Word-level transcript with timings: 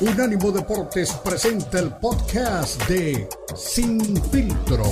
Unánimo 0.00 0.52
Deportes 0.52 1.12
presenta 1.24 1.80
el 1.80 1.90
podcast 1.90 2.88
de 2.88 3.28
Sin 3.56 4.00
Filtro. 4.30 4.84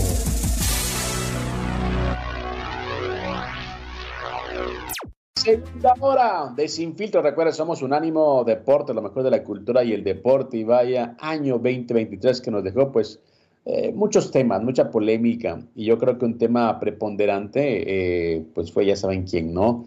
Segunda 5.37 5.95
hora 6.01 6.53
de 6.57 6.67
Sin 6.67 6.97
Filtro. 6.97 7.23
Recuerda, 7.23 7.53
somos 7.53 7.83
Unánimo 7.83 8.43
Deportes, 8.43 8.97
lo 8.97 9.03
mejor 9.03 9.23
de 9.23 9.31
la 9.31 9.45
cultura 9.45 9.85
y 9.85 9.93
el 9.93 10.03
deporte. 10.03 10.57
Y 10.57 10.65
vaya 10.65 11.17
año 11.21 11.53
2023 11.53 12.41
que 12.41 12.51
nos 12.51 12.65
dejó, 12.65 12.91
pues, 12.91 13.21
eh, 13.65 13.93
muchos 13.93 14.33
temas, 14.33 14.61
mucha 14.61 14.91
polémica. 14.91 15.61
Y 15.77 15.85
yo 15.85 15.99
creo 15.99 16.19
que 16.19 16.25
un 16.25 16.37
tema 16.37 16.81
preponderante, 16.81 18.35
eh, 18.35 18.45
pues 18.57 18.73
fue, 18.73 18.85
ya 18.85 18.97
saben 18.97 19.23
quién, 19.23 19.55
¿no? 19.55 19.85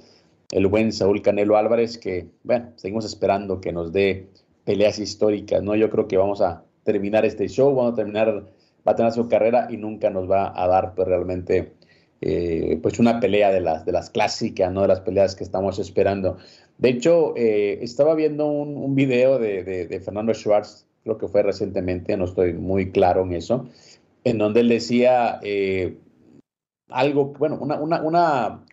El 0.49 0.67
buen 0.67 0.93
Saúl 0.93 1.21
Canelo 1.21 1.57
Álvarez, 1.57 1.97
que, 1.97 2.29
bueno, 2.43 2.71
seguimos 2.77 3.04
esperando 3.04 3.59
que 3.59 3.73
nos 3.73 3.91
dé 3.91 4.29
peleas 4.70 4.99
históricas, 4.99 5.63
¿no? 5.63 5.75
Yo 5.75 5.89
creo 5.89 6.07
que 6.07 6.15
vamos 6.15 6.41
a 6.41 6.64
terminar 6.83 7.25
este 7.25 7.47
show, 7.47 7.73
vamos 7.73 7.93
a 7.93 7.96
terminar, 7.96 8.46
va 8.87 8.91
a 8.91 8.96
tener 8.96 9.11
su 9.11 9.27
carrera 9.27 9.68
y 9.71 9.77
nunca 9.77 10.11
nos 10.11 10.29
va 10.29 10.54
a 10.55 10.68
dar 10.68 10.93
pues, 10.93 11.07
realmente 11.07 11.73
eh, 12.21 12.77
pues 12.79 13.00
una 13.00 13.19
pelea 13.19 13.51
de 13.51 13.61
las, 13.61 13.83
de 13.83 13.91
las 13.93 14.11
clásicas, 14.11 14.71
¿no? 14.71 14.83
De 14.83 14.87
las 14.87 15.00
peleas 15.00 15.36
que 15.36 15.43
estamos 15.43 15.79
esperando. 15.79 16.37
De 16.77 16.89
hecho, 16.89 17.33
eh, 17.36 17.79
estaba 17.82 18.13
viendo 18.13 18.46
un, 18.46 18.93
video 18.93 19.39
de, 19.39 19.63
de, 19.63 20.00
Fernando 20.01 20.36
Schwartz, 20.36 20.86
creo 21.04 21.18
que 21.18 21.27
fue 21.27 21.41
recientemente, 21.41 22.15
no 22.15 22.25
estoy 22.25 22.54
muy 22.54 22.91
claro 22.91 23.24
en 23.24 23.33
eso, 23.33 23.68
en 24.24 24.38
donde 24.38 24.60
él 24.60 24.69
decía 24.69 25.39
eh, 25.41 25.97
algo, 26.89 27.33
bueno, 27.39 27.57
una, 27.60 28.04
una 28.04 28.65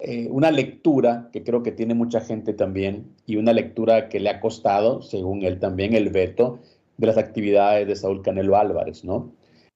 eh, 0.00 0.28
una 0.30 0.52
lectura 0.52 1.28
que 1.32 1.42
creo 1.42 1.64
que 1.64 1.72
tiene 1.72 1.94
mucha 1.94 2.20
gente 2.20 2.52
también 2.52 3.16
y 3.26 3.36
una 3.36 3.52
lectura 3.52 4.08
que 4.08 4.20
le 4.20 4.30
ha 4.30 4.40
costado, 4.40 5.02
según 5.02 5.42
él 5.42 5.58
también, 5.58 5.94
el 5.94 6.10
veto 6.10 6.60
de 6.98 7.06
las 7.08 7.18
actividades 7.18 7.86
de 7.88 7.96
Saúl 7.96 8.22
Canelo 8.22 8.56
Álvarez, 8.56 9.04
¿no? 9.04 9.32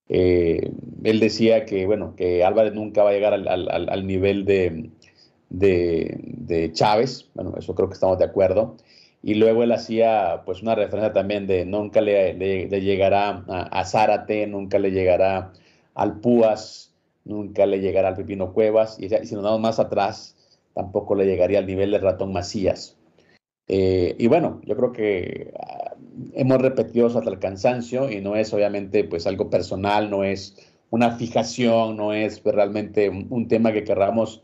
Eh, 0.08 0.70
él 1.02 1.20
decía 1.20 1.64
que, 1.64 1.86
bueno, 1.86 2.14
que 2.16 2.44
Álvarez 2.44 2.72
nunca 2.74 3.02
va 3.02 3.10
a 3.10 3.12
llegar 3.14 3.32
al, 3.34 4.06
nivel 4.06 4.44
de, 4.44 4.90
de, 5.48 6.70
Chávez, 6.72 7.30
bueno, 7.34 7.54
eso 7.58 7.74
creo 7.74 7.88
que 7.88 7.94
estamos 7.94 8.18
de 8.18 8.24
acuerdo. 8.24 8.76
Y 9.24 9.34
luego 9.34 9.62
él 9.62 9.72
hacía, 9.72 10.42
pues, 10.44 10.62
una 10.62 10.74
referencia 10.74 11.12
también 11.12 11.46
de 11.46 11.64
nunca 11.64 12.00
le, 12.00 12.34
llegará 12.80 13.44
a, 13.48 13.62
a 13.80 13.84
Zárate, 13.84 14.46
nunca 14.46 14.78
le 14.78 14.90
llegará 14.90 15.52
al 15.94 16.20
Púas, 16.20 16.91
nunca 17.24 17.66
le 17.66 17.80
llegará 17.80 18.08
al 18.08 18.16
Pepino 18.16 18.52
Cuevas, 18.52 18.98
y, 18.98 19.08
si 19.08 19.34
nos 19.34 19.44
damos 19.44 19.60
más 19.60 19.78
atrás, 19.78 20.36
tampoco 20.74 21.14
le 21.14 21.26
llegaría 21.26 21.58
al 21.58 21.66
nivel 21.66 21.90
de 21.90 21.98
Ratón 21.98 22.32
Macías. 22.32 22.96
Eh, 23.68 24.16
y 24.18 24.26
bueno, 24.26 24.60
yo 24.64 24.76
creo 24.76 24.92
que 24.92 25.52
ah, 25.60 25.94
hemos 26.34 26.60
repetido 26.60 27.06
hasta 27.06 27.30
el 27.30 27.38
cansancio 27.38 28.10
y 28.10 28.20
no 28.20 28.36
es 28.36 28.52
obviamente 28.52 29.04
pues 29.04 29.26
algo 29.26 29.50
personal, 29.50 30.10
no 30.10 30.24
es 30.24 30.56
una 30.90 31.12
fijación, 31.12 31.96
no 31.96 32.12
es 32.12 32.40
pues, 32.40 32.54
realmente 32.54 33.08
un, 33.08 33.48
tema 33.48 33.72
que 33.72 33.84
querramos 33.84 34.42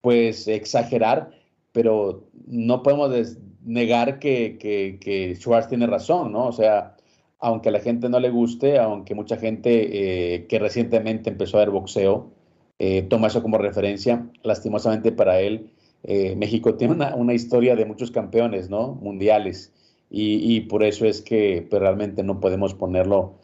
pues 0.00 0.46
exagerar, 0.46 1.30
pero 1.72 2.28
no 2.46 2.82
podemos 2.82 3.38
negar 3.64 4.18
que, 4.18 4.58
que, 4.58 4.98
que 5.00 5.34
Schwartz 5.34 5.68
tiene 5.68 5.86
razón, 5.86 6.32
¿no? 6.32 6.46
O 6.46 6.52
sea, 6.52 6.97
aunque 7.40 7.68
a 7.68 7.72
la 7.72 7.80
gente 7.80 8.08
no 8.08 8.20
le 8.20 8.30
guste, 8.30 8.78
aunque 8.78 9.14
mucha 9.14 9.36
gente 9.36 10.34
eh, 10.34 10.46
que 10.46 10.58
recientemente 10.58 11.30
empezó 11.30 11.56
a 11.56 11.60
ver 11.60 11.70
boxeo 11.70 12.30
eh, 12.78 13.02
toma 13.02 13.28
eso 13.28 13.42
como 13.42 13.58
referencia, 13.58 14.26
lastimosamente 14.42 15.12
para 15.12 15.40
él, 15.40 15.70
eh, 16.04 16.36
México 16.36 16.74
tiene 16.76 16.94
una, 16.94 17.34
historia 17.34 17.74
de 17.74 17.84
muchos 17.84 18.10
campeones 18.10 18.70
¿no? 18.70 18.94
mundiales 18.94 19.72
y, 20.10 20.60
por 20.62 20.84
eso 20.84 21.04
es 21.04 21.20
que 21.20 21.66
pues, 21.68 21.82
realmente 21.82 22.22
no 22.22 22.40
podemos 22.40 22.74
ponerlo 22.74 23.34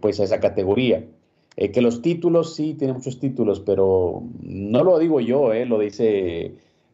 pues 0.00 0.20
a 0.20 0.24
esa 0.24 0.38
categoría. 0.38 1.04
que 1.56 1.80
los 1.82 2.00
títulos, 2.00 2.54
sí, 2.54 2.74
tiene 2.74 2.92
muchos 2.92 3.18
títulos, 3.18 3.58
pero 3.58 4.22
no 4.40 4.84
lo 4.84 5.00
digo 5.00 5.20
yo, 5.20 5.52
lo 5.64 5.80
dice 5.80 6.52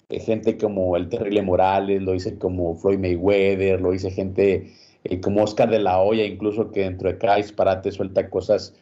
gente 0.08 0.56
como 0.56 0.96
el 0.96 1.10
Terrible 1.10 1.42
Morales, 1.42 2.00
lo 2.00 2.12
dice 2.12 2.38
como 2.38 2.74
Floyd 2.76 2.98
Mayweather, 2.98 3.82
lo 3.82 3.90
dice 3.90 4.10
gente 4.10 4.72
eh, 5.04 5.20
como 5.20 5.42
Oscar 5.42 5.70
de 5.70 5.80
la 5.80 6.00
Hoya, 6.00 6.24
incluso 6.24 6.70
que 6.70 6.80
dentro 6.80 7.08
de 7.08 7.18
cada 7.18 7.36
disparate 7.36 7.90
suelta 7.90 8.30
cosas 8.30 8.74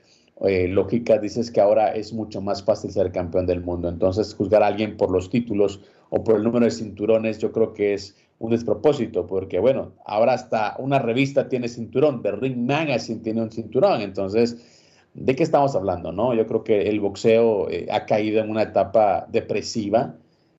eh, 0.42 0.69
lógicas, 0.69 1.20
dices 1.20 1.50
que 1.50 1.60
ahora 1.60 1.94
es 1.94 2.12
mucho 2.12 2.41
más 2.41 2.62
fácil 2.62 2.91
ser 2.91 3.12
campeón 3.12 3.47
del 3.47 3.62
mundo. 3.62 3.88
Entonces, 3.88 4.34
juzgar 4.34 4.62
a 4.62 4.66
alguien 4.66 4.97
por 4.97 5.10
los 5.10 5.30
títulos 5.30 5.80
o 6.10 6.22
por 6.22 6.36
el 6.36 6.44
número 6.44 6.64
de 6.64 6.70
cinturones, 6.70 7.38
yo 7.38 7.53
creo 7.53 7.72
que 7.72 7.94
es 7.94 8.16
un 8.38 8.50
despropósito, 8.50 9.26
porque 9.26 9.59
bueno, 9.59 9.92
ahora 10.04 10.32
hasta 10.32 10.76
una 10.78 10.98
revista 10.98 11.48
tiene 11.48 11.69
cinturón, 11.69 12.22
The 12.22 12.32
Ring 12.32 12.56
Magazine 12.56 13.20
tiene 13.20 13.42
un 13.42 13.50
cinturón, 13.50 14.00
entonces, 14.00 14.56
¿de 15.12 15.36
qué 15.36 15.42
estamos 15.42 15.75
hablando? 15.75 16.10
No? 16.10 16.32
Yo 16.34 16.47
creo 16.47 16.64
que 16.64 16.88
el 16.88 17.00
boxeo 17.00 17.69
eh, 17.70 17.86
ha 17.91 18.06
caído 18.06 18.41
en 18.42 18.48
una 18.50 18.62
etapa 18.62 19.26
depresiva, 19.30 20.16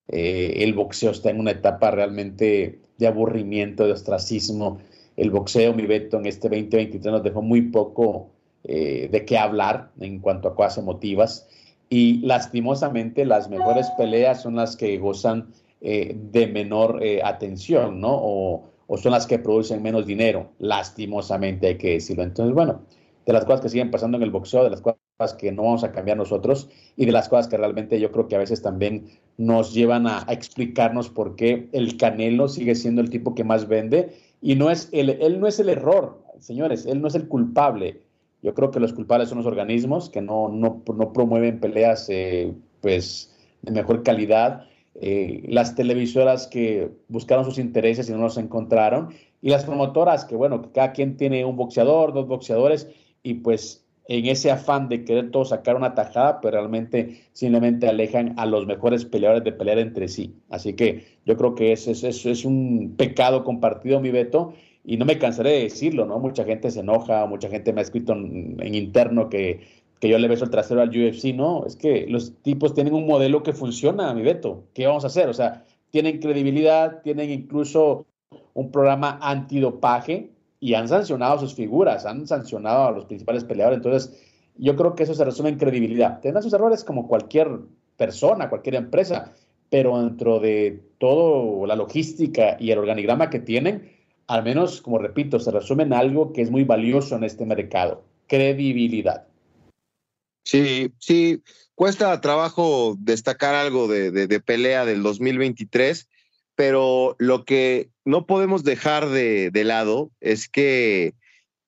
el 0.08 0.74
boxeo 0.74 1.12
está 1.12 1.30
en 1.30 1.40
una 1.40 1.52
etapa 1.52 1.90
realmente 1.90 2.80
de 2.98 3.08
aburrimiento, 3.08 3.86
de 3.86 3.94
ostracismo, 3.94 4.80
el 5.22 5.30
boxeo, 5.30 5.72
mi 5.76 5.86
Beto, 5.86 6.18
en 6.18 6.26
este 6.26 6.50
2023 6.50 7.14
nos 7.14 7.22
dejó 7.22 7.44
muy 7.44 7.62
poco 7.62 8.32
eh, 8.64 9.08
de 9.12 9.24
qué 9.24 9.38
hablar 9.38 9.92
en 10.00 10.18
cuanto 10.18 10.48
a 10.48 10.56
cosas 10.56 10.80
emotivas. 10.80 11.48
Y 11.90 12.22
lastimosamente 12.26 13.24
las 13.26 13.48
mejores 13.48 13.88
peleas 14.00 14.42
son 14.42 14.56
las 14.56 14.76
que 14.76 14.98
gozan 14.98 15.54
eh, 15.80 16.18
de 16.32 16.48
menor 16.48 17.04
eh, 17.04 17.22
atención, 17.24 18.02
¿no? 18.02 18.18
O, 18.20 18.68
son 18.98 19.12
las 19.12 19.28
que 19.28 19.38
producen 19.38 19.84
menos 19.84 20.08
dinero, 20.08 20.50
lastimosamente 20.58 21.68
hay 21.68 21.78
que 21.78 21.92
decirlo. 21.92 22.24
Entonces, 22.24 22.54
bueno, 22.56 22.82
de 23.26 23.32
las 23.32 23.46
cosas 23.46 23.62
que 23.62 23.70
siguen 23.70 23.92
pasando 23.92 24.18
en 24.18 24.24
el 24.24 24.32
boxeo, 24.32 24.64
de 24.64 24.72
las 24.72 24.82
cosas 24.82 25.34
que 25.38 25.52
no 25.52 25.64
vamos 25.64 25.84
a 25.84 25.92
cambiar 25.92 26.18
nosotros 26.18 26.68
y 26.98 27.06
de 27.06 27.12
las 27.12 27.30
cosas 27.30 27.48
que 27.48 27.58
realmente 27.58 28.00
yo 28.00 28.12
creo 28.12 28.28
que 28.28 28.36
a 28.36 28.40
veces 28.40 28.62
también 28.62 29.06
nos 29.38 29.74
llevan 29.74 30.08
a 30.08 30.26
explicarnos 30.30 31.10
por 31.10 31.36
qué 31.36 31.70
el 31.72 31.96
Canelo 31.96 32.48
sigue 32.48 32.76
siendo 32.76 33.02
el 33.02 33.10
tipo 33.10 33.34
que 33.34 33.46
más 33.46 33.68
vende 33.68 34.10
y 34.42 34.56
no 34.56 34.70
es 34.70 34.90
el, 34.92 35.10
él 35.10 35.40
no 35.40 35.48
es 35.48 35.60
el 35.60 35.70
error, 35.70 36.24
señores, 36.40 36.86
él 36.86 37.02
no 37.02 37.08
es 37.08 37.16
el 37.16 37.28
culpable. 37.28 38.02
Yo 38.42 38.56
creo 38.56 38.72
que 38.72 38.80
los 38.80 38.94
culpables 38.94 39.30
son 39.30 39.38
los 39.38 39.48
organismos 39.48 40.10
que 40.10 40.22
no, 40.22 40.50
no, 40.50 40.84
no 40.88 41.14
promueven 41.14 41.60
peleas 41.60 42.10
eh, 42.10 42.52
pues, 42.82 43.36
de 43.62 43.72
mejor 43.72 44.02
calidad, 44.02 44.66
eh, 44.96 45.44
las 45.48 45.76
televisoras 45.76 46.48
que 46.48 46.90
buscaron 47.08 47.46
sus 47.46 47.60
intereses 47.60 48.10
y 48.10 48.14
no 48.14 48.18
los 48.18 48.38
encontraron, 48.38 49.10
y 49.42 49.50
las 49.50 49.64
promotoras 49.64 50.26
que, 50.26 50.36
bueno, 50.36 50.62
que 50.62 50.72
cada 50.72 50.92
quien 50.92 51.18
tiene 51.18 51.46
un 51.46 51.56
boxeador, 51.56 52.14
dos 52.14 52.28
boxeadores, 52.28 52.88
y 53.24 53.36
pues 53.36 53.86
en 54.08 54.26
ese 54.26 54.52
afán 54.52 54.90
de 54.90 55.06
querer 55.06 55.32
todo 55.32 55.46
sacar 55.46 55.76
una 55.76 55.94
tajada, 55.94 56.42
pues 56.42 56.54
realmente 56.54 57.22
simplemente 57.34 57.88
alejan 57.88 58.34
a 58.38 58.46
los 58.46 58.66
mejores 58.66 59.06
peleadores 59.06 59.44
de 59.44 59.52
pelear 59.52 59.80
entre 59.80 60.08
sí. 60.08 60.36
Así 60.50 60.74
que 60.74 61.06
yo 61.26 61.38
creo 61.38 61.56
que 61.56 61.72
eso 61.72 61.92
es, 61.92 62.04
es 62.04 62.46
un 62.46 62.96
pecado 62.98 63.44
compartido, 63.44 64.00
mi 64.00 64.10
Beto, 64.10 64.54
y 64.84 64.98
no 64.98 65.06
me 65.06 65.20
cansaré 65.20 65.52
de 65.52 65.64
decirlo, 65.64 66.06
¿no? 66.06 66.20
Mucha 66.20 66.44
gente 66.44 66.72
se 66.72 66.80
enoja, 66.80 67.26
mucha 67.28 67.50
gente 67.50 67.72
me 67.72 67.82
ha 67.82 67.84
escrito 67.84 68.14
en, 68.14 68.74
interno 68.74 69.30
que, 69.30 69.62
que, 70.00 70.10
yo 70.10 70.18
le 70.18 70.28
beso 70.28 70.46
el 70.46 70.50
trasero 70.50 70.82
al 70.82 70.90
UFC, 70.90 71.36
¿no? 71.36 71.66
Es 71.66 71.76
que 71.76 72.08
los 72.08 72.34
tipos 72.42 72.74
tienen 72.74 72.94
un 72.94 73.06
modelo 73.06 73.44
que 73.44 73.54
funciona, 73.54 74.14
mi 74.14 74.24
Beto. 74.24 74.64
¿Qué 74.74 74.88
vamos 74.88 75.04
a 75.04 75.08
hacer? 75.08 75.30
O 75.30 75.34
sea, 75.34 75.66
tienen 75.92 76.20
credibilidad, 76.20 77.02
tienen 77.04 77.30
incluso 77.30 78.08
un 78.54 78.72
programa 78.72 79.20
antidopaje, 79.22 80.32
y 80.62 80.76
han 80.76 80.88
sancionado 80.88 81.40
sus 81.40 81.56
figuras, 81.56 82.06
han 82.06 82.28
sancionado 82.28 82.86
a 82.86 82.92
los 82.92 83.06
principales 83.06 83.44
peleadores. 83.44 83.78
Entonces, 83.78 84.22
yo 84.56 84.76
creo 84.76 84.96
que 84.96 85.04
eso 85.04 85.16
se 85.16 85.26
resume 85.26 85.50
en 85.50 85.58
credibilidad. 85.58 86.22
Tendrán 86.22 86.44
sus 86.44 86.54
errores 86.54 86.84
como 86.84 87.08
cualquier 87.08 87.50
persona, 87.98 88.48
cualquier 88.48 88.76
empresa, 88.76 89.34
pero 89.72 90.00
dentro 90.00 90.40
de 90.40 90.84
toda 91.00 91.68
la 91.68 91.76
logística 91.76 92.58
y 92.60 92.70
el 92.70 92.78
organigrama 92.78 93.32
que 93.32 93.40
tienen, 93.40 93.92
al 94.28 94.44
menos, 94.44 94.82
como 94.82 95.00
repito, 95.00 95.40
se 95.40 95.50
resume 95.50 95.84
en 95.84 95.94
algo 95.94 96.32
que 96.32 96.44
es 96.44 96.52
muy 96.52 96.64
valioso 96.64 97.16
en 97.16 97.24
este 97.24 97.46
mercado, 97.48 98.04
credibilidad. 98.28 99.26
Sí, 100.44 100.92
sí, 101.00 101.42
cuesta 101.74 102.22
trabajo 102.22 102.96
destacar 103.00 103.56
algo 103.56 103.88
de, 103.88 104.12
de 104.12 104.40
pelea 104.40 104.86
del 104.86 105.02
2023 105.02 106.08
pero 106.62 107.16
lo 107.18 107.44
que 107.44 107.90
no 108.06 108.28
podemos 108.28 108.64
dejar 108.64 109.10
de, 109.10 109.50
lado 109.66 110.12
es 110.20 110.48
que 110.48 111.16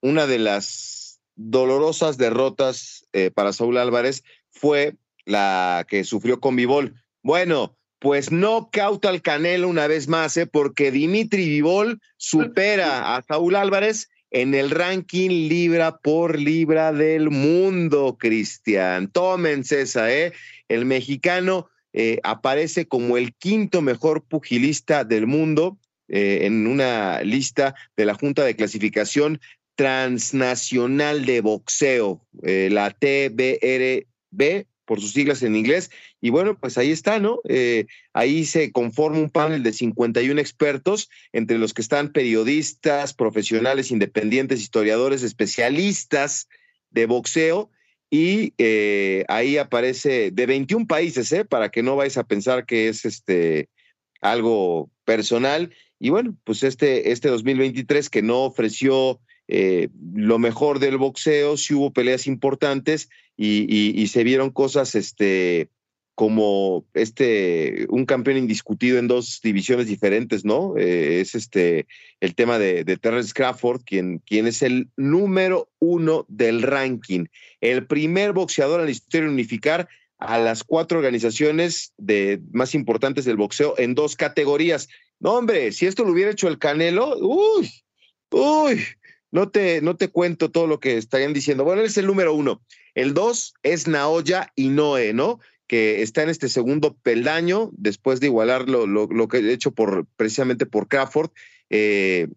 una 0.02 0.28
de 0.28 0.38
las 0.38 1.20
dolorosas 1.34 2.20
derrotas 2.20 3.08
eh, 3.12 3.32
para 3.34 3.54
Saúl 3.54 3.80
Álvarez 3.80 4.24
fue 4.52 4.94
la 5.26 5.84
que 5.90 6.04
sufrió 6.04 6.40
con 6.40 6.56
Vivol. 6.56 6.94
Bueno, 7.24 7.76
pues 7.98 8.32
no 8.32 8.70
cauta 8.72 9.10
al 9.10 9.24
Canelo 9.24 9.68
una 9.68 9.88
vez 9.88 10.08
más, 10.08 10.38
¿eh? 10.38 10.46
porque 10.46 10.92
Dimitri 10.92 11.50
Vivol 11.50 12.00
supera 12.18 13.16
a 13.16 13.24
Saúl 13.24 13.56
Álvarez 13.56 14.10
en 14.30 14.54
el 14.54 14.70
ranking 14.70 15.48
libra 15.50 15.98
por 15.98 16.38
libra 16.38 16.94
del 16.94 17.32
mundo, 17.32 18.16
Cristian. 18.20 19.08
Tómense 19.08 19.82
esa, 19.82 20.14
¿eh? 20.14 20.34
El 20.68 20.86
mexicano 20.86 21.72
eh, 21.94 22.20
aparece 22.24 22.88
como 22.88 23.18
el 23.18 23.36
quinto 23.36 23.82
mejor 23.82 24.24
pugilista 24.24 25.04
del 25.04 25.28
mundo, 25.28 25.78
eh, 26.08 26.40
en 26.42 26.68
una 26.68 27.22
lista 27.22 27.76
de 27.96 28.06
la 28.06 28.16
Junta 28.16 28.44
de 28.44 28.56
Clasificación 28.56 29.40
Transnacional 29.76 31.26
de 31.26 31.42
Boxeo, 31.42 32.26
eh, 32.42 32.70
la 32.72 32.90
TBRB, 32.92 34.66
por 34.86 35.00
sus 35.00 35.14
siglas 35.14 35.44
en 35.44 35.56
inglés. 35.56 35.92
Y 36.20 36.30
bueno, 36.30 36.58
pues 36.60 36.78
ahí 36.78 36.92
está, 36.92 37.20
¿no? 37.20 37.40
Ahí 38.12 38.44
se 38.44 38.72
conforma 38.72 39.20
un 39.20 39.30
panel 39.30 39.64
de 39.64 39.72
51 39.72 40.42
expertos, 40.42 41.10
entre 41.32 41.58
los 41.58 41.74
que 41.74 41.82
están 41.82 42.12
periodistas, 42.12 43.14
profesionales 43.14 43.92
independientes, 43.92 44.60
historiadores, 44.60 45.24
especialistas 45.24 46.50
de 46.90 47.06
boxeo. 47.06 47.70
Y 48.14 48.54
eh, 48.60 49.26
ahí 49.28 49.58
aparece 49.58 50.30
de 50.30 50.46
21 50.46 50.86
países, 50.86 51.32
¿eh? 51.32 51.46
Para 51.46 51.70
que 51.70 51.82
no 51.82 51.96
vais 51.96 52.16
a 52.16 52.24
pensar 52.24 52.68
que 52.68 52.88
es 52.88 53.06
este 53.06 53.70
algo 54.22 54.92
personal. 55.04 55.74
Y 55.98 56.12
bueno, 56.12 56.38
pues 56.44 56.62
este, 56.62 57.12
este 57.12 57.30
2023 57.30 58.12
que 58.12 58.22
no 58.22 58.44
ofreció 58.44 59.20
eh, 59.48 59.90
lo 60.14 60.38
mejor 60.38 60.78
del 60.78 61.00
boxeo, 61.00 61.58
sí 61.58 61.74
hubo 61.74 61.92
peleas 61.92 62.28
importantes 62.28 63.10
y, 63.36 64.06
se 64.06 64.24
vieron 64.24 64.52
cosas 64.52 64.94
este, 64.94 65.70
como 66.16 66.86
este, 66.94 67.88
un 67.90 68.06
campeón 68.06 68.38
indiscutido 68.38 69.00
en 69.00 69.08
dos 69.08 69.40
divisiones 69.42 69.88
diferentes, 69.88 70.46
¿no? 70.46 70.76
Eh, 70.78 71.22
es 71.22 71.34
este, 71.34 71.88
el 72.20 72.36
tema 72.36 72.60
de, 72.60 72.84
Terrence 72.98 73.34
Crawford, 73.34 73.82
quien, 73.84 74.20
quien 74.20 74.46
es 74.46 74.62
el 74.62 74.90
número 74.96 75.70
uno 75.80 76.26
del 76.30 76.62
ranking, 76.62 77.26
el 77.62 77.88
primer 77.88 78.34
boxeador 78.34 78.80
en 78.80 78.86
la 78.86 78.92
historia 78.92 79.30
unificar 79.30 79.88
a 80.20 80.38
las 80.38 80.64
cuatro 80.64 81.00
organizaciones 81.00 81.94
de, 81.98 82.42
más 82.52 82.76
importantes 82.76 83.26
del 83.26 83.38
boxeo 83.38 83.74
en 83.78 83.96
dos 83.96 84.16
categorías. 84.16 84.90
No, 85.20 85.34
hombre, 85.34 85.72
si 85.72 85.88
esto 85.88 86.04
lo 86.04 86.12
hubiera 86.12 86.32
hecho 86.32 86.48
el 86.48 86.60
Canelo, 86.60 87.18
uy, 87.18 87.70
uy, 88.30 88.84
no 89.32 89.50
te, 89.50 89.82
no 89.82 89.98
te 89.98 90.10
cuento 90.10 90.52
todo 90.52 90.68
lo 90.68 90.80
que 90.80 90.98
estarían 90.98 91.34
diciendo. 91.34 91.64
Bueno, 91.64 91.82
él 91.82 91.88
es 91.88 91.98
el 91.98 92.06
número 92.06 92.36
uno. 92.36 92.62
El 92.94 93.16
dos 93.16 93.56
es 93.64 93.88
Naoya 93.88 94.52
Inoue, 94.56 95.14
¿no? 95.14 95.40
Que 95.74 96.04
está 96.04 96.22
en 96.22 96.30
este 96.30 96.50
segundo 96.50 96.96
peldaño 97.02 97.72
después 97.74 98.20
de 98.20 98.28
igualar 98.28 98.70
lo, 98.70 99.28
que 99.28 99.40
he 99.40 99.52
hecho 99.54 99.74
precisamente 100.16 100.68
por 100.68 100.88
Crawford 100.88 101.32
eh, 101.72 102.28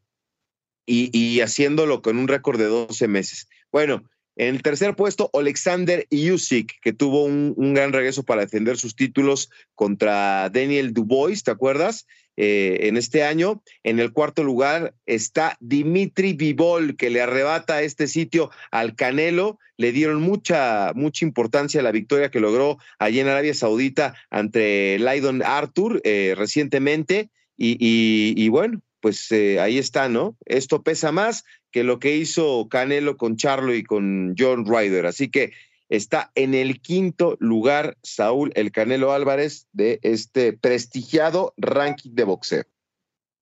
y, 0.86 1.40
haciéndolo 1.42 2.00
con 2.00 2.16
un 2.16 2.28
récord 2.28 2.58
de 2.58 2.64
12 2.64 3.08
meses. 3.08 3.46
Bueno, 3.70 4.08
en 4.36 4.54
el 4.54 4.62
tercer 4.62 4.94
puesto, 4.94 5.30
Alexander 5.32 6.06
Yusik, 6.10 6.80
que 6.80 6.92
tuvo 6.92 7.24
un, 7.24 7.54
un, 7.56 7.74
gran 7.74 7.92
regreso 7.92 8.22
para 8.22 8.42
defender 8.42 8.76
sus 8.76 8.94
títulos 8.94 9.50
contra 9.74 10.48
Daniel 10.50 10.92
Dubois, 10.92 11.42
¿te 11.42 11.50
acuerdas? 11.50 12.06
Eh, 12.38 12.88
en 12.88 12.98
este 12.98 13.24
año. 13.24 13.62
En 13.82 13.98
el 13.98 14.12
cuarto 14.12 14.44
lugar 14.44 14.94
está 15.06 15.56
Dimitri 15.60 16.34
Vivol, 16.34 16.94
que 16.96 17.08
le 17.08 17.22
arrebata 17.22 17.80
este 17.80 18.06
sitio 18.06 18.50
al 18.70 18.94
Canelo. 18.94 19.58
Le 19.78 19.90
dieron 19.90 20.20
mucha, 20.20 20.92
mucha 20.94 21.24
importancia 21.24 21.80
a 21.80 21.82
la 21.82 21.92
victoria 21.92 22.30
que 22.30 22.40
logró 22.40 22.76
allí 22.98 23.20
en 23.20 23.28
Arabia 23.28 23.54
Saudita 23.54 24.14
ante 24.28 24.98
Lydon 24.98 25.42
Arthur 25.42 26.02
eh, 26.04 26.34
recientemente. 26.36 27.30
Y, 27.56 28.48
bueno, 28.50 28.82
pues 29.00 29.32
eh, 29.32 29.58
ahí 29.58 29.78
está, 29.78 30.10
¿no? 30.10 30.36
Esto 30.44 30.82
pesa 30.82 31.12
más 31.12 31.42
que 31.76 31.84
lo 31.84 31.99
que 31.99 32.17
hizo 32.17 32.69
Canelo 32.70 33.19
con 33.19 33.37
Charlo 33.37 33.75
y 33.75 33.82
con 33.82 34.34
John 34.38 34.64
Ryder. 34.64 35.05
Así 35.05 35.31
que 35.31 35.52
está 35.90 36.32
en 36.34 36.55
el 36.55 36.81
quinto 36.81 37.37
lugar 37.38 37.99
Saúl 38.02 38.50
El 38.55 38.73
Canelo 38.73 39.12
Álvarez 39.12 39.69
de 39.75 39.99
este 40.00 40.55
prestigiado 40.55 41.52
ranking 41.58 42.12
de 42.14 42.25
boxeo. 42.25 42.64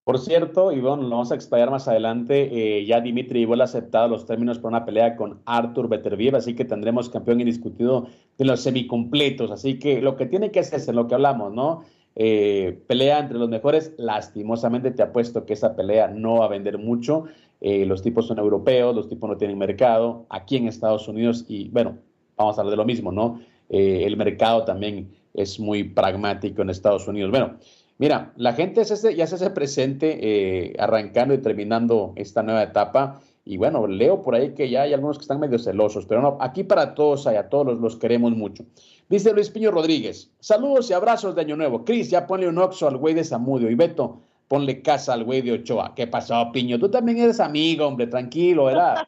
Por 0.02 0.18
cierto, 0.18 0.64
bueno, 0.64 0.96
lo 0.96 1.10
vamos 1.10 1.30
a 1.30 1.36
explayar 1.36 1.70
más 1.70 1.86
adelante, 1.86 2.50
eh, 2.50 2.84
ya 2.84 3.00
Dimitri 3.00 3.42
Ivol 3.42 3.60
ha 3.60 3.64
aceptado 3.64 4.08
los 4.08 4.26
términos 4.26 4.58
para 4.58 4.78
una 4.78 4.84
pelea 4.84 5.14
con 5.14 5.40
Arthur 5.46 5.88
Beterbiev, 5.88 6.34
así 6.34 6.56
que 6.56 6.64
tendremos 6.64 7.08
campeón 7.10 7.38
indiscutido 7.38 8.08
de 8.36 8.44
los 8.46 8.62
semicompletos, 8.62 9.52
así 9.52 9.78
que 9.78 10.02
lo 10.02 10.16
que 10.16 10.26
tiene 10.26 10.50
que 10.50 10.58
hacerse, 10.58 10.92
lo 10.92 11.06
que 11.06 11.14
hablamos, 11.14 11.54
¿no? 11.54 11.84
Eh, 12.16 12.80
pelea 12.86 13.18
entre 13.18 13.38
los 13.38 13.48
mejores, 13.48 13.92
lastimosamente 13.96 14.92
te 14.92 15.02
apuesto 15.02 15.46
que 15.46 15.54
esa 15.54 15.74
pelea 15.74 16.08
no 16.08 16.38
va 16.38 16.46
a 16.46 16.48
vender 16.48 16.78
mucho, 16.78 17.24
eh, 17.66 17.86
los 17.86 18.02
tipos 18.02 18.26
son 18.26 18.38
europeos, 18.38 18.94
los 18.94 19.08
tipos 19.08 19.26
no 19.26 19.38
tienen 19.38 19.56
mercado, 19.56 20.26
aquí 20.28 20.58
en 20.58 20.68
Estados 20.68 21.08
Unidos, 21.08 21.46
y 21.48 21.70
bueno, 21.70 21.96
vamos 22.36 22.58
a 22.58 22.60
hablar 22.60 22.72
de 22.72 22.76
lo 22.76 22.84
mismo, 22.84 23.10
¿no? 23.10 23.40
Eh, 23.70 24.02
el 24.04 24.18
mercado 24.18 24.66
también 24.66 25.16
es 25.32 25.58
muy 25.58 25.82
pragmático 25.82 26.60
en 26.60 26.68
Estados 26.68 27.08
Unidos. 27.08 27.30
Bueno, 27.30 27.54
mira, 27.96 28.34
la 28.36 28.52
gente 28.52 28.84
ya 28.84 29.26
se 29.26 29.34
hace 29.34 29.48
presente 29.48 30.18
eh, 30.20 30.76
arrancando 30.78 31.32
y 31.32 31.38
terminando 31.38 32.12
esta 32.16 32.42
nueva 32.42 32.64
etapa. 32.64 33.22
Y 33.46 33.56
bueno, 33.56 33.86
leo 33.86 34.20
por 34.20 34.34
ahí 34.34 34.52
que 34.52 34.68
ya 34.68 34.82
hay 34.82 34.92
algunos 34.92 35.16
que 35.16 35.22
están 35.22 35.40
medio 35.40 35.58
celosos, 35.58 36.04
pero 36.04 36.20
no, 36.20 36.36
aquí 36.40 36.64
para 36.64 36.94
todos 36.94 37.26
hay, 37.26 37.36
a 37.36 37.48
todos 37.48 37.80
los, 37.80 37.96
queremos 37.96 38.36
mucho. 38.36 38.66
Dice 39.08 39.32
Luis 39.32 39.48
Piño 39.48 39.70
Rodríguez, 39.70 40.30
saludos 40.38 40.90
y 40.90 40.92
abrazos 40.92 41.34
de 41.34 41.40
Año 41.40 41.56
Nuevo. 41.56 41.82
Cris, 41.82 42.10
ya 42.10 42.26
ponle 42.26 42.46
un 42.46 42.58
oxo 42.58 42.86
al 42.86 42.98
güey 42.98 43.14
de 43.14 43.24
Zamudio. 43.24 43.70
Y 43.70 43.74
Beto, 43.74 44.20
ponle 44.54 44.82
casa 44.82 45.14
al 45.14 45.24
güey 45.24 45.42
de 45.42 45.50
Ochoa. 45.50 45.96
¿Qué 45.96 46.06
pasó, 46.06 46.52
Piño? 46.52 46.78
Tú 46.78 46.88
también 46.88 47.18
eres 47.18 47.40
amigo, 47.40 47.88
hombre, 47.88 48.06
tranquilo, 48.06 48.66
¿verdad? 48.66 48.98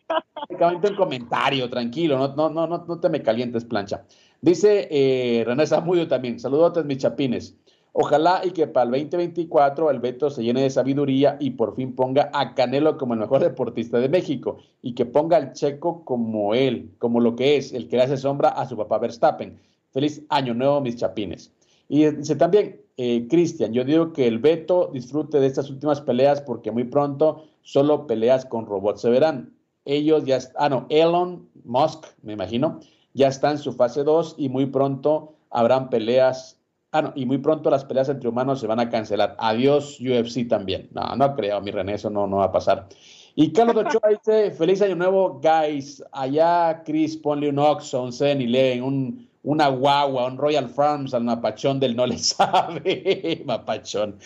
Únicamente 0.48 0.88
un 0.88 0.96
comentario, 0.96 1.70
tranquilo, 1.70 2.19
no, 2.19 2.34
no, 2.34 2.66
no, 2.66 2.84
no, 2.84 2.98
te 2.98 3.08
me 3.08 3.22
calientes, 3.22 3.64
plancha. 3.64 4.04
Dice 4.40 4.88
eh, 4.90 5.44
René 5.46 5.64
Zamudio 5.64 6.08
también, 6.08 6.40
saludos 6.40 6.84
mis 6.84 6.98
chapines. 6.98 7.56
Ojalá 7.93 8.40
y 8.43 8.50
que 8.50 8.66
para 8.66 8.87
el 8.87 9.02
2024 9.02 9.93
el 9.93 10.00
Beto 10.00 10.31
se 10.31 10.43
llene 10.43 10.62
de 10.62 10.70
sabiduría 10.70 11.37
y 11.38 11.50
por 11.50 11.76
fin 11.76 11.94
ponga 11.94 12.28
a 12.34 12.52
Canelo 12.56 12.99
como 12.99 13.14
el 13.14 13.20
mejor 13.20 13.40
deportista 13.40 14.00
de 14.00 14.08
México 14.08 14.58
y 14.82 14.96
que 14.96 15.06
ponga 15.06 15.37
al 15.37 15.52
checo 15.52 16.04
como 16.04 16.56
él, 16.56 16.90
como 16.99 17.20
lo 17.20 17.37
que 17.37 17.56
es, 17.56 17.72
el 17.72 17.87
que 17.87 17.99
le 17.99 18.02
hace 18.02 18.16
sombra 18.16 18.49
a 18.49 18.66
su 18.66 18.76
papá 18.76 18.99
Verstappen. 18.99 19.60
Feliz 19.92 20.25
año 20.28 20.54
nuevo, 20.54 20.81
mis 20.81 20.96
chapines. 20.96 21.52
Y 21.88 22.04
dice 22.10 22.34
también, 22.34 22.81
eh, 22.96 23.26
Cristian, 23.28 23.72
yo 23.72 23.84
digo 23.84 24.12
que 24.12 24.26
el 24.26 24.38
Beto 24.38 24.90
disfrute 24.93 25.40
de 25.40 25.46
estas 25.46 25.70
últimas 25.70 26.00
peleas 26.00 26.40
porque 26.40 26.70
muy 26.70 26.84
pronto 26.84 27.44
solo 27.62 28.06
peleas 28.06 28.46
con 28.46 28.66
robots 28.66 29.02
se 29.02 29.10
verán 29.10 29.56
ellos 29.87 30.25
ya, 30.25 30.38
ah, 30.56 30.69
no, 30.69 30.87
Elon 30.90 31.48
Musk, 31.64 32.06
me 32.22 32.34
imagino, 32.34 32.81
ya 33.14 33.28
está 33.28 33.52
en 33.52 33.58
su 33.58 33.72
fase 33.72 34.02
2 34.02 34.34
y 34.37 34.48
muy 34.48 34.66
pronto 34.66 35.34
habrán 35.48 35.88
peleas, 35.88 36.60
ah, 36.93 37.02
no, 37.02 37.12
y 37.14 37.25
muy 37.25 37.38
pronto 37.38 37.70
las 37.70 37.84
peleas 37.84 38.08
entre 38.08 38.28
humanos 38.28 38.60
se 38.60 38.66
van 38.66 38.81
a 38.81 38.90
cancelar. 38.90 39.37
Adiós 39.38 39.99
UFC 40.00 40.49
también. 40.49 40.90
No, 40.92 41.16
no 41.16 41.34
creo, 41.34 41.60
mi 41.60 41.70
René, 41.70 41.94
eso 41.94 42.10
no, 42.10 42.26
no 42.26 42.38
va 42.38 42.46
a 42.46 42.52
pasar. 42.52 42.88
Y 43.37 43.52
Carlos 43.52 43.76
Ochoa 43.76 44.10
dice, 44.10 44.50
feliz 44.50 44.82
año 44.82 44.97
nuevo, 44.97 45.40
guys. 45.40 46.02
Allá, 46.11 46.82
Chris, 46.85 47.16
ponle 47.16 47.49
un 47.49 47.59
Oxxo, 47.59 48.02
un 48.02 48.12
Zen 48.12 48.40
un, 48.82 49.28
una 49.46 49.68
guagua, 49.68 50.26
un 50.26 50.36
Royal 50.36 50.68
Farms 50.68 51.14
al 51.14 51.22
mapachón 51.22 51.78
del 51.78 51.94
no 51.94 52.04
le 52.04 52.18
sabe, 52.18 53.42
mapachón. 53.46 54.16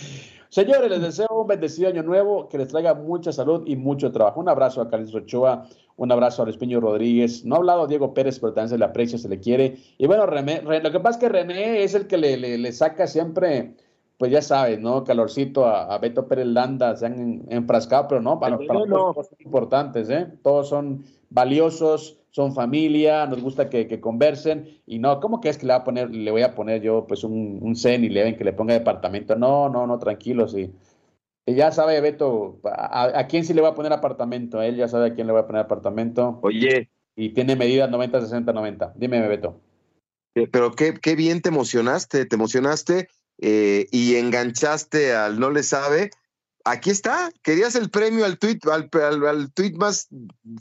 Señores, 0.49 0.91
les 0.91 1.03
deseo 1.03 1.29
un 1.31 1.47
bendecido 1.47 1.89
año 1.89 2.03
nuevo, 2.03 2.49
que 2.49 2.59
les 2.59 2.69
traiga 2.69 2.95
mucha 2.95 3.31
salud 3.31 3.63
y 3.67 3.77
mucho 3.77 4.11
trabajo. 4.11 4.41
Un 4.41 4.49
abrazo 4.49 4.81
a 4.81 4.89
Carlos 4.89 5.15
Ochoa, 5.15 5.69
un 5.97 6.11
abrazo 6.11 6.43
a 6.43 6.47
Luis 6.47 6.57
Piño 6.57 6.81
Rodríguez. 6.81 7.45
No 7.45 7.55
ha 7.55 7.59
hablado 7.59 7.87
Diego 7.87 8.15
Pérez, 8.15 8.41
pero 8.41 8.55
también 8.55 8.71
se 8.71 8.79
le 8.79 8.85
aprecia, 8.87 9.19
se 9.19 9.29
le 9.29 9.39
quiere. 9.39 9.77
Y 9.99 10.07
bueno, 10.07 10.25
René, 10.25 10.63
lo 10.63 10.91
que 10.91 11.01
pasa 11.01 11.19
es 11.19 11.25
que 11.25 11.29
René 11.29 11.85
es 11.85 11.95
el 11.95 12.07
que 12.07 12.17
le, 12.17 12.37
le, 12.39 12.73
saca 12.73 13.07
siempre, 13.07 13.75
pues 14.17 14.33
ya 14.33 14.41
sabes, 14.41 14.81
¿no? 14.81 15.05
Calorcito 15.05 15.67
a, 15.67 15.97
Beto 15.99 16.27
Pérez 16.27 16.47
Landa, 16.47 16.97
se 16.97 17.07
han 17.07 17.45
enfrascado, 17.51 18.09
pero 18.09 18.23
no, 18.23 18.41
para, 18.41 18.57
para 18.57 18.87
todos 18.87 19.29
son 19.29 19.39
importantes, 19.41 20.09
¿eh? 20.09 20.27
Todos 20.43 20.71
son 20.71 21.05
valiosos 21.29 22.20
son 22.31 22.55
familia, 22.55 23.27
nos 23.27 23.43
gusta 23.43 23.69
que, 23.69 24.01
conversen, 24.01 24.81
y 24.87 24.99
no, 24.99 25.21
¿cómo 25.21 25.41
que 25.41 25.49
es 25.49 25.59
que 25.59 25.67
le, 25.67 25.73
va 25.73 25.81
a 25.81 25.85
poner, 25.85 26.11
le 26.11 26.31
voy 26.31 26.43
a 26.43 26.55
poner 26.55 26.81
yo 26.81 27.07
pues 27.07 27.25
un, 27.25 27.59
un 27.61 27.77
zen 27.77 28.05
y 28.05 28.09
le 28.09 28.23
ven 28.23 28.37
que 28.37 28.45
le 28.45 28.53
ponga 28.53 28.75
departamento? 28.75 29.37
No, 29.37 29.69
no, 29.69 29.87
no, 29.87 29.99
tranquilo, 29.99 30.49
sí. 30.49 30.71
ya 31.47 31.73
sabe, 31.73 32.01
Beto, 32.01 32.61
a, 32.65 33.27
quién 33.29 33.45
sí 33.45 33.53
le 33.53 33.63
va 33.63 33.69
a 33.69 33.75
poner 33.75 33.93
apartamento, 33.93 34.63
él 34.63 34.77
ya 34.77 34.89
sabe 34.89 35.09
a 35.09 35.15
quién 35.15 35.27
le 35.27 35.33
va 35.33 35.41
a 35.41 35.47
poner 35.47 35.63
apartamento. 35.63 36.39
Oye. 36.43 36.89
Y 37.17 37.31
tiene 37.31 37.57
medidas 37.57 37.91
90, 37.91 38.21
60, 38.23 38.53
90. 38.53 38.95
Dime, 38.97 39.27
Beto. 39.27 39.61
Eh, 40.37 40.47
pero 40.47 40.73
qué, 40.73 40.95
qué 40.95 41.17
bien 41.17 41.43
te 41.43 41.49
emocionaste, 41.49 42.25
te 42.25 42.37
emocionaste 42.37 43.09
eh, 43.39 43.87
y 43.91 44.17
enganchaste 44.17 45.15
al 45.15 45.41
no 45.41 45.51
le 45.51 45.63
sabe 45.63 46.11
aquí 46.65 46.91
está. 46.91 47.31
Querías 47.43 47.75
el 47.75 47.91
premio 47.91 48.25
al 48.25 48.39
tweet, 48.39 48.59
al, 48.71 48.89
al, 49.27 49.53
tweet 49.53 49.73
más 49.73 50.09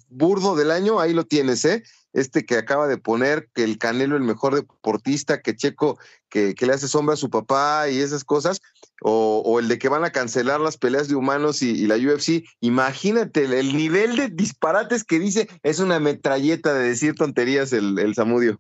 burdo 0.10 0.56
del 0.56 0.72
año, 0.72 1.00
ahí 1.00 1.13
lo 1.13 1.25
tienes, 1.25 1.65
¿eh? 1.65 1.84
Este 2.13 2.46
que 2.46 2.58
acaba 2.58 2.88
de 2.88 2.98
poner 2.98 3.50
que 3.53 3.63
el 3.63 3.77
Canelo 3.77 4.15
el 4.15 4.24
mejor 4.24 4.56
deportista, 4.56 5.41
que 5.41 5.56
Checo 5.56 6.00
que, 6.29 6.56
le 6.60 6.74
hace 6.74 6.88
sombra 6.88 7.13
a 7.13 7.18
su 7.18 7.29
papá 7.29 7.89
y 7.89 8.00
esas 8.00 8.24
cosas, 8.24 8.62
o, 9.01 9.60
el 9.60 9.68
de 9.68 9.77
que 9.77 9.89
van 9.89 10.03
a 10.03 10.12
cancelar 10.12 10.60
las 10.60 10.77
peleas 10.77 11.08
de 11.08 11.15
humanos 11.15 11.62
y, 11.62 11.88
la 11.88 11.96
UFC. 11.96 12.44
Imagínate 12.62 13.44
el, 13.44 13.75
nivel 13.75 14.15
de 14.15 14.29
disparates 14.29 15.03
que 15.03 15.20
dice, 15.20 15.48
es 15.63 15.79
una 15.79 16.00
metralleta 16.00 16.74
de 16.74 16.89
decir 16.89 17.15
tonterías 17.15 17.74
el, 17.74 18.00
el 18.00 18.15
Samudio. 18.15 18.58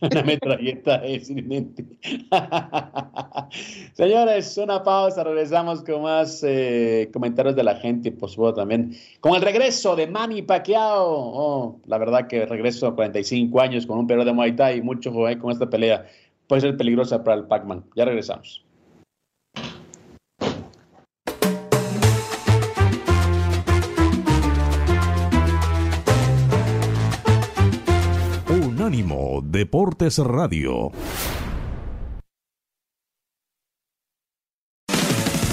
Una 0.00 0.22
metralleta 0.22 0.96
es 1.04 1.28
inminente. 1.30 1.84
Señores, 3.94 4.56
una 4.58 4.82
pausa. 4.82 5.24
Regresamos 5.24 5.82
con 5.82 6.02
más 6.02 6.42
eh, 6.46 7.10
comentarios 7.12 7.56
de 7.56 7.64
la 7.64 7.76
gente 7.76 8.08
y 8.08 8.12
por 8.12 8.30
supuesto 8.30 8.60
también 8.60 8.94
con 9.20 9.34
el 9.34 9.42
regreso 9.42 9.96
de 9.96 10.06
Manny 10.06 10.42
Pacquiao. 10.42 11.04
Oh, 11.08 11.80
la 11.86 11.98
verdad 11.98 12.28
que 12.28 12.46
regreso 12.46 12.86
a 12.86 12.94
45 12.94 13.60
años 13.60 13.86
con 13.86 13.98
un 13.98 14.06
perro 14.06 14.24
de 14.24 14.32
Muay 14.32 14.54
Thai 14.54 14.78
y 14.78 14.82
mucho 14.82 15.12
joven 15.12 15.38
con 15.38 15.50
esta 15.50 15.68
pelea. 15.68 16.06
Puede 16.46 16.62
ser 16.62 16.76
peligrosa 16.76 17.22
para 17.24 17.36
el 17.36 17.44
Pac-Man. 17.44 17.84
Ya 17.94 18.04
regresamos. 18.04 18.67
Deportes 29.42 30.18
Radio. 30.18 30.92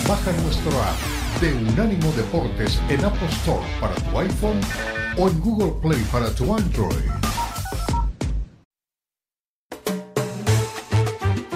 Baja 0.08 0.32
nuestro 0.44 0.72
app 0.84 1.42
de 1.42 1.54
Unánimo 1.54 2.12
Deportes 2.12 2.80
en 2.90 3.04
Apple 3.04 3.28
Store 3.28 3.66
para 3.82 3.96
tu 3.96 4.20
iPhone 4.20 4.62
o 5.18 5.30
en 5.30 5.40
Google 5.40 5.74
Play 5.82 6.04
para 6.12 6.30
tu 6.36 6.54
Android. 6.54 7.35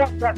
Parte 0.00 0.32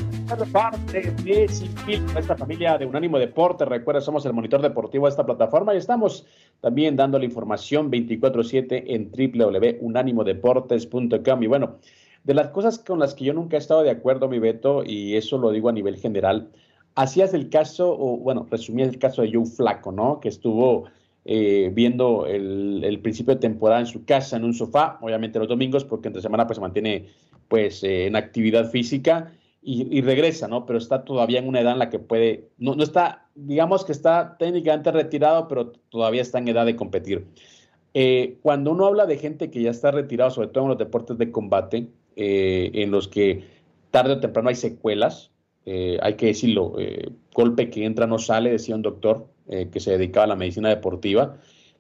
de 1.25 1.45
esta 1.45 2.37
familia 2.37 2.77
de 2.79 2.85
Unánimo 2.85 3.17
Deporte. 3.17 3.65
Recuerda, 3.65 4.01
somos 4.01 4.27
el 4.27 4.33
monitor 4.33 4.61
deportivo 4.61 5.07
de 5.07 5.11
esta 5.11 5.25
plataforma 5.25 5.73
y 5.73 5.77
estamos 5.77 6.27
también 6.61 6.97
dando 6.97 7.17
la 7.17 7.27
información 7.27 7.89
24-7 7.89 8.83
en 8.89 9.13
www.unánimodeportes.com. 9.13 11.43
Y 11.45 11.47
bueno, 11.47 11.77
de 12.25 12.35
las 12.35 12.49
cosas 12.49 12.81
con 12.81 12.99
las 12.99 13.15
que 13.15 13.27
yo 13.27 13.35
nunca 13.35 13.57
he 13.57 13.61
estado 13.61 13.85
de 13.85 13.91
acuerdo, 13.91 14.29
mi 14.29 14.41
Beto, 14.41 14.83
y 14.85 15.15
eso 15.15 15.39
lo 15.39 15.53
digo 15.53 15.69
a 15.69 15.73
nivel 15.73 15.97
general, 15.97 16.51
hacías 16.97 17.33
el 17.33 17.49
caso, 17.49 17.97
o 17.97 18.17
bueno, 18.17 18.49
resumías 18.51 18.89
el 18.89 18.99
caso 18.99 19.23
de 19.23 19.33
Joe 19.33 19.47
Flaco, 19.47 19.93
¿no? 19.93 20.19
Que 20.19 20.29
estuvo 20.29 20.87
eh, 21.25 21.71
viendo 21.73 22.27
el, 22.27 22.99
principio 23.01 23.35
de 23.35 23.41
temporada 23.41 23.79
en 23.79 23.87
su 23.87 24.05
casa, 24.05 24.39
en 24.39 24.43
un 24.43 24.55
sofá, 24.55 24.99
obviamente 25.01 25.39
los 25.39 25.47
domingos, 25.47 25.85
porque 25.85 26.09
entre 26.09 26.21
semana 26.21 26.49
pues 26.49 26.57
se 26.57 26.63
mantiene 26.63 27.07
pues 27.47 27.85
eh, 27.85 28.07
en 28.07 28.17
actividad 28.17 28.69
física 28.69 29.31
y, 29.65 30.01
regresa, 30.01 30.49
¿no? 30.49 30.67
Pero 30.67 30.79
está 30.79 31.05
todavía 31.05 31.39
en 31.39 31.47
una 31.47 31.61
edad 31.61 31.73
en 31.73 31.79
la 31.79 31.89
que 31.89 32.01
puede, 32.01 32.49
no, 32.59 32.75
no 32.75 32.83
está, 32.83 33.29
digamos 33.37 33.85
que 33.85 33.93
está 33.93 34.37
técnicamente 34.37 34.91
retirado, 34.91 35.47
pero 35.47 35.71
todavía 35.89 36.21
está 36.21 36.39
en 36.39 36.49
edad 36.49 36.67
de 36.67 36.75
competir. 36.75 37.29
Eh, 37.95 38.39
cuando 38.43 38.73
uno 38.73 38.87
habla 38.87 39.07
de 39.07 39.19
gente 39.19 39.51
que 39.51 39.63
ya 39.63 39.71
está 39.71 39.93
retirado, 39.93 40.31
sobre 40.31 40.49
todo 40.49 40.65
en 40.65 40.71
los 40.71 40.79
deportes 40.79 41.17
de 41.17 41.31
combate, 41.31 41.87
eh, 42.17 42.71
en 42.75 42.91
los 42.91 43.07
que 43.07 43.45
tarde 43.93 44.15
o 44.15 44.21
temprano 44.21 44.49
hay 44.49 44.57
secuelas, 44.57 45.31
eh, 45.65 45.97
hay 46.03 46.15
que 46.15 46.27
decirlo, 46.27 46.75
golpe 47.33 47.71
que 47.71 47.85
entra 47.85 48.09
no 48.09 48.19
sale, 48.19 48.51
decía 48.51 48.75
un 48.75 48.83
doctor 48.83 49.29
que 49.71 49.81
se 49.81 49.93
dedicaba 49.93 50.25
a 50.25 50.29
la 50.29 50.37
medicina 50.37 50.71
deportiva, 50.71 51.37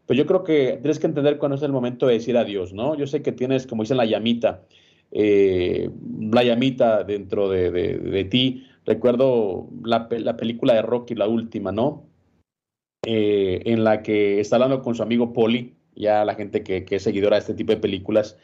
pues 0.06 0.18
yo 0.18 0.26
creo 0.26 0.44
que 0.44 0.78
tienes 0.82 0.98
que 0.98 1.06
entender 1.06 1.38
cuándo 1.38 1.56
es 1.56 1.62
el 1.62 1.72
momento 1.72 2.06
de 2.06 2.14
decir 2.14 2.36
adiós, 2.36 2.72
¿no? 2.72 2.96
Yo 2.96 3.06
sé 3.06 3.22
que 3.22 3.32
tienes, 3.32 3.66
como 3.66 3.82
dicen, 3.82 3.96
la 3.96 4.04
llamita, 4.04 4.62
eh, 5.12 5.90
la 6.30 7.04
dentro 7.04 7.48
de, 7.50 8.26
ti. 8.30 8.66
Recuerdo 8.84 9.68
la, 9.84 10.08
película 10.08 10.74
de 10.74 10.82
Rocky, 10.82 11.14
la 11.14 11.28
última, 11.28 11.70
¿no? 11.70 12.04
Eh, 13.04 13.62
en 13.66 13.84
la 13.84 14.02
que 14.02 14.40
está 14.40 14.56
hablando 14.56 14.80
con 14.82 14.94
su 14.94 15.02
amigo 15.02 15.32
Polly, 15.32 15.74
ya 15.94 16.24
la 16.24 16.34
gente 16.34 16.62
que, 16.62 16.86
es 16.88 17.02
seguidora 17.02 17.36
de 17.36 17.40
este 17.40 17.54
tipo 17.54 17.72
de 17.72 17.78
películas, 17.78 18.38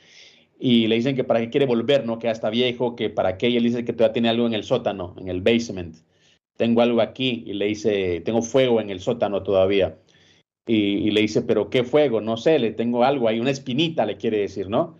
y 0.60 0.88
le 0.88 0.96
dicen 0.96 1.16
que 1.16 1.24
para 1.24 1.40
qué 1.40 1.50
quiere 1.50 1.66
volver, 1.66 2.04
¿no? 2.04 2.18
Que 2.18 2.26
ya 2.26 2.32
está 2.32 2.50
viejo, 2.50 2.96
que 2.96 3.08
para 3.08 3.38
qué, 3.38 3.48
y 3.48 3.56
él 3.56 3.62
dice 3.62 3.84
que 3.84 3.92
todavía 3.92 4.12
tiene 4.12 4.28
algo 4.28 4.46
en 4.46 4.54
el 4.54 4.64
sótano, 4.64 5.14
en 5.18 5.28
el 5.28 5.40
basement. 5.40 5.96
Tengo 6.56 6.82
algo 6.82 7.00
aquí, 7.00 7.44
y 7.46 7.54
le 7.54 7.66
dice, 7.66 8.20
tengo 8.20 8.42
fuego 8.42 8.80
en 8.80 8.90
el 8.90 9.00
sótano 9.00 9.42
todavía. 9.42 9.96
Y, 10.66 10.74
y 10.74 11.10
le 11.12 11.22
dice, 11.22 11.42
pero 11.42 11.70
¿qué 11.70 11.84
fuego? 11.84 12.20
No 12.20 12.36
sé, 12.36 12.58
le 12.58 12.72
tengo 12.72 13.04
algo 13.04 13.28
ahí, 13.28 13.40
una 13.40 13.50
espinita, 13.50 14.04
le 14.04 14.16
quiere 14.18 14.38
decir, 14.40 14.68
¿no? 14.68 14.98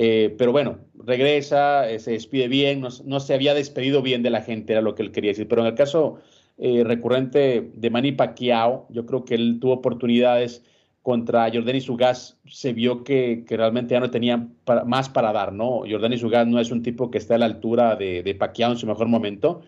Eh, 0.00 0.36
pero 0.38 0.52
bueno, 0.52 0.78
regresa, 0.94 1.90
eh, 1.90 1.98
se 1.98 2.12
despide 2.12 2.46
bien, 2.46 2.82
no, 3.04 3.18
se 3.20 3.34
había 3.34 3.52
despedido 3.52 4.00
bien 4.00 4.22
de 4.22 4.30
la 4.30 4.42
gente, 4.42 4.72
era 4.72 4.80
lo 4.80 4.94
que 4.94 5.02
él 5.02 5.10
quería 5.10 5.32
decir. 5.32 5.48
Pero 5.48 5.62
en 5.62 5.66
el 5.66 5.74
caso 5.74 6.20
eh, 6.56 6.84
recurrente 6.84 7.72
de 7.74 7.90
Manny 7.90 8.12
Pacquiao, 8.12 8.86
yo 8.90 9.04
creo 9.06 9.24
que 9.24 9.34
él 9.34 9.58
tuvo 9.60 9.72
oportunidades 9.72 10.64
contra 11.02 11.50
Jordan 11.52 11.80
Sugas, 11.80 12.38
se 12.46 12.72
vio 12.72 13.02
que, 13.02 13.44
realmente 13.48 13.94
ya 13.94 14.00
no 14.00 14.08
tenía 14.08 14.46
más 14.86 15.08
para 15.08 15.32
dar, 15.32 15.52
¿no? 15.52 15.82
Jordan 15.90 16.16
Sugas 16.16 16.46
no 16.46 16.60
es 16.60 16.70
un 16.70 16.84
tipo 16.84 17.10
que 17.10 17.18
está 17.18 17.34
a 17.34 17.38
la 17.38 17.46
altura 17.46 17.96
de, 17.96 18.22
de 18.22 18.34
Pacquiao 18.36 18.70
en 18.70 18.78
su 18.78 18.86
mejor 18.86 19.08
momento, 19.08 19.62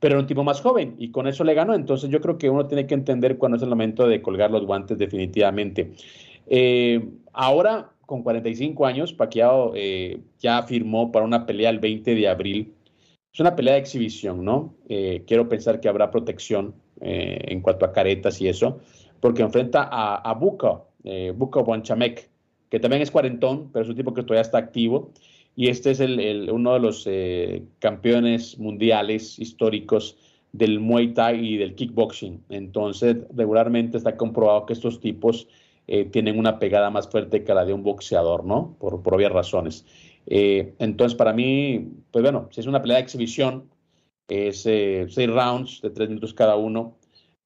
pero 0.00 0.14
era 0.14 0.20
un 0.20 0.26
tipo 0.26 0.44
más 0.44 0.62
joven 0.62 0.94
y 0.98 1.10
con 1.10 1.26
eso 1.26 1.44
le 1.44 1.52
ganó. 1.52 1.74
Entonces 1.74 2.08
yo 2.08 2.22
creo 2.22 2.38
que 2.38 2.48
uno 2.48 2.66
tiene 2.66 2.86
que 2.86 2.94
entender 2.94 3.36
cuándo 3.36 3.58
es 3.58 3.62
el 3.62 3.68
momento 3.68 4.08
de 4.08 4.22
colgar 4.22 4.50
los 4.50 4.64
guantes 4.64 4.96
definitivamente. 4.96 5.92
ahora 7.32 7.93
con 8.06 8.22
45 8.22 8.86
años, 8.86 9.12
Pacquiao 9.12 9.72
eh, 9.74 10.20
ya 10.38 10.62
firmó 10.62 11.12
para 11.12 11.24
una 11.24 11.46
pelea 11.46 11.70
el 11.70 11.78
20 11.78 12.14
de 12.14 12.28
abril. 12.28 12.74
Es 13.32 13.40
una 13.40 13.56
pelea 13.56 13.74
de 13.74 13.80
exhibición, 13.80 14.44
¿no? 14.44 14.74
Eh, 14.88 15.24
quiero 15.26 15.48
pensar 15.48 15.80
que 15.80 15.88
habrá 15.88 16.10
protección 16.10 16.74
eh, 17.00 17.38
en 17.48 17.60
cuanto 17.60 17.84
a 17.84 17.92
caretas 17.92 18.40
y 18.40 18.48
eso, 18.48 18.80
porque 19.20 19.42
enfrenta 19.42 19.88
a, 19.90 20.16
a 20.16 20.34
Buko, 20.34 20.88
Buko 21.34 21.82
que 22.70 22.80
también 22.80 23.02
es 23.02 23.10
cuarentón, 23.10 23.70
pero 23.72 23.84
es 23.84 23.88
un 23.88 23.96
tipo 23.96 24.14
que 24.14 24.22
todavía 24.22 24.42
está 24.42 24.58
activo. 24.58 25.12
Y 25.56 25.68
este 25.68 25.92
es 25.92 26.00
el, 26.00 26.50
uno 26.50 26.74
de 26.74 26.80
los 26.80 27.08
campeones 27.78 28.58
mundiales 28.58 29.38
históricos 29.38 30.16
del 30.52 30.80
Muay 30.80 31.14
Thai 31.14 31.44
y 31.44 31.56
del 31.56 31.74
kickboxing. 31.74 32.44
Entonces, 32.48 33.16
regularmente 33.34 33.98
está 33.98 34.16
comprobado 34.16 34.66
que 34.66 34.72
estos 34.72 35.00
tipos 35.00 35.48
eh, 35.86 36.06
tienen 36.06 36.38
una 36.38 36.58
pegada 36.58 36.90
más 36.90 37.08
fuerte 37.08 37.44
que 37.44 37.52
la 37.54 37.64
de 37.64 37.74
un 37.74 37.82
boxeador, 37.82 38.44
¿no? 38.44 38.76
Por, 38.78 39.02
por 39.02 39.14
obvias 39.14 39.32
razones. 39.32 39.84
Eh, 40.26 40.74
entonces, 40.78 41.14
para 41.16 41.32
mí, 41.34 41.90
pues 42.10 42.22
bueno, 42.22 42.48
si 42.50 42.60
es 42.60 42.66
una 42.66 42.80
pelea 42.80 42.96
de 42.96 43.02
exhibición, 43.02 43.68
es 44.28 44.64
eh, 44.64 45.06
seis 45.10 45.28
rounds 45.28 45.82
de 45.82 45.90
tres 45.90 46.08
minutos 46.08 46.32
cada 46.32 46.56
uno, 46.56 46.96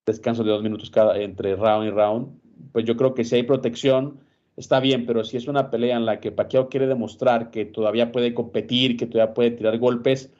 descanso 0.07 0.45
de 0.45 0.51
dos 0.53 0.63
minutos 0.63 0.91
cada, 0.91 1.19
entre 1.21 1.57
round 1.57 1.89
y 1.89 1.91
round, 1.91 2.41
pues 2.73 2.85
yo 2.85 2.97
creo 2.97 3.15
que 3.15 3.25
si 3.25 3.35
hay 3.35 3.43
protección, 3.43 4.21
está 4.57 4.79
bien, 4.79 5.05
pero 5.05 5.25
si 5.25 5.37
es 5.37 5.49
una 5.49 5.71
pelea 5.71 5.97
en 5.97 6.07
la 6.07 6.21
que 6.21 6.31
Pacquiao 6.31 6.69
quiere 6.69 6.87
demostrar 6.87 7.51
que 7.51 7.65
todavía 7.65 8.13
puede 8.13 8.35
competir, 8.35 8.97
que 8.97 9.07
todavía 9.07 9.35
puede 9.35 9.51
tirar 9.51 9.79
golpes, 9.79 10.33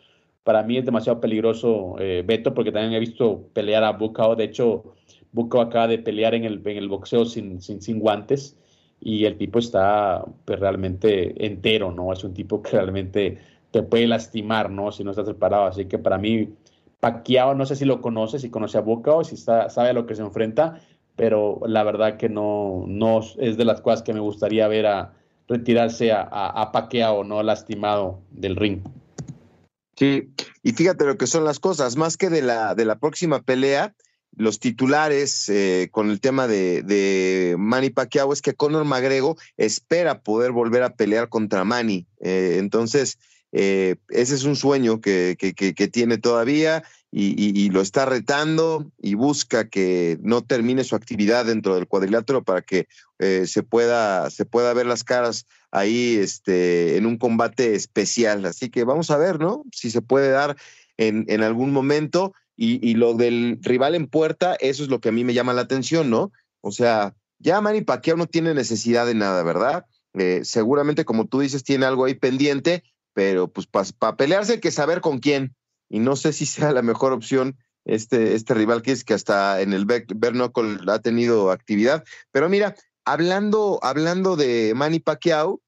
para 0.45 0.63
mí 0.63 0.79
es 0.79 0.85
demasiado 0.85 1.21
peligroso, 1.21 1.97
Beto, 2.25 2.55
porque 2.55 2.73
también 2.73 2.95
he 2.95 3.01
visto 3.01 3.49
pelear 3.53 3.85
a 3.85 3.93
Bucao, 3.93 4.35
de 4.35 4.45
hecho, 4.45 4.95
Buco 5.33 5.61
acaba 5.61 5.87
de 5.89 5.99
pelear 5.99 6.35
en 6.35 6.45
el, 6.45 6.61
en 6.65 6.77
el 6.77 6.89
boxeo 6.89 7.25
sin, 7.25 7.61
sin, 7.61 7.81
sin, 7.83 7.99
guantes 7.99 8.57
y 9.01 9.25
el 9.25 9.37
tipo 9.37 9.59
está 9.59 10.25
pues, 10.45 10.59
realmente 10.59 11.47
entero, 11.47 11.93
¿no? 11.93 12.13
Es 12.13 12.25
un 12.25 12.35
tipo 12.35 12.63
que 12.63 12.73
realmente 12.73 13.39
te 13.71 13.83
puede 13.83 14.07
lastimar, 14.07 14.71
¿no? 14.71 14.91
Si 14.93 15.05
no 15.05 15.11
estás 15.11 15.27
preparado. 15.27 15.67
Así 15.67 15.85
que 15.87 15.99
para 15.99 16.19
mí, 16.19 16.49
Pacquiao, 17.01 17.55
no 17.55 17.67
sé 17.67 17.77
si 17.77 17.85
lo 17.85 18.01
conoce, 18.01 18.39
si 18.39 18.51
conoce 18.51 18.79
a 18.79 18.83
Buco, 18.83 19.25
si 19.25 19.35
está, 19.35 19.69
sabe 19.71 19.91
a 19.91 19.93
lo 19.93 20.07
que 20.07 20.15
se 20.15 20.23
enfrenta, 20.23 20.81
pero 21.17 21.61
la 21.67 21.83
verdad 21.85 22.17
que 22.17 22.29
no, 22.29 22.85
no 22.87 23.21
es 23.39 23.57
de 23.57 23.65
las 23.65 23.81
cosas 23.81 24.03
que 24.03 24.15
me 24.15 24.21
gustaría 24.21 24.67
ver 24.69 24.87
a 24.87 25.13
retirarse 25.47 26.13
a, 26.13 26.23
a, 26.23 26.63
a 26.63 26.73
Pacquiao, 26.73 27.25
¿no? 27.25 27.43
Lastimado 27.43 28.21
del 28.31 28.57
ring. 28.57 28.81
Sí, 29.99 30.31
y 30.63 30.73
fíjate 30.73 31.05
lo 31.05 31.17
que 31.17 31.27
son 31.27 31.45
las 31.45 31.59
cosas, 31.59 31.97
más 31.97 32.17
que 32.17 32.31
de 32.31 32.41
la, 32.41 32.77
de 32.77 32.85
la 32.85 33.01
próxima 33.01 33.43
pelea, 33.43 33.95
los 34.37 34.61
titulares 34.61 35.49
eh, 35.49 35.89
con 35.91 36.11
el 36.11 36.21
tema 36.21 36.47
de, 36.47 36.83
de, 36.83 37.57
Manny 37.59 37.91
Pacquiao 37.91 38.33
es 38.33 38.43
que 38.43 38.55
Conor 38.55 38.85
McGregor 38.85 39.37
espera 39.57 40.21
poder 40.21 40.53
volver 40.53 40.83
a 40.83 40.95
pelear 40.95 41.29
contra 41.29 41.65
Manny. 41.65 42.07
Eh, 42.21 42.57
entonces, 42.59 43.19
eh, 43.53 43.97
ese 44.11 44.35
es 44.35 44.45
un 44.45 44.57
sueño 44.57 45.01
que, 45.01 45.37
que, 45.39 45.89
tiene 45.89 46.19
todavía 46.19 46.85
y, 47.11 47.71
lo 47.71 47.81
está 47.81 48.05
retando 48.05 48.91
y 48.99 49.15
busca 49.15 49.69
que 49.69 50.19
no 50.23 50.45
termine 50.45 50.85
su 50.85 50.95
actividad 50.95 51.47
dentro 51.47 51.75
del 51.75 51.87
cuadrilátero 51.87 52.45
para 52.45 52.61
que 52.61 52.89
eh, 53.19 53.47
se, 53.47 53.63
pueda, 53.63 54.31
se 54.31 54.45
pueda 54.45 54.75
ver 54.75 54.85
las 54.87 55.03
caras 55.03 55.47
ahí 55.71 56.17
este, 56.17 56.97
en 56.97 57.07
un 57.07 57.17
combate 57.17 57.75
especial. 57.75 58.45
Así 58.45 58.69
que 58.69 58.85
vamos 58.85 59.11
a 59.11 59.17
ver, 59.17 59.41
¿no? 59.41 59.65
Si 59.73 59.91
se 59.91 60.03
puede 60.03 60.31
dar 60.31 60.57
en, 60.99 61.25
en 61.29 61.43
algún 61.43 61.73
momento. 61.73 62.35
Y, 62.61 62.85
y, 62.87 62.95
lo 62.95 63.15
del 63.15 63.59
rival 63.63 63.95
en 63.95 64.09
puerta, 64.09 64.57
eso 64.59 64.83
es 64.83 64.89
lo 64.89 65.01
que 65.01 65.11
a 65.11 65.13
mí 65.13 65.23
me 65.23 65.33
llama 65.33 65.53
la 65.53 65.61
atención, 65.63 66.11
¿no? 66.11 66.33
O 66.61 66.73
sea, 66.73 67.15
ya 67.39 67.61
Manny 67.61 67.83
Pacquiao 67.83 68.17
no 68.17 68.27
tiene 68.27 68.53
necesidad 68.53 69.07
de 69.07 69.15
nada, 69.15 69.45
¿verdad? 69.45 69.87
Eh, 70.15 70.41
seguramente, 70.43 71.05
como 71.05 71.27
tú 71.27 71.41
dices, 71.41 71.63
tiene 71.63 71.87
algo 71.87 72.05
ahí 72.05 72.15
pendiente, 72.15 72.83
pero 73.15 73.49
pues 73.49 73.67
para 73.67 74.17
pelearse 74.17 74.55
hay 74.55 74.61
que 74.61 74.71
saber 74.71 75.01
con 75.01 75.19
quién 75.19 75.55
y 75.89 76.01
no 76.01 76.17
sé 76.17 76.33
si 76.33 76.47
sea 76.47 76.73
la 76.73 76.83
mejor 76.83 77.13
opción 77.13 77.57
este, 77.85 78.35
este 78.35 78.55
rival 78.55 78.83
que 78.83 78.93
es 78.93 79.05
que 79.05 79.15
hasta 79.15 79.61
en 79.63 79.73
el 79.73 79.87
Bernocol 79.87 80.89
ha 80.89 80.99
tenido 80.99 81.51
actividad. 81.51 82.05
Pero 82.31 82.49
mira, 82.49 82.75
hablando, 83.05 83.79
hablando 83.83 84.37
de 84.37 84.73
Manny 84.77 85.01
Pacquiao, 85.01 85.61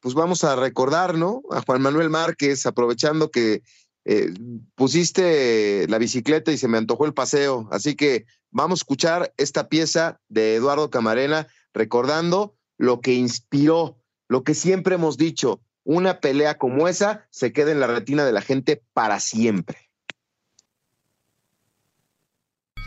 pues 0.00 0.14
vamos 0.14 0.44
a 0.44 0.56
recordar, 0.56 1.16
¿no? 1.16 1.42
A 1.50 1.62
Juan 1.62 1.82
Manuel 1.82 2.10
Márquez, 2.10 2.66
aprovechando 2.66 3.30
que 3.30 3.62
eh, 4.10 4.32
pusiste 4.74 5.86
la 5.86 5.98
bicicleta 5.98 6.50
y 6.50 6.56
se 6.56 6.66
me 6.66 6.78
antojó 6.78 7.04
el 7.04 7.12
paseo. 7.12 7.68
Así 7.70 7.94
que 7.94 8.24
vamos 8.50 8.80
a 8.80 8.80
escuchar 8.80 9.34
esta 9.36 9.68
pieza 9.68 10.18
de 10.30 10.54
Eduardo 10.54 10.88
Camarena, 10.88 11.46
recordando 11.74 12.56
lo 12.78 13.02
que 13.02 13.12
inspiró, 13.12 13.98
lo 14.26 14.44
que 14.44 14.54
siempre 14.54 14.94
hemos 14.94 15.18
dicho, 15.18 15.60
una 15.84 16.20
pelea 16.20 16.56
como 16.56 16.88
esa 16.88 17.26
se 17.28 17.52
queda 17.52 17.70
en 17.70 17.80
la 17.80 17.86
retina 17.86 18.24
de 18.24 18.32
la 18.32 18.40
gente 18.40 18.82
para 18.94 19.20
siempre. 19.20 19.87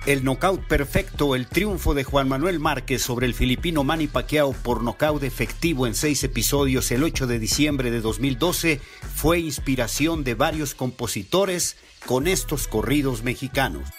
El 0.08 0.24
nocaut 0.24 0.60
perfecto, 0.66 1.36
el 1.36 1.46
triunfo 1.46 1.94
de 1.94 2.04
Juan 2.04 2.28
Manuel 2.28 2.60
Márquez 2.60 3.04
sobre 3.04 3.28
el 3.28 3.36
filipino 3.36 3.84
Manny 3.84 4.08
Pacquiao 4.08 4.52
por 4.52 4.82
nocaut 4.82 5.22
efectivo 5.22 5.86
en 5.86 5.94
seis 5.94 6.24
episodios 6.24 6.90
el 6.92 7.04
8 7.04 7.28
de 7.28 7.38
diciembre 7.38 7.92
de 7.92 8.02
2012 8.02 8.82
fue 9.14 9.40
inspiración 9.40 10.24
de 10.24 10.34
varios 10.34 10.74
compositores 10.74 11.78
con 12.08 12.26
estos 12.26 12.68
corridos 12.68 13.22
mexicanos. 13.22 13.90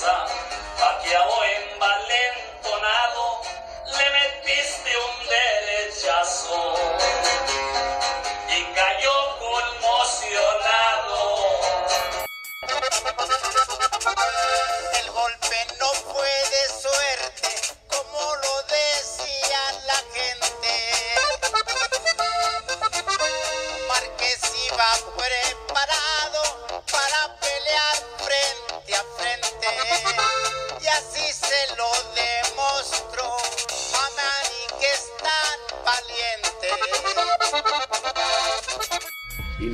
sun. 0.00 0.39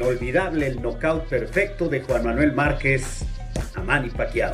Inolvidable 0.06 0.68
el 0.68 0.80
knockout 0.80 1.24
perfecto 1.24 1.88
de 1.88 2.00
Juan 2.00 2.24
Manuel 2.24 2.52
Márquez 2.52 3.24
a 3.74 3.80
Manny 3.80 4.08
Pacquiao. 4.10 4.52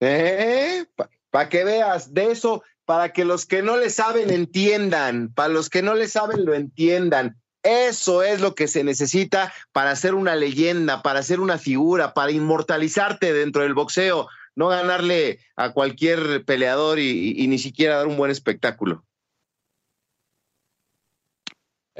Eh, 0.00 0.84
para 1.30 1.48
que 1.48 1.64
veas, 1.64 2.12
de 2.12 2.30
eso, 2.30 2.62
para 2.84 3.14
que 3.14 3.24
los 3.24 3.46
que 3.46 3.62
no 3.62 3.78
le 3.78 3.88
saben 3.88 4.28
entiendan, 4.28 5.32
para 5.32 5.48
los 5.48 5.70
que 5.70 5.80
no 5.80 5.94
le 5.94 6.06
saben 6.06 6.44
lo 6.44 6.52
entiendan. 6.52 7.40
Eso 7.62 8.22
es 8.22 8.42
lo 8.42 8.54
que 8.54 8.68
se 8.68 8.84
necesita 8.84 9.54
para 9.72 9.96
ser 9.96 10.14
una 10.14 10.36
leyenda, 10.36 11.00
para 11.00 11.22
ser 11.22 11.40
una 11.40 11.56
figura, 11.56 12.12
para 12.12 12.30
inmortalizarte 12.30 13.32
dentro 13.32 13.62
del 13.62 13.72
boxeo, 13.72 14.28
no 14.54 14.68
ganarle 14.68 15.38
a 15.56 15.72
cualquier 15.72 16.44
peleador 16.44 16.98
y 16.98 17.46
ni 17.48 17.58
siquiera 17.58 17.96
dar 17.96 18.06
un 18.06 18.18
buen 18.18 18.30
espectáculo. 18.30 19.02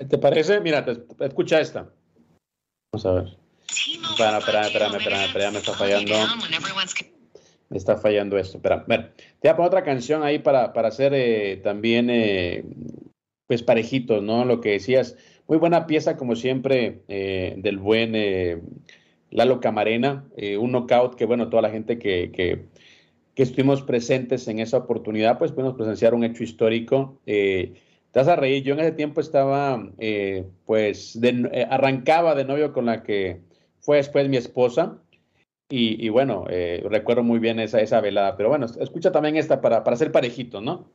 ¿Te 0.09 0.19
parece? 0.19 0.61
Mira, 0.61 0.85
escucha 1.21 1.61
esta. 1.61 1.91
Vamos 2.93 3.07
a 3.07 3.13
ver. 3.13 3.37
Espera, 4.11 4.39
espera, 4.39 4.67
espérame, 4.67 4.97
espérame, 4.97 5.25
espérame, 5.25 5.53
me 5.53 5.59
está 5.59 5.73
fallando. 5.75 6.15
Me 7.69 7.77
está 7.77 7.97
fallando 7.97 8.39
esto. 8.39 8.57
Espera, 8.57 8.85
ver, 8.89 9.13
te 9.41 9.49
voy 9.49 9.51
a 9.51 9.57
poner 9.57 9.69
otra 9.69 9.85
canción 9.85 10.23
ahí 10.23 10.39
para, 10.39 10.73
para 10.73 10.89
hacer 10.89 11.13
eh, 11.15 11.59
también, 11.63 12.09
eh, 12.11 12.65
pues 13.47 13.63
parejitos, 13.63 14.23
¿no? 14.23 14.45
Lo 14.45 14.61
que 14.61 14.71
decías. 14.71 15.17
Muy 15.47 15.59
buena 15.59 15.87
pieza, 15.87 16.17
como 16.17 16.37
siempre, 16.37 17.03
eh, 17.09 17.55
del 17.59 17.79
buen 17.79 18.13
Lalo 19.31 19.61
Camarena. 19.61 20.25
un 20.59 20.73
knockout 20.73 21.17
que, 21.17 21.27
bueno, 21.27 21.49
toda 21.49 21.63
la 21.63 21.71
gente 21.71 21.99
que, 21.99 22.31
que, 22.33 22.67
que, 23.35 23.43
estuvimos 23.43 23.83
presentes 23.83 24.47
en 24.47 24.61
esa 24.61 24.77
oportunidad, 24.77 25.39
pues 25.39 25.51
pudimos 25.51 25.75
presenciar 25.75 26.15
un 26.15 26.23
hecho 26.23 26.45
histórico. 26.45 27.21
Te 28.13 28.19
vas 28.19 28.29
a 28.29 28.37
reír. 28.37 28.63
Yo 28.65 28.75
en 28.75 28.81
ese 28.81 28.93
tiempo 28.93 29.21
estaba, 29.21 29.89
eh, 29.99 30.47
pues, 30.67 31.19
eh, 31.23 31.67
arrancaba 31.71 32.35
de 32.35 32.45
novio 32.45 32.73
con 32.73 32.87
la 32.87 33.03
que 33.03 33.41
fue 33.81 33.99
después 33.99 34.29
mi 34.29 34.37
esposa. 34.37 34.99
Y, 35.73 36.09
bueno, 36.09 36.47
eh, 36.51 36.85
recuerdo 36.91 37.23
muy 37.23 37.39
bien 37.39 37.61
esa, 37.61 37.81
esa 37.81 38.01
velada. 38.01 38.37
Pero 38.37 38.49
bueno, 38.49 38.67
escucha 38.67 39.13
también 39.13 39.37
esta 39.37 39.61
para, 39.61 39.85
para 39.85 39.97
ser 39.97 40.11
parejito, 40.11 40.61
¿no? 40.61 40.91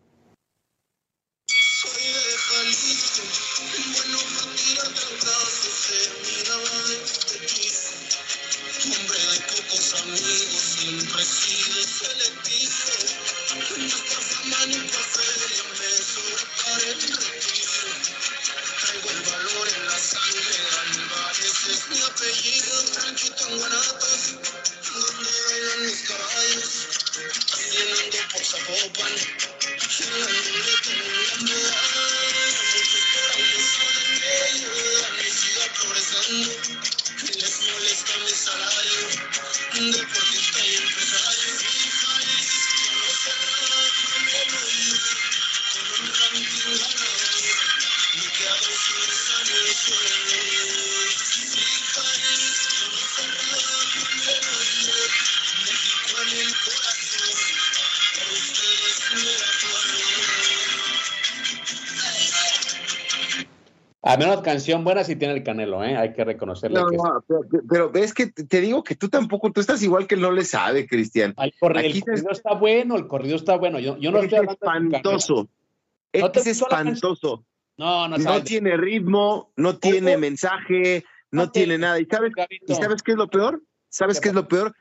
A 64.07 64.17
menos 64.17 64.41
canción 64.41 64.83
buena 64.83 65.03
si 65.03 65.15
tiene 65.15 65.33
el 65.33 65.41
Canelo, 65.41 65.83
¿eh? 65.83 65.97
Hay 65.97 66.13
que 66.13 66.23
reconocerle. 66.23 66.79
No, 66.79 67.23
pero, 67.67 67.91
es 67.95 68.13
que 68.13 68.27
te 68.27 68.61
digo 68.61 68.83
que 68.83 68.95
tú 68.95 69.09
tampoco, 69.09 69.51
tú 69.51 69.61
estás 69.61 69.81
igual 69.81 70.05
que 70.05 70.15
no 70.15 70.29
le 70.29 70.45
sabe, 70.45 70.85
Cristian. 70.85 71.33
el 71.39 71.53
corrido 71.59 72.13
está 72.29 72.53
bueno, 72.53 72.97
el 72.97 73.07
corrido 73.07 73.35
está 73.35 73.57
bueno. 73.57 73.79
Yo, 73.79 73.97
yo 73.97 74.11
no 74.11 74.19
es 74.19 74.25
estoy 74.25 74.45
espantoso. 74.45 75.49
es 76.13 76.45
espantoso. 76.45 77.45
No, 77.77 78.07
no, 78.07 78.19
no 78.19 78.43
tiene 78.43 78.77
ritmo, 78.77 79.51
no 79.55 79.79
tiene 79.79 80.17
mensaje, 80.17 81.03
no, 81.31 81.49
tiene 81.49 81.79
nada. 81.79 81.99
¿Y 81.99 82.05
sabes, 82.05 82.31
¿Y 82.67 82.75
sabes 82.75 83.01
qué 83.01 83.13
es 83.13 83.17
lo 83.17 83.27
peor? 83.27 83.63
¿Sabes 83.89 84.21
qué 84.21 84.29
es 84.29 84.35
lo 84.35 84.47
peor? 84.47 84.75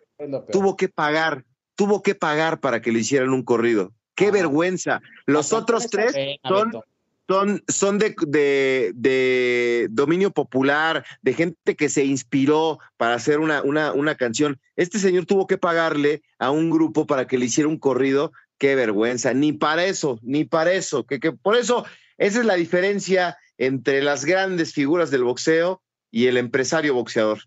Tuvo 0.53 0.77
que 0.77 0.91
pagar, 0.91 1.47
tuvo 1.77 2.03
que 2.03 2.15
pagar 2.15 2.61
para 2.61 2.83
que 2.83 2.93
le 2.93 2.99
hicieran 2.99 3.31
un 3.31 3.43
corrido. 3.43 3.95
¡Qué 4.15 4.27
ah. 4.27 4.33
vergüenza! 4.33 5.01
Los 5.25 5.55
otros 5.55 5.89
tres 5.89 6.15
son, 6.47 6.73
son, 7.29 7.63
son 7.69 7.99
de, 7.99 8.15
de, 8.95 9.89
dominio 9.91 10.31
popular, 10.31 11.05
de 11.23 11.33
gente 11.33 11.77
que 11.77 11.89
se 11.89 12.05
inspiró 12.05 12.79
para 12.97 13.15
hacer 13.15 13.41
una, 13.41 13.63
una, 13.63 13.93
una 13.93 14.15
canción. 14.15 14.59
Este 14.77 14.99
señor 14.99 15.27
tuvo 15.27 15.47
que 15.47 15.59
pagarle 15.59 16.23
a 16.39 16.51
un 16.51 16.71
grupo 16.71 17.07
para 17.07 17.27
que 17.27 17.39
le 17.39 17.47
hiciera 17.47 17.69
un 17.69 17.79
corrido. 17.79 18.33
¡Qué 18.59 18.75
vergüenza! 18.75 19.35
Ni 19.35 19.53
para 19.53 19.85
eso, 19.85 20.19
ni 20.23 20.45
para 20.45 20.73
eso. 20.73 21.05
Que, 21.05 21.19
que 21.19 21.33
por 21.33 21.57
eso, 21.57 21.85
esa 22.19 22.41
es 22.41 22.47
la 22.47 22.55
diferencia 22.55 23.37
entre 23.59 24.03
las 24.03 24.25
grandes 24.25 24.73
figuras 24.73 25.11
del 25.11 25.25
boxeo 25.25 25.83
y 26.11 26.27
el 26.27 26.37
empresario 26.37 26.95
boxeador. 26.95 27.41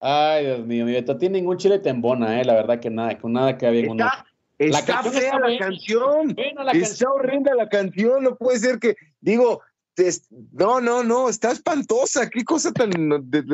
Ay, 0.00 0.44
Dios 0.44 0.66
mío, 0.66 0.84
mi 0.84 0.92
Beto, 0.92 1.16
tiene 1.16 1.38
ningún 1.38 1.56
chile 1.56 1.78
tembona, 1.78 2.40
eh, 2.40 2.44
la 2.44 2.54
verdad 2.54 2.80
que 2.80 2.90
nada, 2.90 3.18
con 3.18 3.32
nada 3.32 3.56
que 3.56 3.66
había 3.66 3.80
Está, 3.80 4.26
está 4.58 5.02
fea 5.02 5.38
la 5.38 5.58
canción. 5.58 6.34
está 6.72 7.10
horrenda 7.10 7.54
la 7.54 7.68
canción, 7.68 8.24
no 8.24 8.36
puede 8.36 8.58
ser 8.58 8.78
que, 8.78 8.96
digo, 9.20 9.62
no, 10.52 10.80
no, 10.80 11.02
no, 11.02 11.28
está 11.28 11.52
espantosa, 11.52 12.28
qué 12.28 12.44
cosa 12.44 12.72
tan 12.72 12.90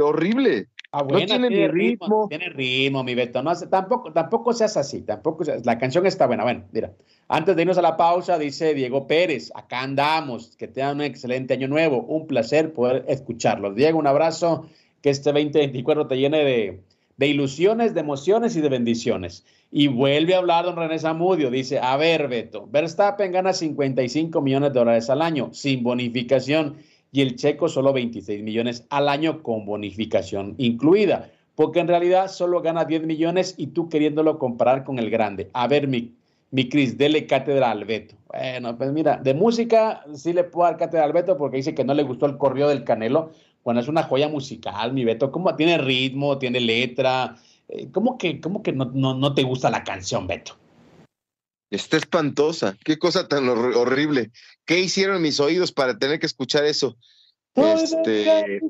horrible. 0.03 0.69
Ah, 0.95 1.07
no 1.09 1.17
tiene, 1.17 1.49
ni 1.49 1.67
ritmo, 1.69 2.27
Tiene 2.29 2.51
ritmo, 2.51 3.03
mi 3.03 3.15
Beto. 3.15 3.43
No, 3.43 3.57
tampoco, 3.57 4.13
tampoco 4.13 4.53
seas 4.53 4.77
así. 4.77 5.01
Tampoco 5.01 5.43
La 5.65 5.79
canción 5.79 6.05
está 6.05 6.27
buena. 6.27 6.43
Bueno, 6.43 6.65
mira. 6.71 6.93
Antes 7.29 7.57
de 7.57 7.63
irnos 7.63 7.79
a 7.79 7.83
la 7.83 7.97
pausa, 7.97 8.39
dice 8.39 8.75
Diego 8.75 9.07
Pérez. 9.07 9.51
Acá 9.55 9.81
andamos. 9.81 10.55
Que 10.59 10.69
tengan 10.69 10.97
un 10.97 11.03
excelente 11.03 11.55
año 11.55 11.67
nuevo. 11.67 12.03
Un 12.03 12.27
placer 12.27 12.75
poder 12.75 13.07
escucharlos. 13.09 13.75
Diego, 13.75 13.99
un 13.99 14.07
abrazo. 14.07 14.69
Que 15.01 15.09
este 15.09 15.33
2024 15.33 16.09
te 16.09 16.19
llene 16.19 16.45
de, 16.45 16.83
de 17.17 17.27
ilusiones, 17.27 17.95
de 17.95 18.01
emociones 18.01 18.55
y 18.57 18.61
de 18.61 18.69
bendiciones. 18.69 19.47
Y 19.75 19.89
vuelve 19.89 20.35
a 20.35 20.39
hablar 20.39 20.67
don 20.67 20.77
René 20.77 20.99
Zamudio. 20.99 21.51
Dice: 21.51 21.81
A 21.81 21.97
ver, 21.97 22.29
Beto. 22.29 22.69
Verstappen 22.71 23.33
gana 23.33 23.55
55 23.55 24.41
millones 24.43 24.73
de 24.73 24.79
dólares 24.79 25.09
al 25.09 25.23
año 25.23 25.49
sin 25.53 25.83
bonificación 25.83 26.77
y 27.11 27.23
el 27.23 27.37
checo 27.37 27.69
solo 27.69 27.93
26 27.93 28.43
millones 28.43 28.87
al 28.91 29.09
año 29.09 29.43
con 29.43 29.65
bonificación 29.65 30.55
incluida, 30.59 31.31
porque 31.55 31.81
en 31.81 31.89
realidad 31.89 32.29
solo 32.29 32.61
gana 32.61 32.85
10 32.85 33.05
millones 33.05 33.55
y 33.57 33.69
tú 33.69 33.89
queriéndolo 33.89 34.39
comparar 34.39 34.85
con 34.85 34.99
el 34.99 35.11
grande. 35.11 35.51
A 35.55 35.69
ver, 35.69 35.89
mi, 35.89 36.15
mi 36.51 36.69
Cris, 36.69 36.99
dele 36.99 37.27
cátedra 37.27 37.71
al 37.71 37.87
Beto. 37.87 38.15
Bueno, 38.29 38.77
pues 38.77 38.93
mira, 38.93 39.17
de 39.17 39.33
música 39.33 40.05
sí 40.15 40.35
le 40.35 40.45
puedo 40.45 40.69
dar 40.69 40.79
cátedra 40.79 41.05
al 41.05 41.13
Beto 41.13 41.37
porque 41.37 41.59
dice 41.59 41.75
que 41.75 41.85
no 41.85 41.95
le 41.95 42.03
gustó 42.03 42.27
el 42.27 42.39
corrido 42.39 42.69
del 42.69 42.85
Canelo, 42.85 43.33
cuando 43.63 43.81
es 43.81 43.89
una 43.89 44.03
joya 44.03 44.29
musical, 44.29 44.93
mi 44.93 45.05
Beto, 45.05 45.31
¿cómo 45.31 45.55
tiene 45.55 45.79
ritmo, 45.79 46.39
tiene 46.39 46.61
letra? 46.61 47.37
Eh, 47.73 47.89
¿Cómo 47.91 48.19
que, 48.19 48.41
cómo 48.41 48.63
que 48.63 48.73
no, 48.73 48.91
no, 48.93 49.15
no 49.15 49.35
te 49.35 49.43
gusta 49.43 49.71
la 49.71 49.83
canción, 49.83 50.27
Beto? 50.27 50.57
Está 51.71 51.97
espantosa. 51.97 52.77
Qué 52.85 52.99
cosa 52.99 53.29
tan 53.29 53.49
horrible. 53.49 54.31
¿Qué 54.67 54.81
hicieron 54.81 55.23
mis 55.23 55.41
oídos 55.41 55.73
para 55.73 55.99
tener 55.99 56.21
que 56.21 56.27
escuchar 56.27 56.65
eso? 56.67 56.99
Este... 57.55 58.61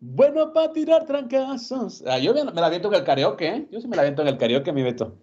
Bueno 0.00 0.52
para 0.54 0.72
tirar 0.72 1.06
trancazos. 1.06 2.02
Ah, 2.06 2.18
yo 2.18 2.32
me, 2.32 2.44
la 2.44 2.66
aviento 2.66 2.88
en 2.88 2.94
el 2.94 3.04
karaoke, 3.04 3.48
¿eh? 3.48 3.68
Yo 3.70 3.80
sí 3.80 3.88
me 3.88 3.96
la 3.96 4.02
aviento 4.02 4.22
en 4.22 4.28
el 4.28 4.38
karaoke, 4.38 4.72
mi 4.72 4.82
Beto. 4.82 5.18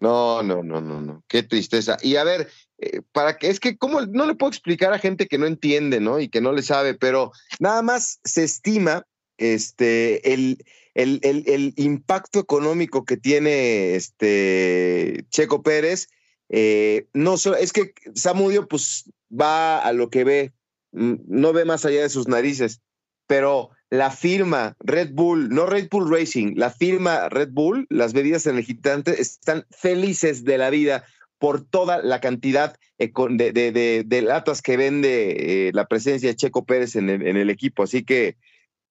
No, 0.00 0.42
no, 0.42 0.62
no, 0.62 0.82
no, 0.82 1.00
no. 1.00 1.22
Qué 1.28 1.42
tristeza. 1.42 1.96
Y 2.02 2.16
a 2.16 2.24
ver, 2.24 2.48
eh, 2.78 3.00
para 3.12 3.38
que 3.38 3.48
es 3.48 3.58
que 3.58 3.78
cómo 3.78 4.02
no 4.02 4.26
le 4.26 4.34
puedo 4.34 4.50
explicar 4.50 4.92
a 4.92 4.98
gente 4.98 5.26
que 5.28 5.38
no 5.38 5.46
entiende, 5.46 5.98
¿no? 5.98 6.20
Y 6.20 6.28
que 6.28 6.42
no 6.42 6.52
le 6.52 6.62
sabe, 6.62 6.92
pero 6.92 7.32
nada 7.58 7.80
más 7.80 8.20
se 8.24 8.44
estima 8.44 9.06
este 9.38 10.34
el 10.34 10.62
el, 10.94 11.72
impacto 11.76 12.40
económico 12.40 13.04
que 13.04 13.16
tiene 13.16 13.94
este 13.94 15.24
Checo 15.30 15.62
Pérez, 15.62 16.08
eh, 16.48 17.06
no 17.12 17.34
es 17.34 17.72
que 17.72 17.92
Samudio 18.14 18.66
pues 18.66 19.10
va 19.30 19.78
a 19.78 19.92
lo 19.92 20.10
que 20.10 20.24
ve, 20.24 20.52
no 20.92 21.52
ve 21.52 21.64
más 21.64 21.84
allá 21.84 22.02
de 22.02 22.08
sus 22.08 22.26
narices, 22.26 22.80
pero 23.26 23.70
la 23.90 24.10
firma 24.10 24.76
Red 24.80 25.10
Bull, 25.12 25.48
no 25.50 25.66
Red 25.66 25.88
Bull 25.90 26.10
Racing, 26.10 26.54
la 26.56 26.70
firma 26.70 27.28
Red 27.28 27.50
Bull, 27.52 27.86
las 27.88 28.12
bebidas 28.12 28.46
energizantes 28.46 29.18
están 29.18 29.66
felices 29.70 30.44
de 30.44 30.58
la 30.58 30.70
vida 30.70 31.04
por 31.38 31.64
toda 31.64 32.02
la 32.02 32.20
cantidad 32.20 32.76
de, 32.98 34.22
latas 34.22 34.60
que 34.62 34.76
vende 34.76 35.68
eh, 35.68 35.70
la 35.72 35.86
presencia 35.86 36.28
de 36.28 36.36
Checo 36.36 36.64
Pérez 36.64 36.96
en 36.96 37.08
el, 37.08 37.50
equipo. 37.50 37.82
Así 37.82 38.04
que 38.04 38.36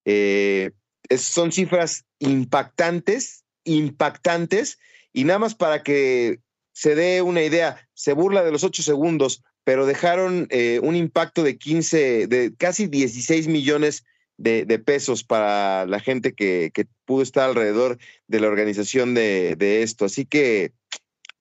eh, 0.05 0.71
son 1.17 1.51
cifras 1.51 2.05
impactantes, 2.19 3.43
impactantes, 3.63 4.79
y 5.13 5.23
nada 5.23 5.39
más 5.39 5.55
para 5.55 5.83
que 5.83 6.39
se 6.71 6.95
dé 6.95 7.21
una 7.21 7.43
idea, 7.43 7.87
se 7.93 8.13
burla 8.13 8.43
de 8.43 8.51
los 8.51 8.63
ocho 8.63 8.83
segundos, 8.83 9.43
pero 9.63 9.85
dejaron 9.85 10.47
eh, 10.49 10.79
un 10.81 10.95
impacto 10.95 11.43
de 11.43 11.57
15, 11.57 12.27
de 12.27 12.53
casi 12.57 12.87
16 12.87 13.47
millones 13.47 14.05
de, 14.37 14.79
pesos 14.79 15.23
para 15.23 15.85
la 15.85 15.99
gente 15.99 16.33
que, 16.33 16.71
pudo 17.05 17.23
estar 17.23 17.49
alrededor 17.49 17.97
de 18.27 18.39
la 18.39 18.47
organización 18.47 19.13
de, 19.13 19.55
de 19.57 19.83
esto. 19.83 20.05
Así 20.05 20.25
que 20.25 20.71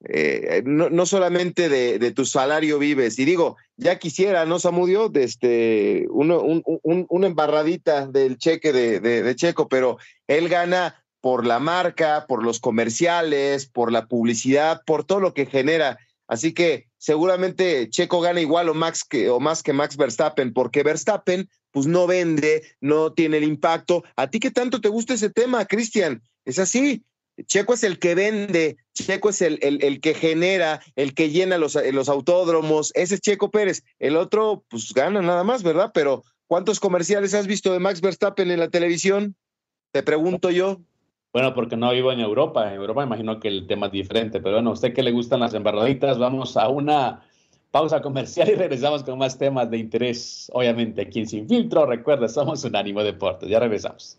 eh, 0.04 0.62
no, 0.64 1.06
solamente 1.06 1.68
de, 1.68 2.12
tu 2.12 2.24
salario 2.24 2.78
vives. 2.78 3.18
Y 3.18 3.24
digo, 3.24 3.56
ya 3.76 3.98
quisiera, 3.98 4.46
¿no, 4.46 4.58
Samudio? 4.58 5.08
De 5.08 5.24
este, 5.24 6.06
uno, 6.10 6.42
una 6.82 7.26
embarradita 7.26 8.06
del 8.06 8.38
cheque 8.38 8.72
de, 8.72 9.34
Checo, 9.36 9.68
pero 9.68 9.98
él 10.26 10.48
gana 10.48 11.04
por 11.20 11.44
la 11.44 11.58
marca, 11.58 12.26
por 12.28 12.44
los 12.44 12.60
comerciales, 12.60 13.66
por 13.66 13.90
la 13.90 14.06
publicidad, 14.06 14.82
por 14.86 15.04
todo 15.04 15.20
lo 15.20 15.34
que 15.34 15.46
genera. 15.46 15.98
Así 16.28 16.52
que 16.52 16.86
seguramente 16.98 17.88
Checo 17.90 18.20
gana 18.20 18.40
igual 18.40 18.68
o, 18.68 18.74
Max 18.74 19.02
que, 19.02 19.30
o 19.30 19.40
más 19.40 19.62
que 19.62 19.72
Max 19.72 19.96
Verstappen, 19.96 20.52
porque 20.52 20.82
Verstappen 20.82 21.48
pues 21.70 21.86
no 21.86 22.06
vende, 22.06 22.62
no 22.80 23.12
tiene 23.12 23.38
el 23.38 23.44
impacto. 23.44 24.04
¿A 24.16 24.28
ti 24.30 24.38
qué 24.38 24.50
tanto 24.50 24.80
te 24.80 24.88
gusta 24.88 25.14
ese 25.14 25.30
tema, 25.30 25.64
Cristian? 25.64 26.22
Es 26.44 26.58
así, 26.58 27.04
Checo 27.46 27.74
es 27.74 27.82
el 27.82 27.98
que 27.98 28.14
vende, 28.14 28.76
Checo 29.04 29.30
es 29.30 29.42
el, 29.42 29.58
el, 29.62 30.00
que 30.00 30.14
genera, 30.14 30.80
el 30.96 31.14
que 31.14 31.30
llena 31.30 31.58
los, 31.58 31.78
los, 31.92 32.08
autódromos, 32.08 32.92
ese 32.94 33.16
es 33.16 33.20
Checo 33.20 33.50
Pérez. 33.50 33.82
El 33.98 34.16
otro, 34.16 34.64
pues 34.68 34.92
gana 34.92 35.22
nada 35.22 35.44
más, 35.44 35.62
¿verdad? 35.62 35.90
Pero 35.94 36.24
¿cuántos 36.46 36.80
comerciales 36.80 37.34
has 37.34 37.46
visto 37.46 37.72
de 37.72 37.78
Max 37.78 38.00
Verstappen 38.00 38.50
en 38.50 38.60
la 38.60 38.68
televisión? 38.68 39.36
Te 39.92 40.02
pregunto 40.02 40.50
yo. 40.50 40.78
Bueno, 41.32 41.54
porque 41.54 41.76
no 41.76 41.90
vivo 41.92 42.10
en 42.12 42.20
Europa. 42.20 42.68
En 42.68 42.80
Europa 42.80 43.04
imagino 43.04 43.38
que 43.38 43.48
el 43.48 43.66
tema 43.66 43.86
es 43.86 43.92
diferente, 43.92 44.40
pero 44.40 44.56
bueno, 44.56 44.70
a 44.70 44.72
usted 44.74 44.92
que 44.94 45.02
le 45.02 45.12
gustan 45.12 45.40
las 45.40 45.54
embarraditas, 45.54 46.18
vamos 46.18 46.56
a 46.56 46.68
una 46.68 47.22
pausa 47.70 48.00
comercial 48.00 48.48
y 48.48 48.54
regresamos 48.56 49.02
con 49.04 49.18
más 49.18 49.38
temas 49.38 49.70
de 49.70 49.78
interés, 49.78 50.50
obviamente, 50.54 51.02
aquí 51.02 51.20
en 51.20 51.28
Sin 51.28 51.48
Filtro. 51.48 51.86
Recuerda, 51.86 52.28
somos 52.28 52.64
un 52.64 52.76
ánimo 52.76 53.02
deporte. 53.02 53.48
Ya 53.48 53.60
regresamos. 53.60 54.18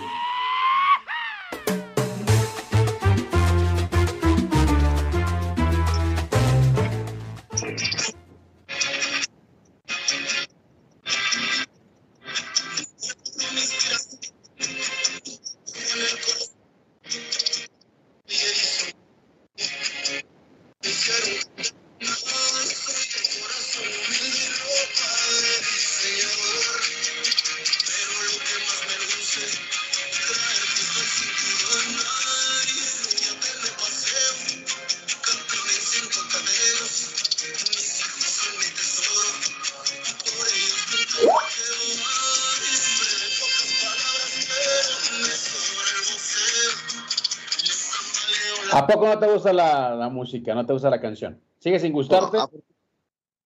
Gusta 49.41 49.53
la, 49.53 50.09
música, 50.09 50.53
no 50.53 50.65
te 50.65 50.73
gusta 50.73 50.89
la 50.89 51.01
canción? 51.01 51.41
¿Sigue 51.59 51.79
sin 51.79 51.93
gustarte? 51.93 52.37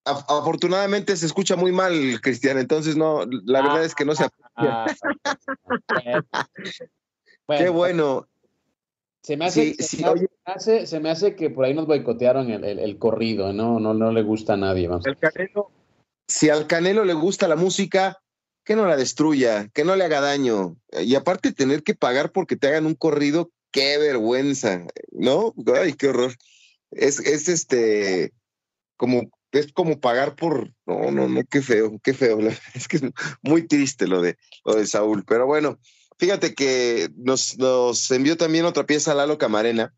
afortunadamente 0.04 1.16
se 1.16 1.26
escucha 1.26 1.56
muy 1.56 1.72
mal, 1.72 2.20
Cristian, 2.20 2.58
entonces 2.58 2.96
no, 2.96 3.24
la 3.44 3.60
verdad 3.60 3.84
es 3.84 3.92
que 3.92 4.04
no 4.04 4.14
se 4.14 4.28
ah, 4.54 4.86
Qué 7.48 7.68
bueno. 7.68 8.28
Se 9.22 9.36
me 9.36 9.46
hace, 9.46 9.74
se, 9.74 11.00
me 11.00 11.10
hace, 11.10 11.34
que 11.34 11.50
por 11.50 11.64
ahí 11.64 11.74
nos 11.74 11.88
boicotearon 11.88 12.48
el, 12.50 12.98
corrido, 12.98 13.52
¿no? 13.52 13.80
¿no? 13.80 13.92
No 13.92 14.12
le 14.12 14.22
gusta 14.22 14.52
a 14.52 14.56
nadie. 14.56 14.88
si 16.28 16.50
al 16.50 16.68
Canelo 16.68 17.04
le 17.04 17.14
gusta 17.14 17.48
la 17.48 17.56
música, 17.56 18.22
que 18.62 18.76
no 18.76 18.86
la 18.86 18.96
destruya, 18.96 19.68
que 19.74 19.84
no 19.84 19.96
le 19.96 20.04
haga 20.04 20.20
daño. 20.20 20.76
Y 20.92 21.16
aparte 21.16 21.52
tener 21.52 21.82
que 21.82 21.94
pagar 21.94 22.30
porque 22.30 22.54
te 22.54 22.68
hagan 22.68 22.86
un 22.86 22.94
corrido, 22.94 23.50
qué 23.76 23.98
vergüenza, 23.98 24.86
¿no? 25.12 25.54
Ay, 25.78 25.92
qué 25.92 26.08
horror. 26.08 26.34
Es, 26.90 27.20
es 27.20 27.48
este, 27.48 28.32
como, 28.96 29.30
es 29.52 29.72
como 29.72 30.00
pagar 30.00 30.34
por, 30.34 30.72
no, 30.86 31.10
no, 31.10 31.28
no, 31.28 31.42
qué 31.44 31.60
feo, 31.60 32.00
qué 32.02 32.14
feo. 32.14 32.38
Es 32.74 32.88
que 32.88 32.96
es 32.96 33.02
muy 33.42 33.66
triste 33.66 34.06
lo 34.06 34.22
de, 34.22 34.38
lo 34.64 34.76
de 34.76 34.86
Saúl. 34.86 35.24
Pero 35.26 35.46
bueno, 35.46 35.78
Fíjate 36.18 36.54
que 36.54 37.10
nos, 37.16 37.58
nos 37.58 38.10
envió 38.10 38.36
también 38.36 38.64
otra 38.64 38.86
pieza 38.86 39.14
Lalo 39.14 39.36
Camarena 39.36 39.94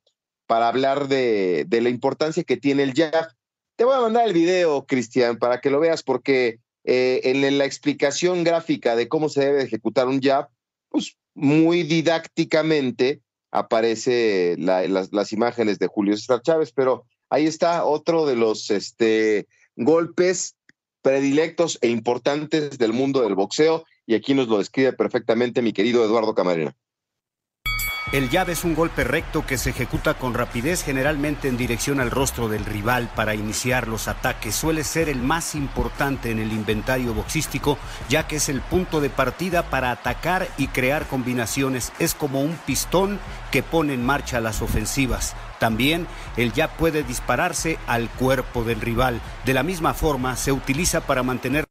para 0.47 0.69
hablar 0.69 1.07
de, 1.07 1.64
de, 1.69 1.81
la 1.81 1.91
importancia 1.91 2.43
que 2.43 2.57
tiene 2.57 2.83
el 2.83 2.95
jab. 2.95 3.29
Te 3.77 3.85
voy 3.85 3.95
a 3.95 4.01
mandar 4.01 4.27
el 4.27 4.33
video, 4.33 4.85
Cristian, 4.87 5.38
para 5.38 5.61
que 5.61 5.71
lo 5.71 5.79
veas, 5.79 6.03
porque 6.03 6.59
eh, 6.83 7.21
en 7.23 7.59
la 7.59 7.64
explicación 7.64 8.43
gráfica 8.43 8.97
de 8.97 9.07
cómo 9.09 9.29
se 9.29 9.45
debe 9.45 9.62
ejecutar 9.62 10.09
un 10.09 10.21
jab, 10.21 10.49
pues 10.88 11.17
muy 11.35 11.85
didácticamente 11.85 13.21
aparece 13.50 14.56
las, 14.58 15.12
las, 15.12 15.32
imágenes 15.32 15.78
de 15.78 15.87
Julio 15.87 16.16
César 16.16 16.42
Chávez, 16.42 16.72
pero 16.72 17.04
ahí 17.30 17.46
está 17.46 17.84
otro 17.84 18.26
de 18.26 18.37
los 18.37 18.70
este, 18.70 19.46
golpes 19.76 20.56
predilectos 21.02 21.78
e 21.80 21.88
importantes 21.88 22.78
del 22.78 22.92
mundo 22.92 23.22
del 23.22 23.34
boxeo 23.34 23.84
y 24.06 24.14
aquí 24.14 24.34
nos 24.34 24.48
lo 24.48 24.58
describe 24.58 24.92
perfectamente 24.92 25.62
mi 25.62 25.72
querido 25.72 26.04
Eduardo 26.04 26.34
Camarena. 26.34 26.76
El 28.11 28.31
llave 28.31 28.55
es 28.55 28.64
un 28.64 28.75
golpe 28.75 29.05
recto 29.05 29.44
que 29.44 29.59
se 29.59 29.68
ejecuta 29.68 30.14
con 30.14 30.33
rapidez 30.33 30.83
generalmente 30.83 31.47
en 31.47 31.59
dirección 31.59 32.01
al 32.01 32.11
rostro 32.11 32.49
del 32.49 32.64
rival 32.64 33.11
para 33.14 33.35
iniciar 33.35 33.87
los 33.87 34.09
ataques. 34.09 34.55
Suele 34.55 34.83
ser 34.83 35.11
el 35.11 35.21
más 35.21 35.55
importante 35.55 36.31
en 36.31 36.38
el 36.38 36.53
inventario 36.53 37.12
boxístico 37.12 37.77
ya 38.09 38.27
que 38.27 38.37
es 38.37 38.49
el 38.49 38.62
punto 38.62 39.03
de 39.03 39.11
partida 39.11 39.64
para 39.64 39.90
atacar 39.90 40.49
y 40.57 40.68
crear 40.68 41.07
combinaciones. 41.07 41.92
Es 41.99 42.14
como 42.14 42.40
un 42.40 42.57
pistón 42.64 43.21
que 43.51 43.62
pone 43.62 43.92
en 43.92 44.07
marcha 44.07 44.40
las 44.40 44.62
ofensivas. 44.62 45.37
También 45.59 46.07
el 46.38 46.55
jab 46.55 46.71
puede 46.79 47.03
dispararse 47.03 47.79
al 47.87 48.09
cuerpo 48.09 48.64
del 48.64 48.81
rival. 48.81 49.21
De 49.44 49.53
la 49.53 49.62
misma 49.62 49.92
forma 49.92 50.35
se 50.37 50.51
utiliza 50.53 51.03
para 51.03 51.23
mantener 51.23 51.66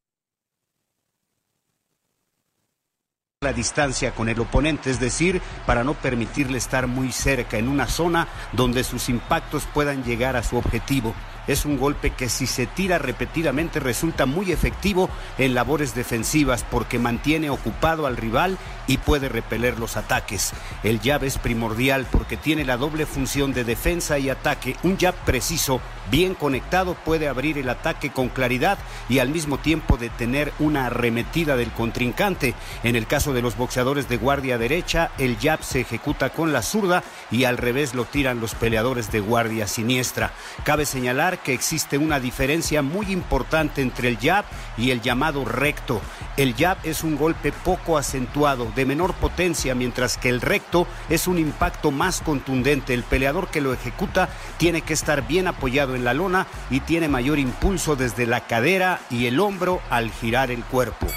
la 3.48 3.54
distancia 3.54 4.12
con 4.12 4.28
el 4.28 4.42
oponente, 4.42 4.92
es 4.92 5.00
decir, 5.00 5.42
para 5.66 5.86
no 5.86 5.94
permitirle 5.94 6.58
estar 6.58 6.86
muy 6.86 7.14
cerca 7.14 7.58
en 7.58 7.70
una 7.70 7.88
zona 7.88 8.28
donde 8.52 8.84
sus 8.84 9.08
impactos 9.08 9.64
puedan 9.74 10.04
llegar 10.04 10.36
a 10.36 10.44
su 10.44 10.58
objetivo. 10.58 11.16
Es 11.48 11.66
un 11.66 11.78
golpe 11.78 12.12
que 12.12 12.30
si 12.30 12.46
se 12.48 12.66
tira 12.68 12.98
repetidamente 12.98 13.80
resulta 13.80 14.26
muy 14.26 14.52
efectivo 14.52 15.10
en 15.38 15.54
labores 15.54 15.96
defensivas 15.96 16.66
porque 16.70 17.00
mantiene 17.00 17.50
ocupado 17.50 18.06
al 18.06 18.18
rival 18.18 18.58
y 18.88 18.98
puede 18.98 19.30
repeler 19.30 19.80
los 19.80 19.98
ataques. 19.98 20.54
El 20.84 21.00
jab 21.02 21.24
es 21.24 21.38
primordial 21.38 22.08
porque 22.12 22.38
tiene 22.38 22.66
la 22.66 22.78
doble 22.78 23.06
función 23.06 23.54
de 23.54 23.64
defensa 23.64 24.18
y 24.20 24.30
ataque. 24.30 24.76
Un 24.84 24.98
jab 24.98 25.16
preciso, 25.26 25.82
bien 26.10 26.36
conectado, 26.36 26.96
puede 26.96 27.28
abrir 27.28 27.58
el 27.58 27.70
ataque 27.70 28.12
con 28.12 28.30
claridad 28.30 28.78
y 29.10 29.20
al 29.20 29.30
mismo 29.30 29.58
tiempo 29.58 29.98
detener 29.98 30.54
una 30.60 30.88
arremetida 30.88 31.58
del 31.58 31.72
contrincante. 31.72 32.56
En 32.84 32.96
el 32.96 33.08
caso 33.08 33.34
de 33.34 33.42
los 33.42 33.58
boxeadores 33.58 34.08
de 34.10 34.18
guardia 34.18 34.58
derecha, 34.58 35.12
el 35.18 35.38
jab 35.38 35.64
se 35.64 35.82
ejecuta 35.82 36.30
con 36.30 36.54
la 36.54 36.62
zurda 36.62 37.04
y 37.32 37.44
al 37.44 37.58
revés 37.58 37.94
lo 37.94 38.06
tiran 38.06 38.40
los 38.40 38.56
peleadores 38.56 39.12
de 39.12 39.20
guardia 39.20 39.68
siniestra. 39.68 40.32
Cabe 40.64 40.86
señalar 40.86 41.37
que 41.38 41.54
existe 41.54 41.98
una 41.98 42.20
diferencia 42.20 42.82
muy 42.82 43.12
importante 43.12 43.82
entre 43.82 44.10
el 44.10 44.18
jab 44.18 44.46
y 44.78 44.92
el 44.92 45.02
llamado 45.02 45.46
recto. 45.46 46.02
El 46.36 46.56
jab 46.56 46.78
es 46.84 47.04
un 47.04 47.16
golpe 47.16 47.52
poco 47.52 47.98
acentuado, 47.98 48.72
de 48.76 48.86
menor 48.86 49.14
potencia, 49.16 49.76
mientras 49.76 50.18
que 50.18 50.30
el 50.30 50.42
recto 50.42 50.88
es 51.10 51.28
un 51.28 51.38
impacto 51.38 51.92
más 51.92 52.22
contundente. 52.22 52.94
El 52.94 53.04
peleador 53.04 53.50
que 53.50 53.62
lo 53.62 53.74
ejecuta 53.74 54.30
tiene 54.58 54.82
que 54.82 54.94
estar 54.94 55.28
bien 55.28 55.48
apoyado 55.48 55.96
en 55.96 56.04
la 56.04 56.14
lona 56.14 56.48
y 56.70 56.82
tiene 56.82 57.08
mayor 57.08 57.40
impulso 57.40 57.96
desde 57.96 58.26
la 58.26 58.48
cadera 58.48 59.00
y 59.10 59.26
el 59.28 59.40
hombro 59.40 59.82
al 59.90 60.12
girar 60.12 60.52
el 60.52 60.64
cuerpo. 60.64 61.08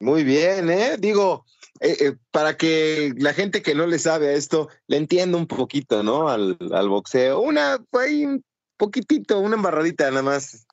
Muy 0.00 0.24
bien, 0.24 0.68
¿eh? 0.68 0.96
Digo, 0.98 1.44
eh, 1.82 1.96
eh, 1.98 2.12
para 2.30 2.56
que 2.56 3.12
la 3.18 3.34
gente 3.34 3.60
que 3.60 3.74
no 3.74 3.88
le 3.88 3.98
sabe 3.98 4.28
a 4.28 4.32
esto 4.34 4.68
le 4.86 4.98
entienda 4.98 5.36
un 5.36 5.48
poquito, 5.48 6.04
¿no? 6.04 6.28
Al, 6.28 6.56
boxeo. 6.88 7.40
Una, 7.40 7.84
ahí 7.92 8.24
un 8.24 8.44
poquitito, 8.76 9.40
una 9.40 9.56
embarradita 9.56 10.08
nada 10.08 10.22
más. 10.22 10.64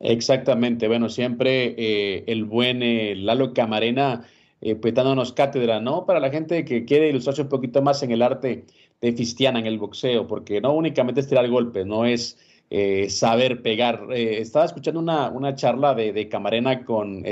Exactamente, 0.00 0.86
bueno, 0.86 1.08
siempre 1.08 1.74
eh, 1.78 2.24
el 2.26 2.44
buen 2.44 2.80
Lalo 3.24 3.54
Camarena 3.54 4.26
pues 4.80 4.94
dándonos 4.94 5.34
cátedra, 5.34 5.78
¿no? 5.78 6.06
Para 6.06 6.20
la 6.20 6.30
gente 6.30 6.64
que 6.64 6.86
quiere 6.86 7.10
ilustrarse 7.10 7.42
un 7.42 7.50
poquito 7.50 7.82
más 7.82 8.02
en 8.02 8.12
el 8.12 8.22
arte 8.22 8.64
de 9.02 9.12
Fistiana, 9.12 9.58
en 9.58 9.66
el 9.66 9.78
boxeo, 9.78 10.26
porque 10.26 10.62
no 10.62 10.72
únicamente 10.72 11.20
es 11.20 11.28
tirar 11.28 11.46
golpes, 11.50 11.84
no 11.84 12.06
es 12.06 12.38
saber 13.08 13.60
pegar. 13.60 14.08
estaba 14.10 14.64
escuchando 14.64 15.00
una, 15.00 15.28
una 15.28 15.54
charla 15.54 15.94
de, 15.94 16.14
de 16.14 16.30
Camarena 16.30 16.82
con 16.82 17.22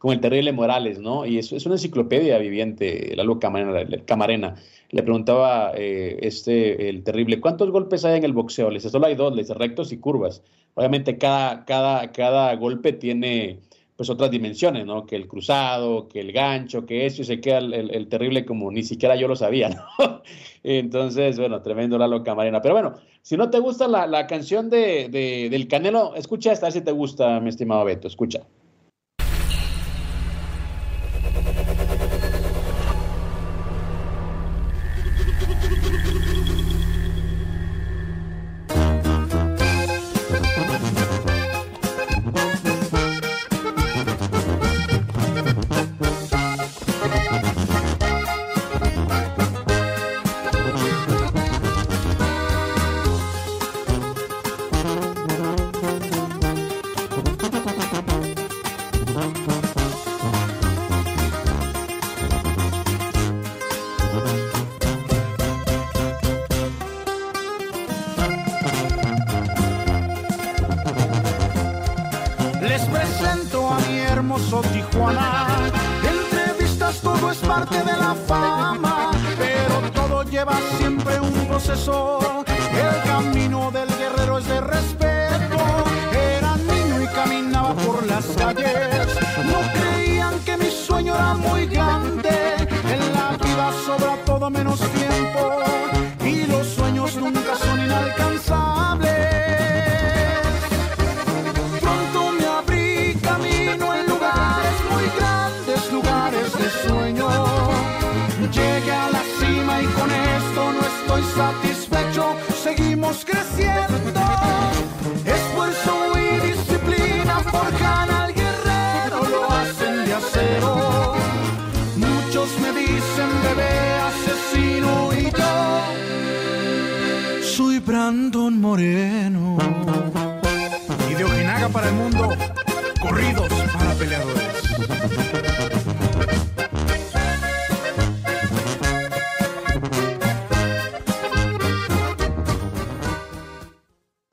con 0.00 0.12
el 0.12 0.20
terrible 0.20 0.52
Morales, 0.52 0.98
¿no? 0.98 1.26
Y 1.26 1.36
es, 1.36 1.52
es 1.52 1.66
una 1.66 1.74
enciclopedia 1.74 2.38
viviente, 2.38 3.14
Lalo 3.14 3.38
Camarena. 3.38 3.84
Camarena. 4.06 4.54
Le 4.88 5.02
preguntaba 5.02 5.72
eh, 5.76 6.18
este, 6.22 6.88
el 6.88 7.04
terrible, 7.04 7.38
¿cuántos 7.38 7.70
golpes 7.70 8.06
hay 8.06 8.16
en 8.16 8.24
el 8.24 8.32
boxeo? 8.32 8.70
Le 8.70 8.76
dice, 8.76 8.88
solo 8.88 9.06
hay 9.06 9.14
dos, 9.14 9.36
le 9.36 9.42
dice, 9.42 9.52
rectos 9.52 9.92
y 9.92 9.98
curvas. 9.98 10.42
Obviamente 10.72 11.18
cada, 11.18 11.66
cada, 11.66 12.12
cada 12.12 12.56
golpe 12.56 12.94
tiene 12.94 13.60
pues 13.94 14.08
otras 14.08 14.30
dimensiones, 14.30 14.86
¿no? 14.86 15.04
Que 15.04 15.16
el 15.16 15.28
cruzado, 15.28 16.08
que 16.08 16.20
el 16.20 16.32
gancho, 16.32 16.86
que 16.86 17.04
eso, 17.04 17.20
y 17.20 17.26
se 17.26 17.42
queda 17.42 17.58
el, 17.58 18.08
terrible 18.08 18.46
como 18.46 18.72
ni 18.72 18.82
siquiera 18.82 19.16
yo 19.16 19.28
lo 19.28 19.36
sabía, 19.36 19.68
¿no? 19.98 20.22
Entonces, 20.62 21.38
bueno, 21.38 21.60
tremendo 21.60 21.98
Lalo 21.98 22.24
Camarena. 22.24 22.62
Pero 22.62 22.72
bueno, 22.72 22.94
si 23.20 23.36
no 23.36 23.50
te 23.50 23.58
gusta 23.58 23.86
la, 23.86 24.06
la 24.06 24.26
canción 24.26 24.70
de, 24.70 25.10
de, 25.10 25.50
del 25.50 25.68
Canelo, 25.68 26.14
escucha 26.14 26.52
esta, 26.52 26.70
si 26.70 26.80
te 26.80 26.92
gusta, 26.92 27.38
mi 27.40 27.50
estimado 27.50 27.84
Beto, 27.84 28.08
escucha. 28.08 28.40
procesó. 81.60 82.49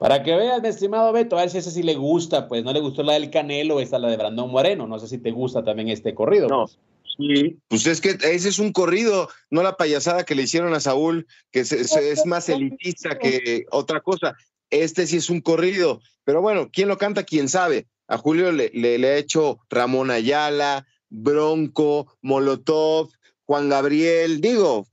Para 0.08 0.24
que 0.24 0.34
veas, 0.38 0.62
mi 0.62 0.70
estimado 0.70 1.12
Beto, 1.12 1.38
a 1.38 1.42
ver 1.42 1.50
si 1.50 1.58
esa 1.58 1.70
sí 1.70 1.84
le 1.84 1.96
gusta, 1.96 2.48
pues 2.48 2.64
no 2.64 2.72
le 2.72 2.80
gustó 2.80 3.04
la 3.04 3.12
del 3.12 3.30
Canelo, 3.30 3.82
esta 3.82 4.00
la 4.00 4.08
de 4.08 4.16
Brandon 4.16 4.50
Moreno. 4.50 4.88
No 4.88 5.00
sé 5.00 5.08
si 5.10 5.18
te 5.18 5.32
gusta 5.32 5.66
también 5.66 5.90
este 5.90 6.16
corrido. 6.16 6.48
No. 6.48 6.66
pues. 6.66 6.78
Sí, 7.18 7.58
pues 7.68 7.86
es 7.88 8.00
que 8.00 8.12
ese 8.12 8.48
es 8.48 8.58
un 8.58 8.72
corrido, 8.72 9.28
no 9.50 9.64
la 9.64 9.76
payasada 9.76 10.24
que 10.24 10.34
le 10.34 10.44
hicieron 10.44 10.74
a 10.74 10.80
Saúl, 10.80 11.28
que 11.52 11.60
es, 11.60 11.74
es- 11.74 11.94
es 11.98 12.26
más 12.26 12.48
elitista 12.48 13.20
que 13.20 13.66
otra 13.70 14.00
cosa. 14.00 14.38
Este 14.70 15.08
sí 15.08 15.18
es 15.18 15.30
un 15.30 15.42
corrido, 15.42 16.00
pero 16.24 16.42
bueno, 16.42 16.70
¿quién 16.72 16.88
lo 16.88 16.98
canta? 16.98 17.24
¿Quién 17.24 17.50
sabe? 17.50 17.88
A 18.08 18.18
Julio 18.18 18.54
le, 18.54 18.70
le- 18.74 19.00
le 19.00 19.08
ha 19.10 19.18
hecho 19.18 19.60
Ramón 19.70 20.10
Ayala, 20.10 20.88
Bronco, 21.10 22.16
Molotov, 22.22 23.10
Juan 23.46 23.68
Gabriel, 23.68 24.40
digo, 24.40 24.88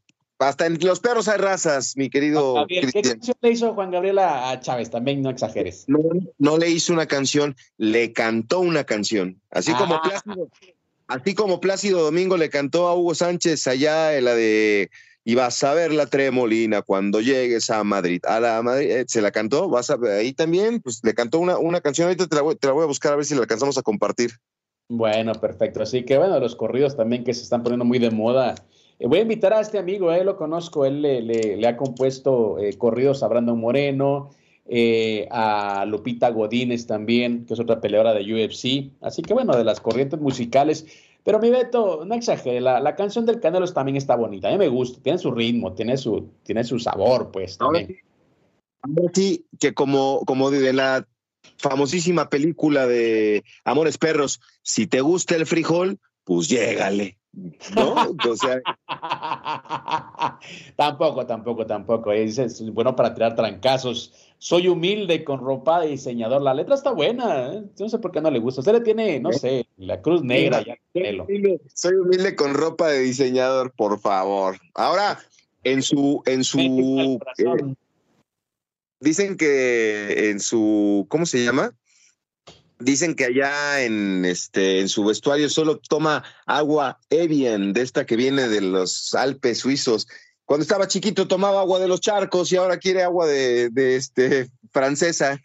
hasta 0.49 0.67
en 0.67 0.79
los 0.81 1.01
perros 1.01 1.29
hay 1.29 1.39
razas, 1.39 1.97
mi 1.97 2.11
querido 2.11 2.55
Gabriel, 2.55 2.93
¿Qué 2.93 3.03
canción 3.03 3.37
le 3.41 3.51
hizo 3.51 3.75
Juan 3.75 3.91
Gabriel 3.91 4.19
a, 4.19 4.59
Chávez? 4.61 4.91
También 4.91 5.23
no 5.23 5.31
exageres. 5.31 5.85
No, 5.87 6.01
no 6.39 6.59
le 6.59 6.71
hizo 6.71 6.93
una 6.93 7.07
canción, 7.07 7.57
le 7.77 8.13
cantó 8.13 8.61
una 8.61 8.85
canción. 8.85 9.41
Así 9.51 9.73
como 9.75 9.95
Ah. 9.97 10.03
Plácido, 10.03 10.49
así 11.09 11.35
como 11.35 11.61
Plácido 11.61 12.03
Domingo 12.03 12.37
le 12.37 12.51
cantó 12.51 12.89
a 12.89 12.95
Hugo 12.95 13.15
Sánchez 13.15 13.67
allá 13.67 14.17
en 14.17 14.25
la 14.25 14.35
de 14.35 14.91
y 15.25 15.35
vas 15.35 15.63
a 15.65 15.73
ver 15.73 15.93
la 15.93 16.07
tremolina 16.07 16.83
cuando 16.83 17.21
llegues 17.21 17.71
a 17.71 17.83
Madrid. 17.83 18.21
A 18.27 18.41
la 18.41 18.63
Madrid 18.63 18.91
eh, 18.91 19.05
se 19.09 19.23
la 19.23 19.31
cantó, 19.31 19.69
vas 19.69 19.89
a 19.91 19.97
ver 19.97 20.19
ahí 20.19 20.33
también, 20.33 20.81
pues 20.81 21.01
le 21.03 21.15
cantó 21.15 21.39
una, 21.39 21.57
una 21.59 21.81
canción, 21.81 22.09
ahorita 22.09 22.27
te 22.27 22.37
la, 22.37 22.43
voy, 22.43 22.57
te 22.57 22.67
la 22.67 22.75
voy 22.75 22.85
a 22.85 22.87
buscar 22.87 23.15
a 23.15 23.17
ver 23.17 23.25
si 23.25 23.35
la 23.35 23.41
alcanzamos 23.41 23.79
a 23.79 23.83
compartir. 23.83 24.33
Bueno, 24.89 25.33
perfecto. 25.33 25.83
Así 25.83 26.05
que 26.05 26.19
bueno, 26.19 26.39
los 26.39 26.57
corridos 26.57 26.97
también 26.97 27.25
que 27.25 27.33
se 27.33 27.43
están 27.43 27.63
poniendo 27.63 27.87
muy 27.87 27.99
de 27.99 28.11
moda. 28.11 28.55
Eh, 28.99 29.07
voy 29.07 29.19
a 29.19 29.23
invitar 29.23 29.53
a 29.53 29.61
este 29.61 29.79
amigo, 29.79 30.13
él 30.13 30.27
lo 30.27 30.37
conozco, 30.37 30.85
él 30.85 31.03
le, 31.03 31.21
le- 31.23 31.57
le 31.57 31.67
ha 31.67 31.77
compuesto 31.77 32.59
eh, 32.59 32.77
corridos 32.79 33.23
a 33.23 33.29
Brandon 33.29 33.59
Moreno, 33.59 34.31
eh, 34.67 35.27
a 35.31 35.85
Lupita 35.87 36.31
Godínez 36.31 36.87
también, 36.87 37.45
que 37.47 37.55
es 37.55 37.61
otra 37.61 37.81
peleadora 37.81 38.15
de 38.15 38.23
UFC. 38.23 38.91
Así 39.01 39.23
que 39.23 39.35
bueno, 39.35 39.57
de 39.57 39.65
las 39.65 39.81
corrientes 39.81 40.21
musicales. 40.21 40.87
Pero 41.23 41.39
mi 41.41 41.51
Beto, 41.51 42.05
no 42.05 42.15
exagere, 42.15 42.61
la, 42.61 42.81
la 42.81 42.95
canción 42.97 43.25
del 43.27 43.41
Canelo 43.41 43.67
también 43.73 43.97
está 43.97 44.15
bonita, 44.15 44.49
a 44.49 44.53
mí 44.53 44.59
me 44.59 44.69
gusta, 44.69 45.01
tiene 45.03 45.19
su 45.19 45.31
ritmo, 45.31 45.73
tiene 45.73 45.97
su, 45.97 46.29
tiene 46.43 46.65
su 46.65 46.79
sabor, 46.79 47.31
pues 47.31 47.57
también. 47.57 47.97
Ahora 48.83 49.11
sí, 49.15 49.47
que 49.59 49.73
como, 49.73 50.21
como 50.27 50.51
de 50.51 50.73
la 50.75 51.07
famosísima 51.57 52.29
película 52.29 52.87
de 52.87 53.43
Amores 53.65 53.97
Perros, 53.97 54.41
si 54.63 54.87
te 54.87 55.01
gusta 55.01 55.35
el 55.37 55.47
frijol, 55.47 55.99
pues 56.25 56.49
llégale. 56.49 57.17
¿No? 57.75 57.95
O 58.29 58.37
sea, 58.37 58.61
tampoco, 60.77 61.27
tampoco, 61.27 61.67
tampoco. 61.67 62.13
Es, 62.13 62.39
es 62.39 62.73
bueno 62.73 62.95
para 62.95 63.15
tirar 63.15 63.35
trancazos. 63.35 64.13
Soy 64.39 64.69
humilde 64.69 65.25
con 65.25 65.41
ropa 65.41 65.81
de 65.81 65.89
diseñador. 65.89 66.43
La 66.43 66.55
letra 66.55 66.75
está 66.75 66.93
buena. 66.93 67.53
¿eh? 67.53 67.65
No 67.79 67.89
sé 67.89 67.99
por 67.99 68.13
qué 68.13 68.21
no 68.21 68.31
le 68.31 68.39
gusta. 68.39 68.61
Usted 68.61 68.73
le 68.73 68.81
tiene, 68.81 69.21
no 69.21 69.33
sé, 69.33 69.67
la 69.77 70.01
cruz 70.01 70.23
negra 70.23 70.63
ya. 70.63 70.77
Soy 71.75 71.95
humilde 71.95 72.37
con 72.37 72.55
ropa 72.55 72.89
de 72.89 73.01
diseñador, 73.01 73.73
por 73.73 73.99
favor. 73.99 74.59
Ahora, 74.75 75.19
en 75.65 75.83
su, 75.83 76.23
en 76.27 76.45
su, 76.45 77.19
eh, 77.39 77.75
dicen 79.01 79.37
que 79.37 80.31
en 80.31 80.41
su, 80.41 81.07
¿cómo 81.09 81.27
se 81.27 81.45
llama? 81.45 81.75
Dicen 82.85 83.15
que 83.15 83.25
allá 83.25 83.83
en 83.83 84.25
este, 84.25 84.81
en 84.81 84.89
su 84.89 85.05
vestuario 85.05 85.49
solo 85.49 85.79
toma 85.79 86.23
agua 86.47 86.99
Evian, 87.11 87.73
de 87.73 87.81
esta 87.81 88.05
que 88.05 88.17
viene 88.17 88.49
de 88.49 88.61
los 88.61 89.15
Alpes 89.15 89.59
suizos. 89.59 90.07
Cuando 90.45 90.63
estaba 90.63 90.87
chiquito 90.87 91.27
tomaba 91.27 91.61
agua 91.61 91.79
de 91.79 91.89
los 91.89 92.01
charcos 92.01 92.53
y 92.53 92.57
ahora 92.57 92.77
quiere 92.77 93.03
agua 93.03 93.27
de, 93.27 93.71
de 93.71 93.97
este 93.97 94.51
francesa. 94.71 95.41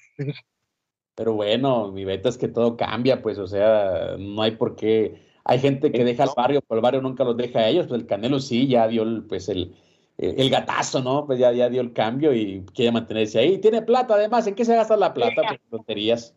Pero 1.15 1.33
bueno, 1.33 1.91
mi 1.91 2.05
beta 2.05 2.29
es 2.29 2.37
que 2.37 2.47
todo 2.47 2.75
cambia, 2.77 3.21
pues, 3.21 3.37
o 3.37 3.47
sea, 3.47 4.15
no 4.17 4.41
hay 4.41 4.51
por 4.51 4.75
qué. 4.75 5.21
Hay 5.45 5.59
gente 5.59 5.91
que 5.91 6.03
deja 6.03 6.25
el 6.25 6.29
barrio, 6.35 6.61
pero 6.67 6.79
el 6.79 6.83
barrio 6.83 7.01
nunca 7.01 7.23
los 7.23 7.35
deja 7.35 7.59
a 7.59 7.67
ellos. 7.69 7.87
Pues 7.87 8.01
el 8.01 8.07
Canelo 8.07 8.39
sí, 8.39 8.67
ya 8.67 8.87
dio 8.87 9.03
el, 9.03 9.23
pues 9.23 9.49
el, 9.49 9.75
el 10.17 10.49
gatazo, 10.49 11.01
¿no? 11.01 11.25
Pues 11.25 11.39
ya, 11.39 11.51
ya 11.51 11.69
dio 11.69 11.81
el 11.81 11.93
cambio 11.93 12.33
y 12.33 12.65
quiere 12.73 12.91
mantenerse 12.91 13.39
ahí. 13.39 13.57
Tiene 13.57 13.81
plata, 13.81 14.13
además. 14.13 14.47
¿En 14.47 14.55
qué 14.55 14.63
se 14.63 14.75
gasta 14.75 14.95
la 14.95 15.13
plata? 15.13 15.41
Pues 15.47 15.59
tonterías. 15.69 16.35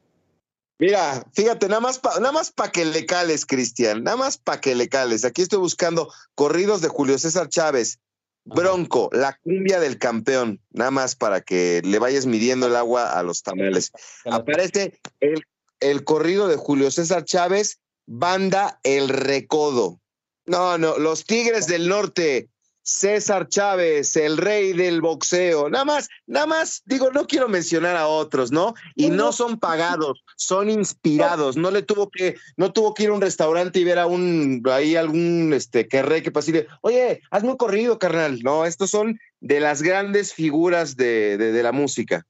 Mira, 0.79 1.25
fíjate, 1.35 1.69
nada 1.69 1.81
más 1.81 1.99
para 1.99 2.19
nada 2.19 2.33
más 2.33 2.51
pa 2.51 2.73
que 2.73 2.85
le 2.85 3.07
cales, 3.07 3.47
Cristian, 3.47 4.03
nada 4.03 4.17
más 4.17 4.39
para 4.39 4.61
que 4.61 4.75
le 4.75 4.89
cales. 4.89 5.25
Aquí 5.25 5.43
estoy 5.43 5.59
buscando 5.59 6.13
corridos 6.35 6.81
de 6.81 6.89
Julio 6.89 7.19
César 7.19 7.49
Chávez, 7.49 8.01
Bronco, 8.45 9.09
la 9.13 9.39
cumbia 9.43 9.79
del 9.79 9.99
campeón, 9.99 10.61
nada 10.71 10.91
más 10.91 11.15
para 11.15 11.41
que 11.41 11.81
le 11.85 11.99
vayas 11.99 12.27
midiendo 12.27 12.67
el 12.67 12.77
agua 12.77 13.13
a 13.13 13.23
los 13.23 13.43
tamales. 13.43 13.93
Aparece 14.25 14.99
el, 15.21 15.45
el 15.79 16.05
corrido 16.05 16.49
de 16.49 16.57
Julio 16.57 16.91
César 16.91 17.25
Chávez, 17.25 17.79
banda 18.07 18.81
El 18.83 19.09
Recodo. 19.09 20.01
No, 20.47 20.77
no, 20.79 20.99
los 20.99 21.25
Tigres 21.25 21.69
del 21.69 21.89
Norte, 21.89 22.49
César 22.83 23.49
Chávez, 23.49 24.17
el 24.17 24.37
rey 24.37 24.73
del 24.73 25.01
boxeo. 25.01 25.71
Nada 25.71 25.85
más, 25.85 26.09
nada 26.27 26.47
más, 26.47 26.83
digo, 26.85 27.11
no 27.11 27.27
quiero 27.27 27.49
mencionar 27.49 27.97
a 27.97 28.09
otros, 28.09 28.51
¿no? 28.51 28.75
Y 28.97 29.11
no 29.11 29.33
son 29.33 29.59
pagados, 29.59 30.25
son 30.37 30.69
inspirados. 30.69 31.57
No 31.57 31.71
le 31.71 31.83
tuvo 31.83 32.11
que, 32.11 32.37
no 32.57 32.73
tuvo 32.73 32.93
que 32.95 33.05
ir 33.05 33.11
a 33.11 33.15
un 33.15 33.21
restaurante 33.21 33.79
y 33.79 33.85
ver 33.85 33.99
a 33.99 34.07
un, 34.07 34.63
ahí 34.71 34.97
algún, 34.97 35.53
este, 35.55 35.87
que 35.87 36.03
rey 36.03 36.23
que 36.23 36.33
pasile, 36.33 36.67
oye, 36.81 37.21
hazme 37.31 37.51
un 37.51 37.57
corrido, 37.57 37.99
carnal. 37.99 38.41
No, 38.43 38.65
estos 38.65 38.91
son 38.91 39.19
de 39.41 39.61
las 39.61 39.83
grandes 39.83 40.35
figuras 40.35 40.97
de, 40.97 41.37
de, 41.39 41.53
de 41.53 41.63
la 41.63 41.73
música. 41.73 42.27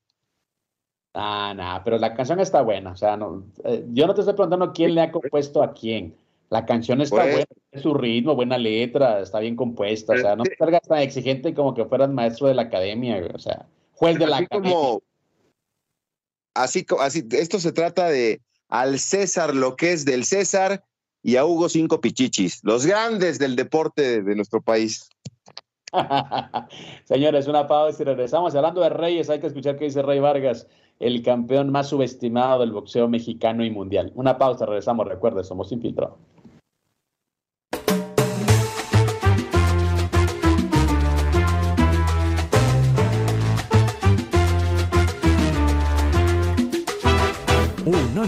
Ah, 1.14 1.52
nah, 1.54 1.80
pero 1.84 1.98
la 1.98 2.14
canción 2.14 2.40
está 2.40 2.62
buena. 2.62 2.92
O 2.92 2.96
sea, 2.96 3.16
no, 3.16 3.44
eh, 3.64 3.84
yo 3.92 4.06
no 4.06 4.14
te 4.14 4.20
estoy 4.22 4.34
preguntando 4.34 4.72
quién 4.72 4.94
le 4.94 5.02
ha 5.02 5.12
compuesto 5.12 5.62
a 5.62 5.72
quién. 5.74 6.14
La 6.48 6.64
canción 6.64 7.00
está 7.00 7.16
Pues- 7.16 7.32
buena, 7.32 7.46
su 7.80 7.94
ritmo, 7.94 8.34
buena 8.34 8.58
letra, 8.58 9.20
está 9.20 9.40
bien 9.40 9.56
compuesta. 9.56 10.14
O 10.14 10.18
sea, 10.18 10.36
no 10.36 10.44
salgas 10.58 10.82
tan 10.82 10.98
exigente 10.98 11.54
como 11.54 11.74
que 11.74 11.84
fueras 11.84 12.10
maestro 12.10 12.48
de 12.48 12.54
la 12.54 12.62
academia, 12.62 13.18
güey, 13.18 13.32
o 13.34 13.38
sea, 13.38 13.66
juez 13.92 14.18
de 14.18 14.26
la 14.26 14.36
así 14.36 14.44
academia. 14.44 14.70
como 14.72 15.02
así, 16.54 16.86
así 17.00 17.26
esto 17.30 17.58
se 17.58 17.72
trata 17.72 18.08
de 18.08 18.40
al 18.68 18.98
César 18.98 19.54
lo 19.54 19.76
que 19.76 19.92
es 19.92 20.04
del 20.04 20.24
César 20.24 20.84
y 21.22 21.36
a 21.36 21.44
Hugo 21.44 21.68
Cinco 21.68 22.00
Pichichis, 22.00 22.60
los 22.64 22.84
grandes 22.84 23.38
del 23.38 23.56
deporte 23.56 24.22
de, 24.22 24.34
nuestro 24.34 24.60
país. 24.60 25.08
Señores, 27.04 27.46
una 27.46 27.66
pausa 27.66 28.02
y 28.02 28.06
regresamos. 28.06 28.54
Hablando 28.54 28.80
de 28.80 28.88
Reyes, 28.88 29.30
hay 29.30 29.40
que 29.40 29.46
escuchar 29.46 29.76
qué 29.78 29.84
dice 29.84 30.02
Rey 30.02 30.18
Vargas, 30.18 30.66
el 30.98 31.22
campeón 31.22 31.70
más 31.70 31.88
subestimado 31.88 32.60
del 32.60 32.72
boxeo 32.72 33.08
mexicano 33.08 33.64
y 33.64 33.70
mundial. 33.70 34.10
Una 34.14 34.36
pausa, 34.36 34.66
regresamos. 34.66 35.06
Recuerde, 35.06 35.44
somos 35.44 35.68
Sin 35.68 35.80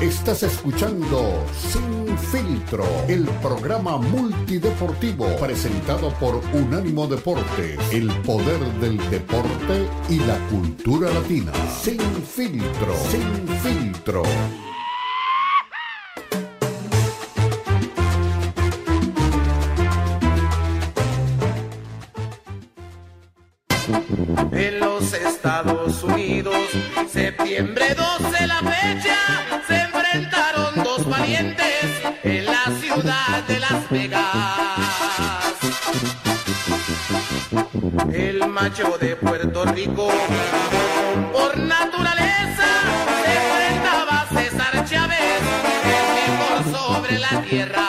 Estás 0.00 0.42
escuchando 0.44 1.44
Sin 1.54 2.16
Filtro, 2.16 2.86
el 3.06 3.24
programa 3.42 3.98
multideportivo 3.98 5.26
presentado 5.36 6.08
por 6.14 6.40
Unánimo 6.54 7.06
Deportes, 7.06 7.78
el 7.92 8.10
poder 8.22 8.60
del 8.80 8.96
deporte 9.10 9.86
y 10.08 10.20
la 10.20 10.38
cultura 10.48 11.10
latina. 11.10 11.52
Sin 11.82 12.00
Filtro, 12.00 12.94
Sin 13.10 13.46
Filtro. 13.58 14.22
En 24.52 24.80
los 24.80 25.12
Estados 25.12 26.02
Unidos, 26.02 26.56
septiembre 27.06 27.94
12 27.94 28.46
la 28.46 28.60
fecha 28.60 29.59
macho 38.62 38.98
de 38.98 39.16
Puerto 39.16 39.64
Rico, 39.64 40.08
por 41.32 41.56
naturaleza, 41.56 42.68
se 43.22 43.32
enfrentaba 43.40 44.26
César 44.34 44.84
Chávez, 44.84 45.42
el 45.96 46.06
mejor 46.20 46.78
sobre 46.78 47.18
la 47.18 47.42
tierra. 47.42 47.86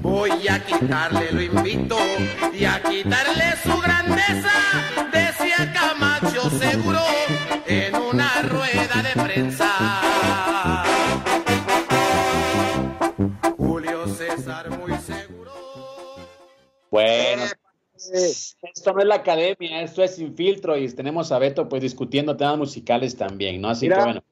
Voy 0.00 0.46
a 0.48 0.64
quitarle 0.64 1.32
lo 1.32 1.42
invito 1.42 1.98
y 2.52 2.64
a 2.64 2.80
quitarle 2.80 3.54
su 3.64 3.80
grandeza, 3.80 4.52
esto 18.86 18.94
no 18.94 19.02
es 19.02 19.08
la 19.08 19.16
academia, 19.16 19.82
esto 19.82 20.04
es 20.04 20.14
sin 20.14 20.36
filtro 20.36 20.76
y 20.76 20.88
tenemos 20.92 21.32
a 21.32 21.40
Beto 21.40 21.68
pues 21.68 21.82
discutiendo 21.82 22.36
temas 22.36 22.56
musicales 22.56 23.16
también, 23.16 23.60
¿no? 23.60 23.70
Así 23.70 23.86
Mira. 23.86 23.96
que 23.96 24.04
bueno. 24.04 24.24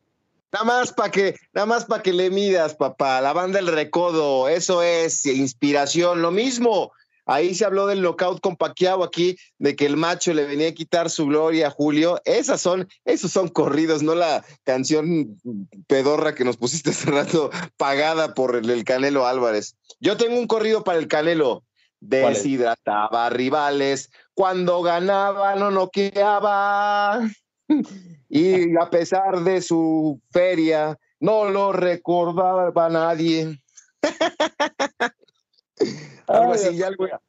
Nada 0.53 0.65
más 0.65 0.93
para 0.93 1.11
que, 1.11 1.35
nada 1.53 1.67
más 1.67 1.85
para 1.87 2.05
que 2.05 2.13
le 2.13 2.31
midas, 2.31 2.75
papá. 2.75 3.21
La 3.21 3.33
banda 3.33 3.59
El 3.59 3.67
Recodo, 3.67 4.49
eso 4.49 4.81
es 4.81 5.27
inspiración. 5.27 6.23
Lo 6.23 6.31
mismo. 6.31 6.93
Ahí 7.27 7.57
se 7.57 7.65
habló 7.65 7.89
del 7.89 8.03
knockout 8.03 8.41
con 8.41 8.55
Paquiao 8.55 9.03
aquí, 9.03 9.37
de 9.59 9.75
que 9.75 9.87
el 9.87 9.97
macho 9.97 10.33
le 10.33 10.45
venía 10.45 10.69
a 10.69 10.73
quitar 10.73 11.11
su 11.11 11.27
gloria 11.27 11.67
a 11.67 11.71
Julio. 11.71 12.21
Esas 12.25 12.61
son, 12.61 12.87
esos 13.05 13.33
son 13.33 13.49
corridos, 13.49 14.05
no 14.05 14.15
la 14.15 14.45
canción 14.63 15.41
pedorra 15.89 16.37
que 16.37 16.45
nos 16.45 16.59
pusiste 16.59 16.91
hace 16.91 17.11
rato, 17.11 17.51
pagada 17.77 18.35
por 18.35 18.55
el, 18.55 18.71
el 18.71 18.85
Canelo 18.85 19.27
Álvarez. 19.27 19.75
Yo 19.99 20.17
tengo 20.17 20.39
un 20.39 20.47
corrido 20.47 20.85
para 20.85 20.99
el 20.99 21.09
Canelo. 21.09 21.65
Deshidrataba 22.01 23.31
rivales, 23.31 24.11
cuando 24.35 24.83
ganaba 24.83 25.55
no 25.55 25.71
noqueaba. 25.71 27.21
Y 28.29 28.77
a 28.77 28.91
pesar 28.91 29.41
de 29.45 29.63
su 29.63 30.21
feria, 30.31 30.99
no 31.21 31.45
lo 31.49 31.73
recordaba 31.73 32.89
nadie. 32.91 33.59
algo 36.27 36.53
Ay, 36.53 36.53
así, 36.53 36.65
Dios 36.69 36.77
ya 36.79 36.87
algo. 36.89 37.05
mío. 37.05 37.21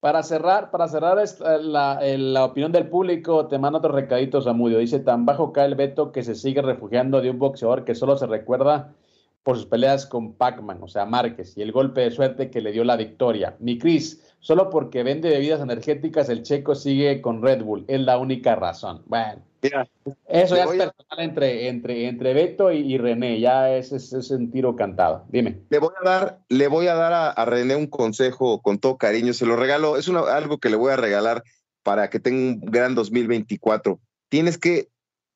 Para 0.00 0.22
cerrar, 0.22 0.70
para 0.70 0.86
cerrar 0.86 1.18
esta- 1.18 1.58
la, 1.58 1.98
el- 2.02 2.32
la 2.32 2.44
opinión 2.44 2.70
del 2.70 2.88
público, 2.88 3.48
te 3.48 3.58
mando 3.58 3.78
otro 3.78 3.90
recadito, 3.92 4.40
Samudio. 4.40 4.78
Dice, 4.78 5.00
tan 5.00 5.26
bajo 5.26 5.52
cae 5.52 5.66
el 5.66 5.74
veto 5.74 6.12
que 6.12 6.22
se 6.22 6.36
sigue 6.36 6.62
refugiando 6.62 7.20
de 7.20 7.30
un 7.30 7.38
boxeador 7.40 7.84
que 7.84 7.96
solo 7.96 8.16
se 8.16 8.26
recuerda 8.26 8.94
por 9.42 9.56
sus 9.56 9.66
peleas 9.66 10.06
con 10.06 10.34
Pac-Man, 10.34 10.78
o 10.82 10.88
sea, 10.88 11.04
Márquez, 11.04 11.56
y 11.56 11.62
el 11.62 11.72
golpe 11.72 12.02
de 12.02 12.10
suerte 12.12 12.50
que 12.50 12.60
le 12.60 12.70
dio 12.70 12.84
la 12.84 12.96
victoria. 12.96 13.56
Mi 13.58 13.76
Cris, 13.78 14.27
solo 14.40 14.70
porque 14.70 15.02
vende 15.02 15.28
bebidas 15.30 15.60
energéticas, 15.60 16.28
el 16.28 16.42
checo 16.42 16.74
sigue 16.74 17.20
con 17.20 17.42
Red 17.42 17.62
Bull. 17.62 17.84
Es 17.88 18.00
la 18.00 18.18
única 18.18 18.54
razón. 18.54 19.02
Bueno, 19.06 19.42
Mira, 19.62 19.88
eso 20.28 20.54
ya 20.54 20.62
es 20.62 20.66
voy 20.68 20.80
a- 20.80 20.90
personal 20.90 21.24
entre, 21.24 21.68
entre, 21.68 22.06
entre 22.08 22.32
Beto 22.34 22.70
y, 22.70 22.78
y 22.94 22.98
René, 22.98 23.40
ya 23.40 23.74
es, 23.74 23.90
es, 23.92 24.12
es 24.12 24.30
un 24.30 24.50
tiro 24.52 24.76
cantado. 24.76 25.24
Dime. 25.28 25.58
le 25.68 25.78
voy 25.78 25.90
a 26.00 26.08
dar, 26.08 26.38
le 26.48 26.68
voy 26.68 26.86
a 26.86 26.94
dar 26.94 27.12
a, 27.12 27.30
a 27.30 27.44
René 27.44 27.74
un 27.74 27.88
consejo 27.88 28.62
con 28.62 28.78
todo 28.78 28.96
cariño. 28.96 29.32
Se 29.32 29.46
lo 29.46 29.56
regalo. 29.56 29.96
Es 29.96 30.06
una- 30.08 30.20
algo 30.34 30.58
que 30.58 30.70
le 30.70 30.76
voy 30.76 30.92
a 30.92 30.96
regalar 30.96 31.42
para 31.82 32.08
que 32.10 32.20
tenga 32.20 32.38
un 32.38 32.60
gran 32.60 32.94
2024. 32.94 33.98
Tienes 34.28 34.58
que 34.58 34.88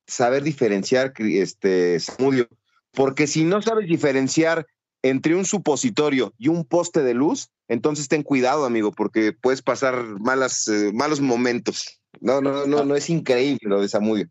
saber 0.07 0.42
diferenciar, 0.42 1.12
este, 1.18 1.98
Samudio, 1.98 2.46
porque 2.92 3.26
si 3.26 3.44
no 3.44 3.62
sabes 3.62 3.88
diferenciar 3.88 4.66
entre 5.03 5.34
un 5.34 5.44
supositorio 5.44 6.32
y 6.38 6.48
un 6.48 6.64
poste 6.64 7.03
de 7.03 7.14
luz, 7.14 7.50
entonces 7.68 8.09
ten 8.09 8.22
cuidado, 8.22 8.64
amigo, 8.64 8.92
porque 8.92 9.32
puedes 9.32 9.62
pasar 9.62 9.96
malas, 10.20 10.68
eh, 10.68 10.92
malos 10.94 11.20
momentos. 11.20 12.00
No, 12.20 12.40
no, 12.40 12.66
no, 12.66 12.84
no 12.84 12.94
es 12.94 13.11
increíble 13.11 13.61
lo 13.62 13.80
de 13.80 13.88
Samudio. 13.88 14.28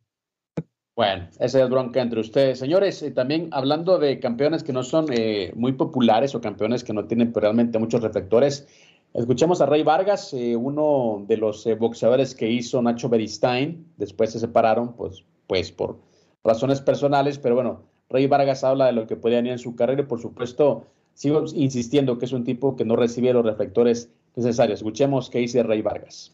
Bueno, 0.96 1.28
esa 1.40 1.64
es 1.64 1.70
bronca 1.70 2.02
entre 2.02 2.20
ustedes. 2.20 2.60
Señores, 2.60 3.02
eh, 3.02 3.12
también 3.12 3.50
hablando 3.52 3.98
de 3.98 4.20
campeones 4.20 4.64
que 4.64 4.74
no 4.74 4.84
son 4.84 5.08
eh, 5.12 5.52
muy 5.56 5.74
populares 5.74 6.36
o 6.36 6.42
campeones 6.42 6.84
que 6.84 6.94
no 6.94 7.06
tienen 7.06 7.34
realmente 7.34 7.80
muchos 7.80 8.02
reflectores, 8.02 8.68
escuchemos 9.14 9.62
a 9.62 9.66
Rey 9.66 9.84
Vargas, 9.84 10.34
uno 10.34 11.26
de 11.28 11.38
los 11.38 11.68
boxeadores 11.80 12.36
que 12.36 12.50
hizo 12.50 12.82
Nacho 12.82 13.10
Beristain. 13.10 13.92
Después 13.98 14.32
se 14.32 14.40
separaron, 14.40 14.94
pues, 14.96 15.26
pues 15.48 15.72
por 15.72 16.00
razones 16.44 16.82
personales, 16.82 17.40
pero 17.40 17.56
bueno, 17.56 17.91
Rey 18.12 18.28
Vargas 18.28 18.64
habla 18.64 18.88
de 18.88 18.92
lo 18.94 19.08
que 19.08 19.16
podía 19.16 19.38
venir 19.38 19.54
en 19.54 19.60
su 19.60 19.76
carrera 19.76 20.02
y 20.02 20.06
por 20.06 20.22
supuesto 20.22 20.86
sigo 21.14 21.46
insistiendo 21.56 22.18
que 22.20 22.26
es 22.26 22.34
un 22.34 22.44
tipo 22.44 22.76
que 22.76 22.86
no 22.86 22.96
recibe 22.96 23.34
los 23.34 23.46
reflectores 23.46 24.10
necesarios. 24.36 24.80
Escuchemos 24.80 25.30
qué 25.30 25.40
dice 25.40 25.64
Rey 25.64 25.82
Vargas. 25.82 26.34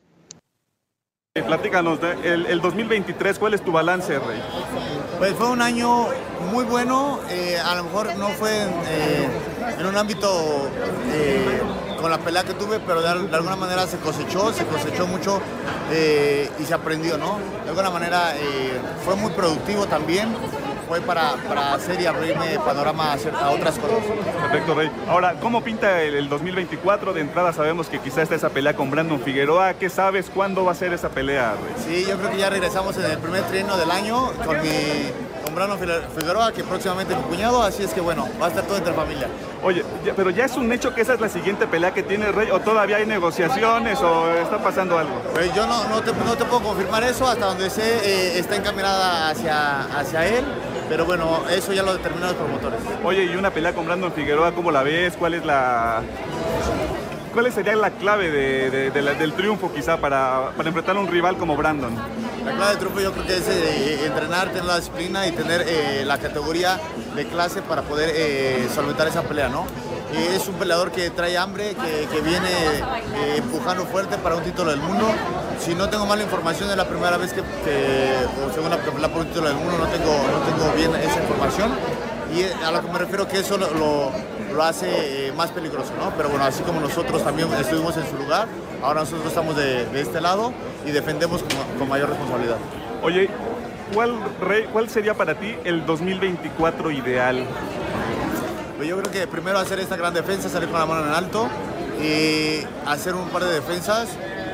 Eh, 1.36 1.44
Platícanos, 1.44 2.02
de- 2.02 2.34
el, 2.34 2.46
el 2.48 2.62
2023, 2.62 3.38
¿cuál 3.38 3.54
es 3.54 3.62
tu 3.62 3.72
balance, 3.72 4.18
Rey? 4.18 4.40
Pues 5.20 5.34
fue 5.34 5.50
un 5.52 5.62
año 5.62 6.08
muy 6.52 6.66
bueno, 6.66 7.20
eh, 7.30 7.58
a 7.64 7.76
lo 7.76 7.84
mejor 7.84 8.16
no 8.18 8.30
fue 8.30 8.50
en, 8.64 8.70
eh, 8.70 9.28
en 9.80 9.86
un 9.86 9.96
ámbito 9.98 10.28
eh, 11.12 11.60
con 12.02 12.10
la 12.10 12.18
pelea 12.20 12.44
que 12.44 12.54
tuve, 12.54 12.80
pero 12.80 13.02
de, 13.02 13.08
al- 13.10 13.30
de 13.30 13.36
alguna 13.36 13.56
manera 13.56 13.86
se 13.86 13.98
cosechó, 13.98 14.52
se 14.52 14.66
cosechó 14.66 15.06
mucho 15.06 15.40
eh, 15.92 16.50
y 16.60 16.64
se 16.64 16.74
aprendió, 16.74 17.18
¿no? 17.20 17.38
De 17.64 17.70
alguna 17.70 17.90
manera 17.92 18.36
eh, 18.36 18.72
fue 19.06 19.16
muy 19.16 19.32
productivo 19.32 19.86
también, 19.86 20.30
fue 20.88 21.02
para, 21.02 21.34
para 21.48 21.74
hacer 21.74 22.00
y 22.02 22.06
abrirme 22.06 22.58
panorama 22.66 23.12
a, 23.12 23.14
hacer, 23.14 23.34
a 23.36 23.50
otras 23.52 23.76
cosas. 23.78 23.98
Perfecto, 24.44 24.74
Rey. 24.76 24.90
Ahora, 25.10 25.36
¿cómo 25.42 25.62
pinta 25.64 26.02
el, 26.02 26.16
el 26.16 26.30
2024? 26.30 27.14
De 27.14 27.22
entrada 27.22 27.54
sabemos 27.54 27.88
que 27.88 28.00
quizá 28.00 28.22
está 28.22 28.36
esa 28.36 28.50
pelea 28.50 28.76
con 28.76 28.90
Brandon 28.90 29.20
Figueroa. 29.20 29.74
¿Qué 29.74 29.90
sabes? 29.90 30.30
¿Cuándo 30.34 30.66
va 30.66 30.72
a 30.72 30.76
ser 30.76 30.94
esa 30.94 31.10
pelea, 31.10 31.54
Rey? 31.54 31.84
Sí, 31.86 32.06
yo 32.10 32.18
creo 32.18 32.32
que 32.32 32.38
ya 32.38 32.50
regresamos 32.50 32.96
en 32.98 33.06
el 33.12 33.18
primer 33.18 33.44
trienio 33.44 33.76
del 33.78 33.92
año 33.92 34.32
con 34.46 34.62
mi 34.62 34.70
con 35.44 35.56
Brano 35.56 35.78
Figueroa, 35.78 36.52
que 36.52 36.62
próximamente 36.64 37.14
es 37.14 37.20
mi 37.20 37.26
cuñado, 37.26 37.64
así 37.64 37.82
es 37.84 37.94
que 37.94 38.02
bueno, 38.02 38.28
va 38.42 38.48
a 38.48 38.50
estar 38.50 38.66
todo 38.66 38.78
entre 38.78 38.94
familia. 38.94 39.28
Oye, 39.64 39.82
ya- 40.06 40.14
pero 40.14 40.30
ya 40.30 40.44
es 40.44 40.58
un 40.58 40.70
hecho 40.74 40.94
que 40.94 41.02
esa 41.02 41.14
es 41.14 41.22
la 41.22 41.30
siguiente 41.30 41.68
pelea 41.68 41.94
que 41.94 42.04
tiene 42.04 42.32
Rey, 42.34 42.52
o 42.52 42.60
todavía 42.60 42.98
hay 42.98 43.06
negociaciones, 43.06 43.98
o 44.02 44.30
está 44.34 44.58
pasando 44.58 44.98
algo. 45.00 45.14
Pues 45.34 45.54
yo 45.56 45.66
no, 45.66 45.86
no, 45.86 46.02
te, 46.02 46.12
no 46.12 46.36
te 46.36 46.44
puedo 46.44 46.62
confirmar 46.64 47.02
eso, 47.04 47.26
hasta 47.28 47.46
donde 47.46 47.70
sé 47.70 47.82
eh, 47.82 48.40
está 48.40 48.58
encaminada 48.58 49.30
hacia, 49.30 49.84
hacia 49.98 50.28
él, 50.28 50.44
pero 50.90 51.06
bueno, 51.06 51.42
eso 51.50 51.74
ya 51.74 51.84
lo 51.84 51.94
determinan 51.94 52.30
los 52.30 52.38
promotores. 52.38 52.80
Oye, 53.04 53.26
y 53.26 53.36
una 53.36 53.52
pelea 53.52 53.74
con 53.74 53.86
Brandon 53.86 54.12
Figueroa, 54.12 54.54
¿cómo 54.54 54.72
la 54.72 54.84
ves? 54.84 55.16
¿Cuál 55.18 55.34
es 55.36 55.46
la. 55.46 56.02
¿Cuál 57.34 57.52
sería 57.54 57.76
la 57.76 57.92
clave 57.92 58.32
de- 58.32 58.70
de- 58.72 58.90
de 58.92 59.02
la- 59.04 59.14
del 59.14 59.34
triunfo 59.34 59.72
quizá 59.72 59.98
para, 59.98 60.50
para 60.58 60.70
enfrentar 60.70 60.98
a 60.98 61.00
un 61.00 61.08
rival 61.08 61.38
como 61.38 61.56
Brandon? 61.56 61.94
La 62.44 62.52
clave 62.54 62.70
del 62.72 62.78
triunfo 62.80 63.00
yo 63.02 63.12
creo 63.14 63.26
que 63.28 63.38
es 63.38 63.48
eh, 63.48 64.06
entrenar, 64.08 64.48
tener 64.50 64.66
la 64.66 64.78
disciplina 64.78 65.28
y 65.28 65.32
tener 65.34 65.64
eh, 65.68 66.04
la 66.06 66.18
categoría 66.18 66.80
de 67.16 67.26
clase 67.28 67.62
para 67.62 67.84
poder 67.84 68.12
eh, 68.16 68.68
solventar 68.74 69.08
esa 69.08 69.22
pelea, 69.22 69.50
¿no? 69.50 69.68
Es 70.16 70.48
un 70.48 70.56
peleador 70.56 70.92
que 70.92 71.10
trae 71.10 71.38
hambre, 71.38 71.76
que, 71.76 72.22
viene 72.22 72.50
eh, 72.50 73.36
empujando 73.38 73.86
fuerte 73.86 74.18
para 74.18 74.36
un 74.36 74.44
título 74.44 74.72
del 74.72 74.80
mundo. 74.80 75.06
Si 75.60 75.76
no 75.76 75.90
tengo 75.90 76.06
mala 76.06 76.24
información, 76.24 76.70
es 76.70 76.78
la 76.78 76.88
primera 76.88 77.18
vez 77.18 77.34
que, 77.34 77.42
que 77.42 78.14
o 78.48 78.54
segunda 78.54 78.80
que 78.82 78.92
pelea 78.92 79.10
por 79.10 79.22
un 79.22 79.28
título 79.28 79.48
del 79.48 79.58
mundo, 79.58 79.78
no 79.78 79.86
tengo, 79.88 80.14
no 80.14 80.40
tengo 80.46 80.74
bien 80.76 80.96
esa 80.96 81.20
información. 81.22 81.72
Y 82.34 82.42
eh, 82.42 82.54
a 82.66 82.72
lo 82.72 82.82
que 82.82 82.92
me 82.92 83.00
refiero 83.00 83.28
que 83.28 83.40
eso 83.40 83.58
lo, 83.58 83.70
lo- 83.74 84.38
hace 84.64 85.28
eh, 85.28 85.32
más 85.34 85.52
peligroso, 85.52 85.92
¿no? 86.00 86.12
Pero 86.18 86.30
bueno, 86.30 86.44
así 86.46 86.64
como 86.64 86.80
nosotros 86.80 87.24
también 87.24 87.48
estuvimos 87.54 87.96
en 87.96 88.10
su 88.10 88.16
lugar, 88.18 88.48
ahora 88.82 89.02
nosotros 89.02 89.28
estamos 89.28 89.56
de, 89.56 89.86
de 89.86 90.02
este 90.02 90.20
lado 90.20 90.52
y 90.84 90.90
defendemos 90.90 91.44
con, 91.78 91.88
mayor 91.88 92.10
responsabilidad. 92.10 92.58
Oye, 93.04 93.30
¿cuál, 93.94 94.16
Rey, 94.42 94.68
¿cuál 94.74 94.90
sería 94.90 95.14
para 95.14 95.36
ti 95.36 95.56
el 95.64 95.86
2024 95.86 96.90
ideal? 96.90 97.46
Pues 98.78 98.88
yo 98.88 98.98
creo 98.98 99.12
que 99.12 99.28
primero 99.28 99.58
hacer 99.58 99.80
esta 99.80 99.96
gran 99.96 100.14
defensa, 100.14 100.50
salir 100.50 100.70
con 100.70 100.80
la 100.80 100.86
mano 100.86 101.08
en 101.08 101.14
alto, 101.14 101.48
y 102.02 102.60
hacer 102.88 103.16
un 103.16 103.28
par 103.30 103.44
de 103.44 103.54
defensas 103.54 104.08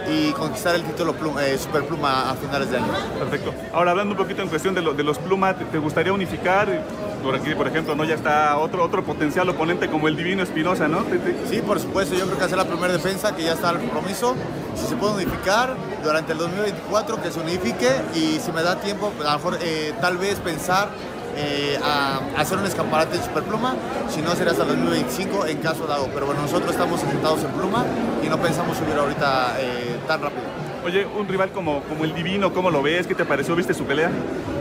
y 0.09 0.31
conquistar 0.31 0.75
el 0.75 0.83
título 0.83 1.13
pluma, 1.13 1.45
eh, 1.45 1.57
Superpluma 1.57 2.29
a 2.31 2.35
finales 2.35 2.69
de 2.71 2.77
año. 2.77 2.87
Perfecto. 3.19 3.53
Ahora, 3.73 3.91
hablando 3.91 4.13
un 4.13 4.17
poquito 4.17 4.41
en 4.41 4.47
cuestión 4.49 4.73
de, 4.75 4.81
lo- 4.81 4.93
de 4.93 5.03
los 5.03 5.17
Pluma, 5.17 5.53
¿te, 5.57 5.65
te 5.65 5.77
gustaría 5.77 6.11
unificar? 6.13 6.67
Por 7.21 7.35
aquí, 7.35 7.55
por 7.55 7.67
ejemplo, 7.67 7.95
¿no? 7.95 8.03
Ya 8.03 8.15
está 8.15 8.57
otro, 8.57 8.83
otro 8.83 9.03
potencial 9.03 9.47
oponente 9.49 9.89
como 9.89 10.09
el 10.09 10.15
Divino 10.17 10.43
Espinosa, 10.43 10.89
¿no? 10.89 11.03
Te- 11.03 11.19
te- 11.19 11.47
Sí, 11.49 11.61
por 11.61 11.79
supuesto, 11.79 12.15
yo 12.15 12.25
creo 12.25 12.37
que 12.37 12.43
hacer 12.43 12.57
la 12.57 12.65
primera 12.65 12.91
defensa, 12.91 13.33
que 13.33 13.43
ya 13.43 13.53
está 13.53 13.69
el 13.71 13.77
compromiso, 13.79 14.35
si 14.75 14.85
se 14.87 14.95
puede 14.97 15.13
unificar 15.15 15.73
durante 16.03 16.33
el 16.33 16.37
2024, 16.37 17.21
que 17.21 17.31
se 17.31 17.39
unifique 17.39 17.89
y 18.13 18.39
si 18.41 18.51
me 18.51 18.61
da 18.61 18.75
tiempo, 18.77 19.11
a 19.21 19.31
lo 19.31 19.37
mejor 19.37 19.57
eh, 19.61 19.93
tal 20.01 20.17
vez 20.17 20.37
pensar 20.39 20.89
eh, 21.35 21.79
a, 21.83 22.19
hacer 22.37 22.57
un 22.57 22.65
escaparate 22.65 23.17
de 23.17 23.23
superpluma, 23.23 23.75
si 24.09 24.21
no 24.21 24.35
será 24.35 24.51
hasta 24.51 24.63
el 24.63 24.69
2025 24.69 25.47
en 25.47 25.57
caso 25.57 25.87
dado. 25.87 26.07
Pero 26.13 26.25
bueno, 26.25 26.41
nosotros 26.41 26.71
estamos 26.71 26.99
sentados 27.01 27.43
en 27.43 27.51
pluma 27.51 27.85
y 28.23 28.27
no 28.27 28.37
pensamos 28.39 28.77
subir 28.77 28.93
ahorita 28.93 29.57
eh, 29.59 29.97
tan 30.07 30.21
rápido. 30.21 30.43
Oye, 30.85 31.05
un 31.05 31.27
rival 31.27 31.51
como, 31.51 31.81
como 31.83 32.03
el 32.03 32.13
Divino, 32.13 32.53
¿cómo 32.53 32.69
lo 32.69 32.81
ves? 32.81 33.07
¿Qué 33.07 33.15
te 33.15 33.25
pareció? 33.25 33.55
¿Viste 33.55 33.73
su 33.73 33.85
pelea? 33.85 34.11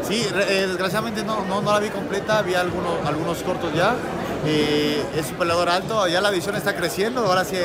Sí, 0.02 0.26
eh, 0.48 0.66
desgraciadamente 0.68 1.24
no, 1.24 1.44
no, 1.44 1.60
no, 1.60 1.72
la 1.72 1.80
vi 1.80 1.88
completa, 1.88 2.42
vi 2.42 2.54
algunos, 2.54 3.04
algunos 3.04 3.42
cortos 3.42 3.74
ya. 3.74 3.94
Es 4.44 5.30
un 5.30 5.36
peleador 5.36 5.68
alto, 5.68 6.08
ya 6.08 6.20
la 6.20 6.30
visión 6.30 6.56
está 6.56 6.74
creciendo, 6.74 7.24
ahora 7.26 7.44
sí, 7.44 7.56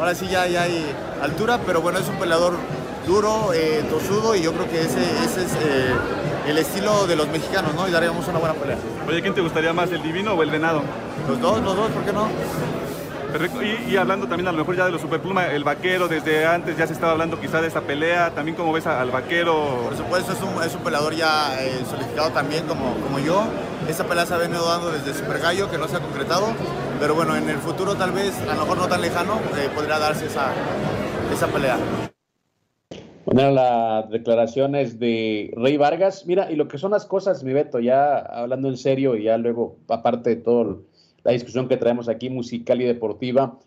ahora 0.00 0.16
sí 0.16 0.26
ya, 0.26 0.48
ya 0.48 0.62
hay 0.62 0.84
altura, 1.22 1.60
pero 1.64 1.80
bueno, 1.80 2.00
es 2.00 2.08
un 2.08 2.16
peleador 2.16 2.54
duro, 3.06 3.52
tosudo 3.88 4.34
y 4.34 4.42
yo 4.42 4.52
creo 4.52 4.68
que 4.68 4.80
ese, 4.80 5.00
ese 5.24 5.42
es 5.44 5.52
el 6.46 6.58
estilo 6.58 7.06
de 7.06 7.16
los 7.16 7.28
mexicanos, 7.28 7.74
¿no? 7.74 7.88
Y 7.88 7.90
daríamos 7.90 8.26
una 8.28 8.38
buena 8.38 8.54
pelea. 8.54 8.76
Oye, 9.08 9.22
¿quién 9.22 9.34
te 9.34 9.40
gustaría 9.40 9.72
más, 9.72 9.90
el 9.92 10.02
Divino 10.02 10.34
o 10.34 10.42
el 10.42 10.50
Venado? 10.50 10.82
Los 11.28 11.40
dos, 11.40 11.62
los 11.62 11.76
dos, 11.76 11.90
¿por 11.90 12.04
qué 12.04 12.12
no? 12.12 12.28
Y, 13.34 13.92
y, 13.92 13.96
hablando 13.96 14.28
también 14.28 14.46
a 14.46 14.52
lo 14.52 14.58
mejor 14.58 14.76
ya 14.76 14.84
de 14.84 14.92
los 14.92 15.00
Superpluma, 15.00 15.46
el 15.48 15.64
vaquero, 15.64 16.06
desde 16.06 16.46
antes 16.46 16.76
ya 16.76 16.86
se 16.86 16.92
estaba 16.92 17.10
hablando 17.10 17.40
quizá 17.40 17.60
de 17.60 17.66
esa 17.66 17.80
pelea, 17.80 18.30
también 18.30 18.56
como 18.56 18.72
ves 18.72 18.86
al 18.86 19.10
vaquero. 19.10 19.80
Por 19.86 19.96
supuesto, 19.96 20.32
es 20.32 20.40
un, 20.40 20.62
es 20.62 20.72
un 20.72 20.82
peleador 20.82 21.14
ya 21.14 21.60
eh, 21.60 21.82
solicitado 21.90 22.30
también 22.30 22.64
como, 22.66 22.94
como 22.94 23.18
yo. 23.18 23.42
Esa 23.88 24.04
pelea 24.04 24.24
se 24.24 24.34
ha 24.34 24.38
venido 24.38 24.64
dando 24.68 24.92
desde 24.92 25.14
Super 25.14 25.40
Gallo, 25.40 25.68
que 25.68 25.78
no 25.78 25.88
se 25.88 25.96
ha 25.96 26.00
concretado, 26.00 26.46
pero 27.00 27.16
bueno, 27.16 27.34
en 27.34 27.48
el 27.50 27.58
futuro 27.58 27.96
tal 27.96 28.12
vez, 28.12 28.34
a 28.42 28.54
lo 28.54 28.60
mejor 28.62 28.78
no 28.78 28.86
tan 28.86 29.00
lejano, 29.00 29.40
eh, 29.56 29.68
podría 29.74 29.98
darse 29.98 30.26
esa, 30.26 30.52
esa 31.34 31.48
pelea. 31.48 31.76
Las 33.34 34.10
declaraciones 34.10 35.00
de 35.00 35.52
Rey 35.56 35.76
Vargas, 35.76 36.24
mira, 36.24 36.52
y 36.52 36.54
lo 36.54 36.68
que 36.68 36.78
son 36.78 36.92
las 36.92 37.04
cosas, 37.04 37.42
mi 37.42 37.52
Beto, 37.52 37.80
ya 37.80 38.18
hablando 38.18 38.68
en 38.68 38.76
serio 38.76 39.16
y 39.16 39.24
ya 39.24 39.36
luego, 39.38 39.78
aparte 39.88 40.30
de 40.30 40.36
todo 40.36 40.84
la 41.24 41.32
discusión 41.32 41.66
que 41.66 41.76
traemos 41.76 42.08
aquí, 42.08 42.30
musical 42.30 42.80
y 42.80 42.84
deportiva. 42.84 43.58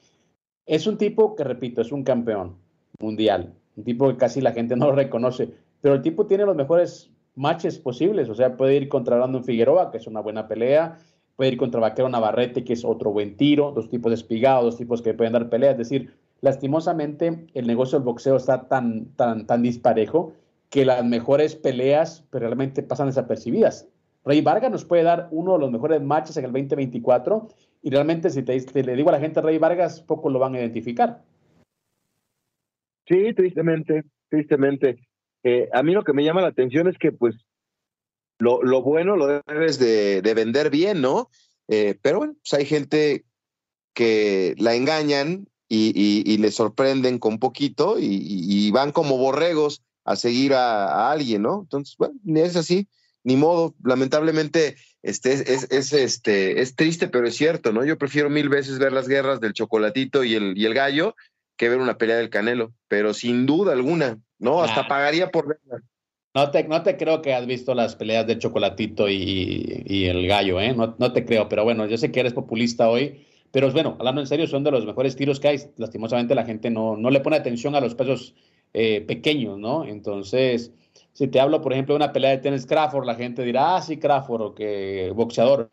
Es 0.65 0.87
un 0.87 0.97
tipo 0.97 1.35
que, 1.35 1.43
repito, 1.43 1.81
es 1.81 1.91
un 1.91 2.05
campeón 2.05 2.55
mundial, 2.97 3.55
un 3.75 3.83
tipo 3.83 4.07
que 4.07 4.15
casi 4.15 4.39
la 4.39 4.53
gente 4.53 4.75
no 4.77 4.85
lo 4.85 4.93
reconoce, 4.93 5.49
pero 5.81 5.95
el 5.95 6.01
tipo 6.01 6.27
tiene 6.27 6.45
los 6.45 6.55
mejores 6.55 7.11
matches 7.35 7.77
posibles, 7.77 8.29
o 8.29 8.35
sea, 8.35 8.55
puede 8.55 8.77
ir 8.77 8.87
contra 8.87 9.17
Brandon 9.17 9.43
Figueroa, 9.43 9.91
que 9.91 9.97
es 9.97 10.07
una 10.07 10.21
buena 10.21 10.47
pelea, 10.47 10.97
puede 11.35 11.51
ir 11.51 11.57
contra 11.57 11.81
Vaquero 11.81 12.07
Navarrete, 12.07 12.63
que 12.63 12.71
es 12.71 12.85
otro 12.85 13.11
buen 13.11 13.35
tiro, 13.35 13.73
dos 13.73 13.89
tipos 13.89 14.11
despigados, 14.11 14.63
dos 14.63 14.77
tipos 14.77 15.01
que 15.01 15.13
pueden 15.13 15.33
dar 15.33 15.49
pelea, 15.49 15.71
es 15.71 15.77
decir, 15.77 16.13
lastimosamente 16.41 17.47
el 17.53 17.67
negocio 17.67 17.97
del 17.97 18.05
boxeo 18.05 18.37
está 18.37 18.67
tan, 18.67 19.05
tan, 19.15 19.47
tan 19.47 19.61
disparejo 19.61 20.33
que 20.69 20.85
las 20.85 21.03
mejores 21.05 21.55
peleas 21.55 22.25
realmente 22.31 22.83
pasan 22.83 23.07
desapercibidas. 23.07 23.87
Rey 24.25 24.41
Vargas 24.41 24.71
nos 24.71 24.85
puede 24.85 25.03
dar 25.03 25.29
uno 25.31 25.53
de 25.53 25.59
los 25.59 25.71
mejores 25.71 26.01
matches 26.01 26.35
en 26.37 26.45
el 26.45 26.51
2024 26.51 27.47
y 27.81 27.89
realmente 27.89 28.29
si 28.29 28.43
te, 28.43 28.59
le 28.83 28.95
digo 28.95 29.09
a 29.09 29.13
la 29.13 29.19
gente 29.19 29.41
Rey 29.41 29.57
Vargas, 29.57 30.01
poco 30.01 30.29
lo 30.29 30.39
van 30.39 30.55
a 30.55 30.59
identificar. 30.59 31.23
Sí, 33.07 33.33
tristemente, 33.33 34.03
tristemente. 34.29 34.99
Eh, 35.43 35.69
a 35.71 35.81
mí 35.81 35.93
lo 35.93 36.03
que 36.03 36.11
me 36.11 36.25
llama 36.25 36.41
la 36.41 36.49
atención 36.49 36.89
es 36.89 36.97
que 36.97 37.13
pues 37.13 37.35
lo, 38.39 38.61
lo 38.61 38.81
bueno 38.81 39.15
lo 39.15 39.41
debes 39.47 39.79
de, 39.79 40.21
de 40.21 40.33
vender 40.33 40.69
bien, 40.69 41.01
¿no? 41.01 41.29
Eh, 41.69 41.97
pero 42.01 42.17
bueno, 42.19 42.33
pues 42.33 42.53
hay 42.53 42.65
gente 42.65 43.23
que 43.93 44.55
la 44.57 44.75
engañan 44.75 45.47
y, 45.69 45.91
y, 45.95 46.33
y 46.33 46.37
le 46.37 46.51
sorprenden 46.51 47.19
con 47.19 47.39
poquito 47.39 47.99
y, 47.99 48.05
y, 48.07 48.71
van 48.71 48.91
como 48.91 49.17
borregos 49.17 49.83
a 50.05 50.15
seguir 50.15 50.53
a, 50.53 50.85
a 50.85 51.11
alguien, 51.11 51.41
¿no? 51.41 51.61
Entonces, 51.61 51.95
bueno, 51.97 52.15
es 52.35 52.55
así 52.55 52.87
ni 53.27 53.35
modo, 53.35 53.75
lamentablemente 53.83 54.77
este, 55.03 55.33
es, 55.33 55.67
es, 55.69 55.91
este, 55.91 56.61
es 56.61 56.77
triste, 56.77 57.09
pero 57.09 57.27
es 57.27 57.35
cierto, 57.35 57.73
¿no? 57.73 57.83
Yo 57.83 57.97
prefiero 57.97 58.29
mil 58.29 58.47
veces 58.47 58.79
ver 58.79 58.93
las 58.93 59.09
guerras 59.09 59.41
del 59.41 59.51
chocolatito 59.51 60.23
y 60.23 60.35
el, 60.35 60.57
y 60.57 60.65
el 60.65 60.73
gallo 60.73 61.13
que 61.57 61.67
ver 61.67 61.79
una 61.79 61.97
pelea 61.97 62.15
del 62.15 62.29
canelo, 62.29 62.71
pero 62.87 63.13
sin 63.13 63.45
duda 63.45 63.73
alguna, 63.73 64.17
¿no? 64.39 64.63
Hasta 64.63 64.87
pagaría 64.87 65.29
por 65.29 65.49
verla. 65.49 65.83
No 66.33 66.51
te, 66.51 66.63
no 66.69 66.83
te 66.83 66.95
creo 66.95 67.21
que 67.21 67.33
has 67.33 67.45
visto 67.45 67.75
las 67.75 67.97
peleas 67.97 68.25
de 68.27 68.37
chocolatito 68.37 69.09
y, 69.09 69.83
y 69.85 70.05
el 70.05 70.25
gallo, 70.25 70.61
¿eh? 70.61 70.73
No, 70.73 70.95
no 70.97 71.11
te 71.11 71.25
creo, 71.25 71.49
pero 71.49 71.65
bueno, 71.65 71.85
yo 71.85 71.97
sé 71.97 72.13
que 72.13 72.21
eres 72.21 72.31
populista 72.31 72.87
hoy, 72.87 73.27
pero 73.57 73.71
bueno, 73.71 73.95
hablando 73.97 74.21
en 74.21 74.27
serio, 74.27 74.45
son 74.45 74.63
de 74.63 74.69
los 74.69 74.85
mejores 74.85 75.15
tiros 75.15 75.39
que 75.39 75.47
hay. 75.47 75.57
Lastimosamente 75.77 76.35
la 76.35 76.45
gente 76.45 76.69
no, 76.69 76.95
no 76.95 77.09
le 77.09 77.21
pone 77.21 77.37
atención 77.37 77.73
a 77.73 77.81
los 77.81 77.95
pesos 77.95 78.35
eh, 78.71 79.01
pequeños, 79.01 79.57
¿no? 79.57 79.83
Entonces, 79.83 80.71
si 81.13 81.27
te 81.27 81.39
hablo, 81.39 81.59
por 81.59 81.73
ejemplo, 81.73 81.95
de 81.95 82.03
una 82.03 82.13
pelea 82.13 82.29
de 82.29 82.37
tenis 82.37 82.67
Crawford, 82.67 83.07
la 83.07 83.15
gente 83.15 83.41
dirá, 83.41 83.77
ah, 83.77 83.81
sí, 83.81 83.97
Crawford, 83.97 84.41
o 84.43 84.53
que 84.53 85.11
boxeador, 85.15 85.69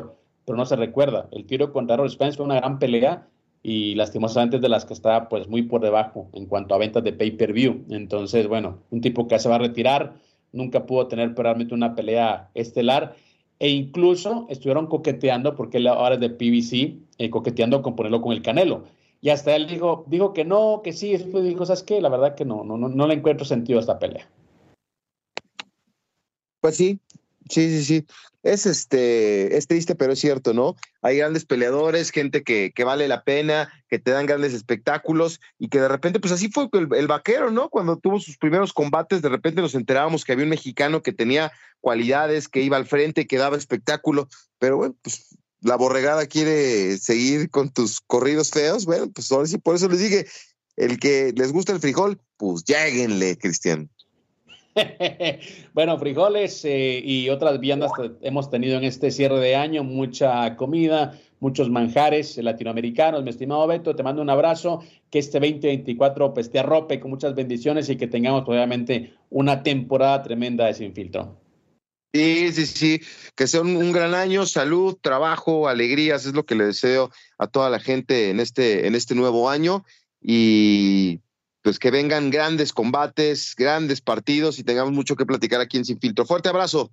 pero 0.47 0.57
no 0.57 0.64
se 0.64 0.76
recuerda. 0.76 1.28
El 1.30 1.45
tiro 1.45 1.74
contra 1.74 1.97
Errol 1.97 2.09
Spence 2.09 2.39
fue 2.39 2.47
una 2.47 2.55
gran 2.55 2.78
pelea 2.78 3.28
y 3.62 3.95
lastimosamente 3.97 4.57
es 4.57 4.62
de 4.62 4.70
las 4.70 4.87
que 4.87 4.95
está 4.95 5.28
pues 5.28 5.47
muy 5.47 5.64
por 5.64 5.82
debajo 5.82 6.30
en 6.32 6.47
cuanto 6.47 6.74
a 6.74 6.78
ventas 6.78 7.05
de 7.05 7.12
pay-per-view. 7.12 7.85
Entonces, 7.91 8.49
bueno, 8.49 8.78
un 8.93 9.03
tipo 9.03 9.28
que 9.28 9.39
se 9.39 9.51
va 9.51 9.57
a 9.57 9.59
retirar, 9.59 10.14
nunca 10.53 10.87
pudo 10.87 11.07
tener 11.07 11.35
realmente 11.37 11.74
una 11.74 11.95
pelea 11.95 12.49
estelar 12.55 13.14
e 13.59 13.69
incluso 13.69 14.47
estuvieron 14.49 14.87
coqueteando, 14.87 15.55
porque 15.55 15.79
él 15.79 15.87
ahora 15.87 16.15
es 16.17 16.21
de 16.21 16.31
PBC, 16.31 16.99
eh, 17.19 17.31
coqueteando 17.31 17.83
con 17.83 17.97
ponerlo 17.97 18.21
con 18.21 18.33
el 18.33 18.43
Canelo. 18.43 18.85
Y 19.21 19.31
hasta 19.31 19.57
él 19.57 19.67
dijo, 19.67 20.05
dijo 20.07 20.33
que 20.35 20.45
no, 20.45 20.83
que 20.85 20.93
sí, 20.93 21.17
dijo, 21.17 21.65
¿sabes 21.65 21.83
qué? 21.83 22.01
La 22.01 22.11
verdad 22.11 22.35
que 22.35 22.45
no, 22.45 22.63
no, 22.65 22.77
no, 22.77 22.89
no 22.89 23.07
le 23.07 23.15
encuentro 23.15 23.47
sentido 23.47 23.79
a 23.79 23.81
esta 23.81 23.99
pelea. 23.99 24.29
Pues 26.61 26.77
sí, 26.77 27.01
sí, 27.49 27.71
sí, 27.71 27.85
sí. 27.85 28.07
Es 28.45 28.67
este, 28.67 29.57
es 29.57 29.67
triste, 29.67 29.95
pero 29.95 30.13
es 30.13 30.19
cierto, 30.19 30.53
¿no? 30.53 30.77
Hay 31.01 31.17
grandes 31.17 31.47
peleadores, 31.47 32.11
gente 32.11 32.43
que, 32.43 32.73
que 32.75 32.85
vale 32.85 33.09
la 33.09 33.25
pena, 33.25 33.73
que 33.89 33.99
te 33.99 34.11
dan 34.11 34.27
grandes 34.27 34.53
espectáculos 34.53 35.41
y 35.59 35.69
que 35.69 35.81
de 35.81 35.89
repente, 35.89 36.21
pues 36.21 36.31
así 36.31 36.51
fue 36.51 36.69
el, 36.75 36.89
el, 36.95 37.07
vaquero, 37.07 37.51
¿no? 37.51 37.71
Cuando 37.71 37.97
tuvo 37.97 38.21
sus 38.21 38.37
primeros 38.37 38.75
combates, 38.75 39.23
de 39.23 39.31
repente 39.31 39.63
nos 39.63 39.75
enterábamos 39.75 40.25
que 40.25 40.33
había 40.33 40.45
un 40.45 40.51
mexicano 40.51 41.03
que 41.03 41.15
tenía 41.15 41.53
cualidades, 41.81 42.49
que 42.49 42.61
iba 42.61 42.77
al 42.77 42.87
frente, 42.87 43.27
que 43.27 43.39
daba 43.39 43.57
espectáculo, 43.57 44.29
pero 44.59 44.77
bueno, 44.77 44.95
pues 45.01 45.35
la 45.63 45.77
borregada 45.77 46.27
quiere 46.27 46.99
seguir 46.99 47.49
con 47.49 47.71
tus 47.71 48.03
corridos 48.03 48.51
feos, 48.51 48.85
bueno, 48.85 49.11
pues 49.11 49.33
ahora 49.33 49.47
sí, 49.47 49.57
por 49.57 49.77
eso 49.77 49.89
les 49.89 50.01
dije, 50.01 50.27
el 50.77 50.99
que 50.99 51.33
les 51.35 51.51
gusta 51.51 51.73
el 51.73 51.81
frijol, 51.81 52.21
pues 52.37 52.63
lléguenle, 52.65 53.39
Cristian. 53.39 53.89
bueno, 55.75 55.99
frijoles 55.99 56.64
eh, 56.64 57.01
y 57.05 57.29
otras 57.29 57.61
viandas 57.61 57.93
hemos 58.22 58.51
tenido 58.51 58.77
en 58.77 58.85
este 58.85 59.11
cierre 59.11 59.39
de 59.39 59.57
año, 59.57 59.85
mucha 59.85 60.57
comida, 60.57 61.18
muchos 61.41 61.70
manjares 61.70 62.37
latinoamericanos. 62.39 63.22
Mi 63.22 63.31
estimado 63.31 63.66
Beto, 63.66 63.95
te 63.95 64.03
mando 64.03 64.22
un 64.22 64.31
abrazo, 64.31 64.83
que 65.11 65.18
este 65.18 65.39
2024 65.39 66.35
pues 66.35 66.51
te 66.51 66.59
arrope 66.59 67.01
con 67.01 67.11
muchas 67.11 67.35
bendiciones 67.35 67.89
y 67.89 67.97
que 67.97 68.07
tengamos 68.07 68.45
obviamente 68.47 69.14
una 69.31 69.62
temporada 69.62 70.22
tremenda 70.22 70.66
de 70.66 70.75
Sin 70.75 70.95
Filtro. 70.95 71.41
Sí, 72.12 72.53
sí, 72.53 72.66
sí, 72.66 73.01
que 73.35 73.49
sea 73.49 73.61
un, 73.61 73.77
un, 73.77 73.91
gran 73.91 74.14
año, 74.14 74.47
salud, 74.47 74.97
trabajo, 75.01 75.66
alegrías, 75.66 76.27
es 76.27 76.33
lo 76.33 76.47
que 76.47 76.55
le 76.55 76.64
deseo 76.64 77.11
a 77.39 77.49
toda 77.49 77.70
la 77.70 77.81
gente 77.81 78.31
en 78.31 78.39
este, 78.39 78.87
en 78.87 78.95
este 78.95 79.16
nuevo 79.16 79.51
año. 79.51 79.85
Y 80.22 81.20
pues 81.65 81.79
que 81.79 81.91
vengan 81.91 82.29
grandes 82.29 82.75
combates, 82.75 83.55
grandes 83.57 84.03
partidos 84.03 84.59
y 84.59 84.65
tengamos 84.65 84.93
mucho 84.93 85.17
que 85.17 85.25
platicar 85.25 85.62
aquí 85.62 85.79
en 85.79 85.87
Sin 85.87 85.99
Filtro. 85.99 86.27
Fuerte 86.27 86.51
abrazo. 86.51 86.93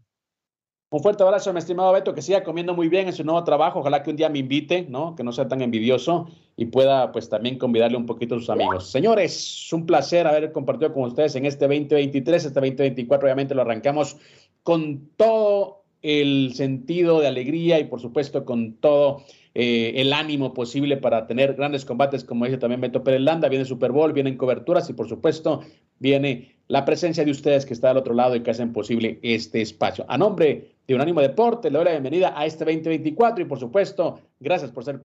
Un 0.90 1.02
fuerte 1.02 1.24
abrazo, 1.24 1.52
mi 1.52 1.60
estimado 1.60 1.92
Beto, 1.92 2.14
que 2.14 2.22
siga 2.22 2.42
comiendo 2.42 2.74
muy 2.74 2.88
bien 2.88 3.08
en 3.08 3.14
su 3.14 3.26
nuevo 3.26 3.44
trabajo. 3.44 3.80
Ojalá 3.80 4.02
que 4.02 4.12
un 4.12 4.16
día 4.16 4.30
me 4.30 4.40
invite, 4.40 4.88
¿no? 4.90 5.14
Que 5.14 5.24
no 5.24 5.34
sea 5.34 5.50
tan 5.50 5.62
envidioso 5.62 6.30
y 6.56 6.68
pueda, 6.68 7.12
pues, 7.12 7.28
también 7.28 7.58
convidarle 7.58 7.98
un 7.98 8.06
poquito 8.06 8.36
a 8.36 8.40
sus 8.40 8.50
amigos. 8.50 8.90
Señores, 8.90 9.68
un 9.74 9.86
placer 9.86 10.26
haber 10.26 10.54
compartido 10.54 10.94
con 10.94 11.04
ustedes 11.04 11.36
en 11.36 11.46
este 11.46 11.68
2023. 11.68 12.46
Este 12.46 12.58
2024, 12.58 13.28
obviamente, 13.28 13.54
lo 13.54 13.64
arrancamos 13.64 14.16
con 14.64 15.10
todo 15.18 15.84
el 16.02 16.54
sentido 16.56 17.20
de 17.20 17.28
alegría 17.28 17.78
y, 17.78 17.86
por 17.86 18.00
supuesto, 18.00 18.46
con 18.46 18.76
todo 18.76 19.26
eh, 19.54 19.94
el 19.98 20.14
ánimo 20.14 20.54
posible 20.54 20.98
para 20.98 21.28
tener 21.28 21.56
grandes 21.56 21.84
combates, 21.84 22.24
como 22.24 22.46
dice 22.46 22.58
también 22.58 22.80
Beto 22.80 23.04
Pérez 23.04 23.22
Landa, 23.22 23.50
viene 23.50 23.66
Super 23.66 23.92
Bowl, 23.92 24.14
vienen 24.14 24.38
coberturas 24.38 24.90
y 24.90 24.94
por 24.94 25.10
supuesto 25.10 25.62
viene 26.00 26.56
la 26.68 26.86
presencia 26.86 27.26
de 27.26 27.32
ustedes 27.32 27.66
que 27.66 27.74
está 27.74 27.90
al 27.90 27.98
otro 27.98 28.14
lado 28.14 28.36
y 28.36 28.42
que 28.42 28.52
hacen 28.52 28.72
posible 28.72 29.20
este 29.22 29.62
espacio. 29.62 30.06
A 30.08 30.18
nombre 30.18 30.76
de 30.88 30.96
Unánimo 30.96 31.20
Deporte, 31.20 31.70
le 31.70 31.78
doy 31.78 31.86
la 31.86 31.92
bienvenida 31.92 32.34
a 32.36 32.46
este 32.46 32.64
2024 32.64 33.44
y 33.44 33.48
por 33.48 33.60
supuesto, 33.60 34.20
gracias 34.40 34.72
por 34.72 34.86
ser. 34.86 35.02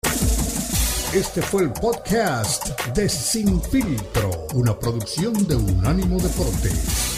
Este 1.15 1.43
fue 1.43 1.65
el 1.65 1.73
podcast 1.73 2.79
de 2.95 3.09
Sin 3.09 3.61
Filtro, 3.63 4.31
una 4.55 4.79
producción 4.79 5.33
de 5.49 5.57
Unánimo 5.57 6.19
Deporte. 6.19 7.16